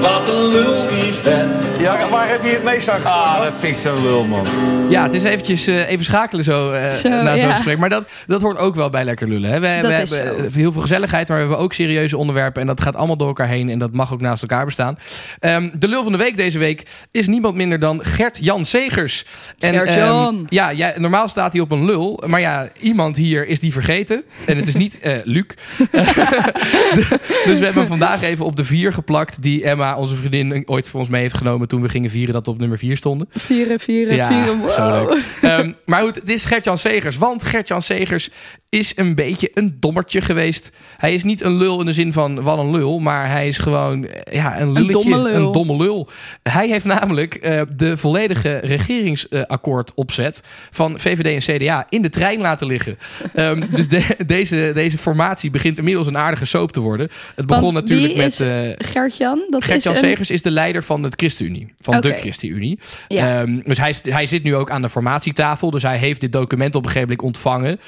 Wat 0.01 0.29
een 0.29 0.47
lul 0.47 0.89
die 0.89 1.13
vent. 1.13 1.74
Ja, 1.85 2.09
waar 2.09 2.29
heb 2.29 2.43
je 2.45 2.49
het 2.51 2.63
meest 2.65 2.89
aan 2.91 3.05
Ah, 3.05 3.43
dat 3.43 3.53
vind 3.59 3.85
ik 3.85 4.01
lul, 4.01 4.25
man. 4.25 4.47
Ja, 4.91 5.03
het 5.03 5.15
is 5.15 5.23
eventjes 5.25 5.67
eh, 5.67 5.91
even 5.91 6.05
schakelen 6.05 6.45
zo, 6.45 6.71
eh 6.71 6.89
Zo, 6.89 7.09
na 7.09 7.37
zo'n 7.39 7.49
ja. 7.49 7.55
gesprek. 7.55 7.79
Maar 7.79 7.89
dat, 7.89 8.09
dat 8.27 8.43
hoort 8.43 8.59
ook 8.59 8.75
wel 8.75 8.91
bij 8.91 9.05
Lekker 9.05 9.29
Lullen. 9.29 9.51
Hè? 9.51 9.55
We, 9.61 9.87
we 9.87 9.93
hebben 9.93 10.09
zo. 10.09 10.59
heel 10.59 10.73
veel 10.73 10.81
gezelligheid, 10.81 11.29
maar 11.29 11.37
we 11.37 11.43
hebben 11.43 11.63
ook 11.63 11.73
serieuze 11.73 12.17
onderwerpen. 12.17 12.61
En 12.61 12.67
dat 12.67 12.81
gaat 12.81 12.97
allemaal 12.97 13.17
door 13.17 13.27
elkaar 13.27 13.49
heen. 13.49 13.71
En 13.71 13.79
dat 13.79 13.93
mag 13.93 14.13
ook 14.13 14.21
naast 14.21 14.43
elkaar 14.43 14.65
bestaan. 14.65 14.99
Ehm, 15.39 15.71
de 15.79 15.89
lul 15.89 16.03
van 16.03 16.13
de 16.13 16.19
week 16.19 16.37
deze 16.37 16.59
week 16.59 16.83
is 17.11 17.27
niemand 17.27 17.55
minder 17.55 17.79
dan 17.79 18.05
Gert-Jan 18.05 18.65
Segers. 18.65 19.25
En, 19.59 19.75
Gert-Jan. 19.75 20.35
ehm, 20.37 20.45
ja, 20.49 20.73
jij- 20.73 20.95
normaal 20.99 21.29
staat 21.29 21.53
hij 21.53 21.61
op 21.61 21.73
een 21.73 21.85
lul. 21.85 22.23
Maar 22.27 22.41
ja, 22.41 22.69
iemand 22.81 23.17
hier 23.17 23.47
is 23.47 23.61
die 23.61 23.73
vergeten. 23.73 24.23
En 24.47 24.57
het 24.57 24.69
is 24.69 24.75
niet 24.77 25.01
eh, 25.01 25.13
Luc. 25.25 25.45
dus 27.47 27.59
we 27.59 27.65
hebben 27.65 27.75
hem 27.75 27.87
vandaag 27.87 28.23
even 28.23 28.45
op 28.45 28.57
de 28.57 28.65
vier 28.65 28.93
geplakt. 28.93 29.43
Die 29.43 29.65
Emma, 29.65 29.97
onze 29.97 30.17
vriendin, 30.17 30.63
ooit 30.69 30.89
voor 30.89 31.01
ons 31.01 31.09
mee 31.09 31.23
heeft 31.23 31.37
genomen. 31.37 31.69
Toen 31.75 31.83
we 31.83 31.89
gingen 31.89 32.11
vieren 32.11 32.33
dat 32.35 32.47
we 32.47 32.53
op 32.53 32.59
nummer 32.59 32.79
vier 32.79 32.97
stonden. 32.97 33.27
Vieren, 33.31 33.81
vieren, 33.81 34.15
Ja, 34.15 34.29
vieren. 34.29 34.59
wow. 34.59 34.69
zo 34.71 34.91
leuk. 35.09 35.23
Ehm, 35.43 35.73
maar 35.85 36.03
goed, 36.03 36.15
het 36.15 36.29
is 36.29 36.45
Gert-Jan 36.45 36.79
Segers. 36.79 37.17
Want 37.17 37.43
Gert-Jan 37.43 37.83
Segers 37.83 38.31
is 38.75 38.93
een 38.97 39.15
beetje 39.15 39.51
een 39.55 39.77
dommertje 39.81 40.21
geweest. 40.21 40.71
Hij 40.97 41.15
is 41.15 41.23
niet 41.23 41.43
een 41.43 41.57
lul 41.57 41.81
in 41.81 41.87
de 41.87 41.93
zin 41.93 42.13
van 42.13 42.43
wat 42.43 42.59
een 42.59 42.71
lul. 42.71 42.99
Maar 42.99 43.31
hij 43.31 43.49
is 43.49 43.59
gewoon 43.59 44.07
eh, 44.07 44.35
ja, 44.35 44.61
een 44.61 44.73
lulletje. 44.73 44.93
domme 45.11 45.23
lul. 45.23 45.47
Een 45.47 45.53
domme 45.53 45.77
lul. 45.77 46.09
Hij 46.43 46.69
heeft 46.69 46.85
namelijk 46.85 47.35
eh, 47.35 47.63
de 47.77 47.97
volledige 47.97 48.59
regeringsakkoord 48.59 49.95
opzet 49.95 50.43
van 50.71 50.99
VVD 50.99 51.47
en 51.49 51.57
CDA 51.57 51.87
in 51.89 52.03
de 52.03 52.09
trein 52.09 52.41
laten 52.41 52.67
liggen. 52.67 52.99
Ehm, 53.35 53.63
dus 53.71 53.89
de- 53.89 54.17
deze, 54.27 54.71
deze 54.75 54.99
formatie 54.99 55.51
begint 55.51 55.79
inmiddels 55.79 56.07
een 56.07 56.19
aardige 56.19 56.45
soap 56.45 56.73
te 56.73 56.81
worden. 56.81 57.09
Het 57.35 57.47
begon 57.47 57.63
Want 57.63 57.75
natuurlijk 57.75 58.17
met... 58.17 58.41
eh, 58.41 58.49
Gert-Jan, 58.79 59.47
dat 59.51 59.65
Gert-Jan 59.65 59.93
een... 59.95 59.99
Segers 60.01 60.31
is 60.31 60.43
de 60.43 60.51
leider 60.51 60.83
van 60.83 61.03
het 61.03 61.15
ChristenUnie. 61.17 61.75
Van 61.81 62.01
de. 62.01 62.13
ChristenUnie. 62.13 62.79
Ja. 63.09 63.41
Ehm, 63.41 63.61
dus 63.65 63.79
hij, 63.79 63.95
hij 64.03 64.27
zit 64.27 64.43
nu 64.43 64.55
ook 64.55 64.71
aan 64.71 64.83
de 64.83 64.89
formatietafel. 64.89 65.71
Dus 65.71 65.83
hij 65.83 65.97
heeft 65.97 66.21
dit 66.21 66.33
document 66.33 66.75
op 66.75 66.85
een 66.85 66.91
gegeven 66.91 67.09
moment 67.09 67.27
ontvangen. 67.27 67.81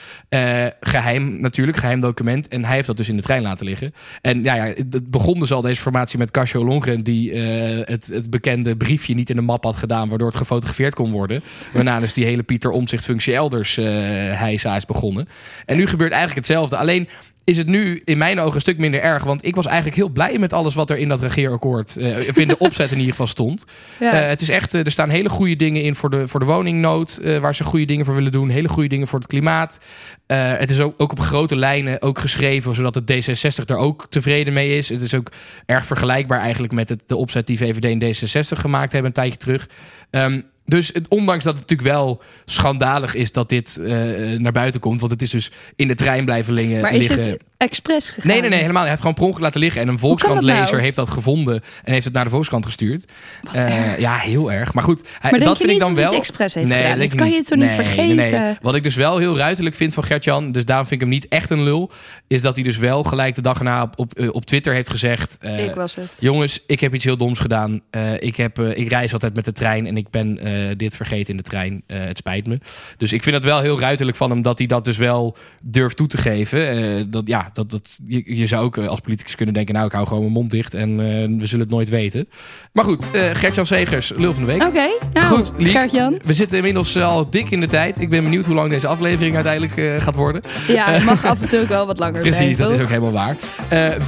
Eh, 0.81 0.91
geheim 0.91 1.41
natuurlijk, 1.41 1.79
geheim 1.79 2.01
document. 2.01 2.49
En 2.49 2.65
hij 2.65 2.75
heeft 2.75 2.87
dat 2.87 2.97
dus 2.97 3.09
in 3.09 3.17
de 3.17 3.23
trein 3.23 3.43
laten 3.43 3.67
liggen. 3.67 3.93
En 4.21 4.43
ja, 4.43 4.55
ja 4.55 4.65
het 4.65 5.11
begon 5.11 5.41
dus 5.41 5.53
al 5.53 5.63
deze 5.63 5.81
formatie 5.81 6.19
met 6.19 6.31
Casio 6.31 6.65
Longren... 6.65 7.03
die 7.03 7.33
eh, 7.33 7.87
het, 7.89 8.07
het 8.07 8.31
bekende 8.31 8.77
briefje 8.77 9.15
niet 9.15 9.31
in 9.31 9.37
de 9.37 9.43
map 9.43 9.65
had 9.65 9.77
gedaan... 9.77 10.09
waardoor 10.09 10.29
het 10.29 10.37
gefotografeerd 10.37 10.95
kon 10.95 11.11
worden. 11.11 11.43
Waarna 11.73 12.01
dus 12.01 12.13
die 12.13 12.25
hele 12.25 12.43
Pieter 12.43 12.71
Omtzigt 12.71 13.05
functie 13.05 13.35
elders 13.35 13.77
heisa 13.77 14.77
is 14.77 14.87
begonnen. 14.87 15.29
En 15.65 15.77
nu 15.77 15.87
gebeurt 15.87 16.13
eigenlijk 16.13 16.47
hetzelfde. 16.47 16.77
Alleen 16.77 17.09
is 17.47 17.57
het 17.57 17.67
nu 17.67 18.03
in 18.05 18.19
mijn 18.19 18.41
ogen 18.41 18.55
een 18.55 18.61
stuk 18.61 18.79
minder 18.79 19.01
erg. 19.01 19.25
Want 19.25 19.45
ik 19.45 19.57
was 19.57 19.67
eigenlijk 19.67 19.97
heel 19.97 20.09
blij 20.09 20.39
met 20.39 20.53
alles 20.53 20.75
wat 20.75 20.91
er 20.91 20.97
in 20.97 21.09
dat 21.09 21.21
regeerakkoord... 21.21 21.97
eh, 21.97 22.29
of 22.29 22.37
in 22.37 22.49
de 22.49 22.59
opzet 22.67 22.91
in 22.91 22.97
ieder 22.97 23.11
geval 23.11 23.27
stond. 23.27 23.65
Ja. 24.01 24.13
Eh, 24.13 24.29
het 24.29 24.43
is 24.43 24.49
echt, 24.49 24.75
eh, 24.75 24.85
er 24.85 24.91
staan 24.91 25.09
hele 25.09 25.29
goede 25.29 25.57
dingen 25.57 25.83
in 25.83 25.95
voor 25.95 26.11
de, 26.11 26.29
voor 26.29 26.41
de 26.41 26.47
woningnood, 26.47 27.21
waar 27.41 27.55
ze 27.55 27.65
goede 27.65 27.85
dingen 27.85 28.05
voor 28.05 28.15
willen 28.15 28.33
doen. 28.33 28.49
Hele 28.49 28.69
goede 28.69 28.89
dingen 28.89 29.07
voor 29.07 29.19
het 29.19 29.29
klimaat. 29.29 29.79
Het 30.27 30.71
is 30.71 30.81
ook, 30.81 30.95
ook 30.97 31.11
op 31.11 31.21
grote 31.21 31.57
lijnen 31.57 32.03
ook 32.03 32.19
geschreven, 32.19 32.75
zodat 32.75 32.95
het 32.95 33.13
D66 33.13 33.65
er 33.67 33.77
ook 33.77 34.07
tevreden 34.09 34.53
mee 34.53 34.77
is. 34.79 34.89
Het 34.89 35.03
is 35.03 35.15
ook 35.15 35.33
erg 35.67 35.87
vergelijkbaar 35.87 36.41
eigenlijk 36.41 36.73
met 36.73 36.89
het, 36.89 37.03
de 37.07 37.17
opzet 37.17 37.47
die 37.47 37.59
VVD 37.59 37.85
en 37.85 38.03
D66 38.03 38.61
gemaakt 38.61 38.93
hebben 38.93 39.11
een 39.11 39.17
tijdje 39.17 39.39
terug. 39.39 39.69
Ehm, 40.11 40.41
dus 40.67 40.91
het, 40.93 41.09
ondanks 41.09 41.45
dat 41.45 41.53
het 41.53 41.63
natuurlijk 41.63 41.89
wel 41.89 42.23
schandalig 42.45 43.15
is 43.15 43.33
dat 43.33 43.49
dit 43.49 43.77
eh, 43.77 43.95
naar 44.39 44.53
buiten 44.53 44.81
komt, 44.81 45.01
want 45.01 45.13
het 45.13 45.23
is 45.23 45.31
dus 45.31 45.51
in 45.77 45.89
de 45.89 45.95
trein 45.95 46.25
blijven 46.25 46.55
liggen. 46.55 46.81
maar 46.81 46.95
is 46.95 47.09
liggen. 47.09 47.31
het 47.31 47.43
expres 47.57 48.11
gegaan? 48.11 48.31
Nee, 48.31 48.41
nee, 48.41 48.51
nee, 48.51 48.61
helemaal. 48.61 48.81
Hij 48.81 48.91
heeft 48.91 49.01
gewoon 49.01 49.17
per 49.17 49.25
ongeluk 49.25 49.43
laten 49.45 49.61
liggen. 49.61 49.81
En 49.83 49.89
een 49.89 49.99
Volkskrant-lezer 49.99 50.71
nou? 50.71 50.83
heeft 50.83 50.97
dat 50.97 51.09
gevonden 51.11 51.63
en 51.85 51.93
heeft 51.93 52.05
het 52.05 52.15
naar 52.15 52.25
de 52.25 52.31
Volkskrant 52.31 52.65
gestuurd. 52.67 53.05
Eh, 53.53 53.99
ja, 53.99 54.17
heel 54.17 54.53
erg. 54.53 54.75
Maar 54.75 54.83
goed, 54.85 55.09
hij, 55.21 55.31
Maar 55.31 55.41
dat 55.41 55.57
vind 55.57 55.71
ik 55.71 55.79
dan 55.79 55.95
wel. 55.95 56.15
expres 56.15 56.55
heeft 56.55 56.69
nee, 56.69 56.83
gedaan? 56.83 56.99
Dat 56.99 57.15
kan 57.15 57.31
je 57.31 57.43
toch 57.43 57.59
niet 57.59 57.71
vergeten? 57.71 58.17
nee. 58.17 58.57
Wat 58.63 58.75
ik 58.75 58.83
dus 58.83 58.95
wel 58.95 59.19
heel 59.19 59.37
ruiterlijk 59.37 59.77
vind 59.77 59.95
van 59.95 60.05
Gert-Jan, 60.05 60.53
dus 60.53 60.65
daarom 60.65 60.87
vind 60.87 61.01
ik 61.03 61.07
hem 61.07 61.17
niet 61.17 61.29
echt 61.29 61.51
een 61.51 61.63
lul, 61.63 61.91
is 62.27 62.43
dat 62.43 62.55
hij 62.55 62.65
dus 62.65 62.77
wel 62.77 63.05
gelijk 63.05 63.35
de 63.35 63.41
dag 63.43 63.59
erna 63.59 63.83
op, 63.83 63.99
op, 63.99 64.15
eh, 64.15 64.29
op 64.35 64.45
Twitter 64.45 64.73
heeft 64.75 64.91
gezegd. 64.91 65.37
eh, 65.41 65.65
Ik 65.65 65.75
was 65.75 65.95
het. 65.95 66.17
Jongens, 66.21 66.61
ik 66.67 66.81
heb 66.81 66.95
iets 66.95 67.05
heel 67.05 67.17
doms 67.17 67.39
gedaan. 67.39 67.81
Ik, 68.19 68.37
heb, 68.37 68.59
ik 68.61 68.89
reis 68.89 69.13
altijd 69.13 69.35
met 69.35 69.45
de 69.45 69.53
trein 69.53 69.87
en 69.87 69.97
ik 69.97 70.11
ben 70.11 70.39
dit 70.77 70.97
vergeten 70.97 71.31
in 71.31 71.37
de 71.37 71.43
trein. 71.43 71.83
Het 71.87 72.17
spijt 72.17 72.47
me. 72.47 72.59
Dus 72.99 73.13
ik 73.13 73.23
vind 73.23 73.35
het 73.35 73.45
wel 73.45 73.61
heel 73.61 73.81
ruiterlijk 73.81 74.17
van 74.17 74.31
hem 74.31 74.43
dat 74.43 74.59
hij 74.59 74.67
dat 74.67 74.85
dus 74.85 74.97
wel 74.97 75.37
durft 75.63 75.97
toe 75.97 76.07
te 76.07 76.17
geven. 76.19 77.11
Dat, 77.11 77.27
ja, 77.27 77.46
ja, 77.47 77.51
dat, 77.55 77.71
dat, 77.71 77.99
je, 78.07 78.37
je 78.37 78.47
zou 78.47 78.65
ook 78.65 78.77
eh, 78.77 78.89
als 78.89 79.01
politicus 79.01 79.35
kunnen 79.35 79.55
denken... 79.55 79.75
nou, 79.75 79.87
ik 79.87 79.93
hou 79.93 80.07
gewoon 80.07 80.21
mijn 80.23 80.33
mond 80.33 80.51
dicht 80.51 80.75
en 80.75 80.91
eh, 80.91 81.07
we 81.41 81.47
zullen 81.47 81.65
het 81.65 81.71
nooit 81.75 81.89
weten. 81.89 82.29
Maar 82.73 82.85
goed, 82.85 83.11
eh 83.13 83.23
Gert-Jan 83.33 83.67
Segers, 83.67 84.13
lul 84.17 84.33
van 84.35 84.45
de 84.45 84.53
week. 84.53 84.63
Oké, 84.63 84.89
nou, 85.13 85.27
Goed, 85.27 85.53
Liek. 85.57 85.71
Gert-Jan. 85.73 86.19
We 86.23 86.33
zitten 86.33 86.57
inmiddels 86.57 86.97
al 86.99 87.31
dik 87.31 87.51
in 87.51 87.61
de 87.61 87.67
tijd. 87.67 88.01
Ik 88.01 88.09
ben 88.11 88.23
benieuwd 88.25 88.47
hoe 88.47 88.55
lang 88.55 88.71
deze 88.71 88.87
aflevering 88.87 89.35
uiteindelijk 89.35 90.03
gaat 90.03 90.15
worden. 90.15 90.43
Ja, 90.69 90.91
het 90.91 91.05
mag 91.05 91.25
af 91.25 91.41
en 91.41 91.49
toe 91.49 91.61
ook 91.61 91.69
wel 91.69 91.87
wat 91.87 91.99
langer 91.99 92.23
zijn, 92.23 92.31
Precies, 92.35 92.57
dat 92.57 92.69
toch? 92.69 92.77
is 92.77 92.83
ook 92.83 92.89
helemaal 92.89 93.13
waar. 93.13 93.37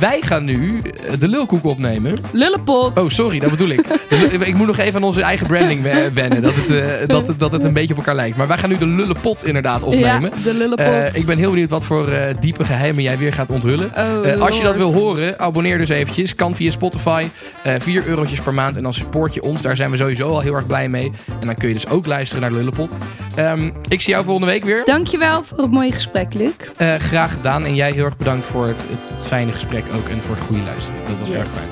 Wij 0.01 0.19
gaan 0.21 0.45
nu 0.45 0.77
de 1.19 1.29
lulkoek 1.29 1.65
opnemen. 1.65 2.15
Lullenpot. 2.33 2.99
Oh, 3.01 3.09
sorry, 3.09 3.39
dat 3.39 3.51
bedoel 3.51 3.69
ik. 3.69 3.81
Ik 4.49 4.55
moet 4.55 4.67
nog 4.67 4.79
even 4.79 4.95
aan 4.95 5.03
onze 5.07 5.23
eigen 5.23 5.47
branding 5.47 5.83
we- 5.83 6.11
wennen. 6.15 6.43
Dat 6.43 6.53
het, 6.57 7.09
dat, 7.09 7.27
het, 7.27 7.39
dat 7.39 7.53
het 7.53 7.65
een 7.65 7.73
beetje 7.73 7.91
op 7.93 7.99
elkaar 7.99 8.15
lijkt. 8.15 8.37
Maar 8.37 8.47
wij 8.47 8.59
gaan 8.59 8.71
nu 8.71 8.79
de 8.79 8.87
lullenpot 8.87 9.45
inderdaad 9.45 9.83
opnemen. 9.83 10.31
Ja, 10.37 10.43
de 10.43 10.55
lullenpot. 10.55 11.17
Ik 11.17 11.27
ben 11.27 11.39
heel 11.39 11.51
benieuwd 11.51 11.71
wat 11.71 11.85
voor 11.85 12.09
diepe 12.41 12.65
geheimen 12.65 13.03
jij 13.03 13.19
weer 13.19 13.28
gaat 13.33 13.51
onthullen. 13.51 13.91
Oh, 13.97 14.27
Eh, 14.29 14.41
als 14.41 14.57
je 14.57 14.63
dat 14.63 14.77
wil 14.77 14.93
horen, 14.93 15.39
abonneer 15.41 15.79
dus 15.79 15.89
eventjes. 15.89 16.35
Kan 16.35 16.55
via 16.55 16.71
Spotify. 16.71 17.27
eh 17.63 17.75
4 17.79 18.07
eurotjes 18.07 18.41
per 18.41 18.55
maand. 18.55 18.77
En 18.77 18.83
dan 18.83 18.95
support 18.95 19.35
je 19.35 19.43
ons. 19.43 19.63
Daar 19.63 19.77
zijn 19.77 19.91
we 19.91 19.97
sowieso 19.97 20.29
al 20.29 20.41
heel 20.41 20.55
erg 20.55 20.67
blij 20.67 20.89
mee. 20.89 21.13
En 21.41 21.47
dan 21.47 21.55
kun 21.55 21.69
je 21.69 21.75
dus 21.75 21.89
ook 21.89 22.07
luisteren 22.07 22.41
naar 22.43 22.51
de 22.51 22.57
Lullenpot. 22.57 22.91
Ehm, 23.35 23.71
ik 23.89 24.01
zie 24.01 24.13
jou 24.13 24.25
volgende 24.25 24.53
week 24.53 24.65
weer. 24.65 24.83
Dankjewel 24.85 25.45
voor 25.45 25.59
het 25.59 25.71
mooie 25.71 25.93
gesprek, 25.93 26.35
Luc. 26.35 26.51
Eh, 26.77 26.95
graag 26.95 27.33
gedaan. 27.33 27.65
En 27.65 27.75
jij 27.75 27.91
heel 27.93 28.05
erg 28.05 28.17
bedankt 28.17 28.47
voor 28.47 28.67
het, 28.67 28.77
het, 28.79 29.15
het 29.15 29.27
fijne 29.27 29.53
gesprek 29.53 29.85
ook. 29.97 30.09
En 30.09 30.21
voor 30.27 30.35
het 30.37 30.45
goede 30.45 30.63
luisteren. 30.63 31.01
Dat 31.09 31.19
was 31.19 31.29
Yes. 31.29 31.37
erg 31.39 31.49
fijn. 31.53 31.69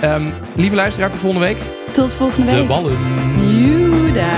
Ehm, 0.00 0.22
lieve 0.56 0.74
luisteraar, 0.76 1.10
tot 1.10 1.18
volgende 1.20 1.46
week. 1.46 1.56
Tot 1.92 2.14
volgende 2.14 2.50
De 2.50 2.56
week. 2.56 2.66
ballen. 2.68 2.96
Juda. 3.58 4.32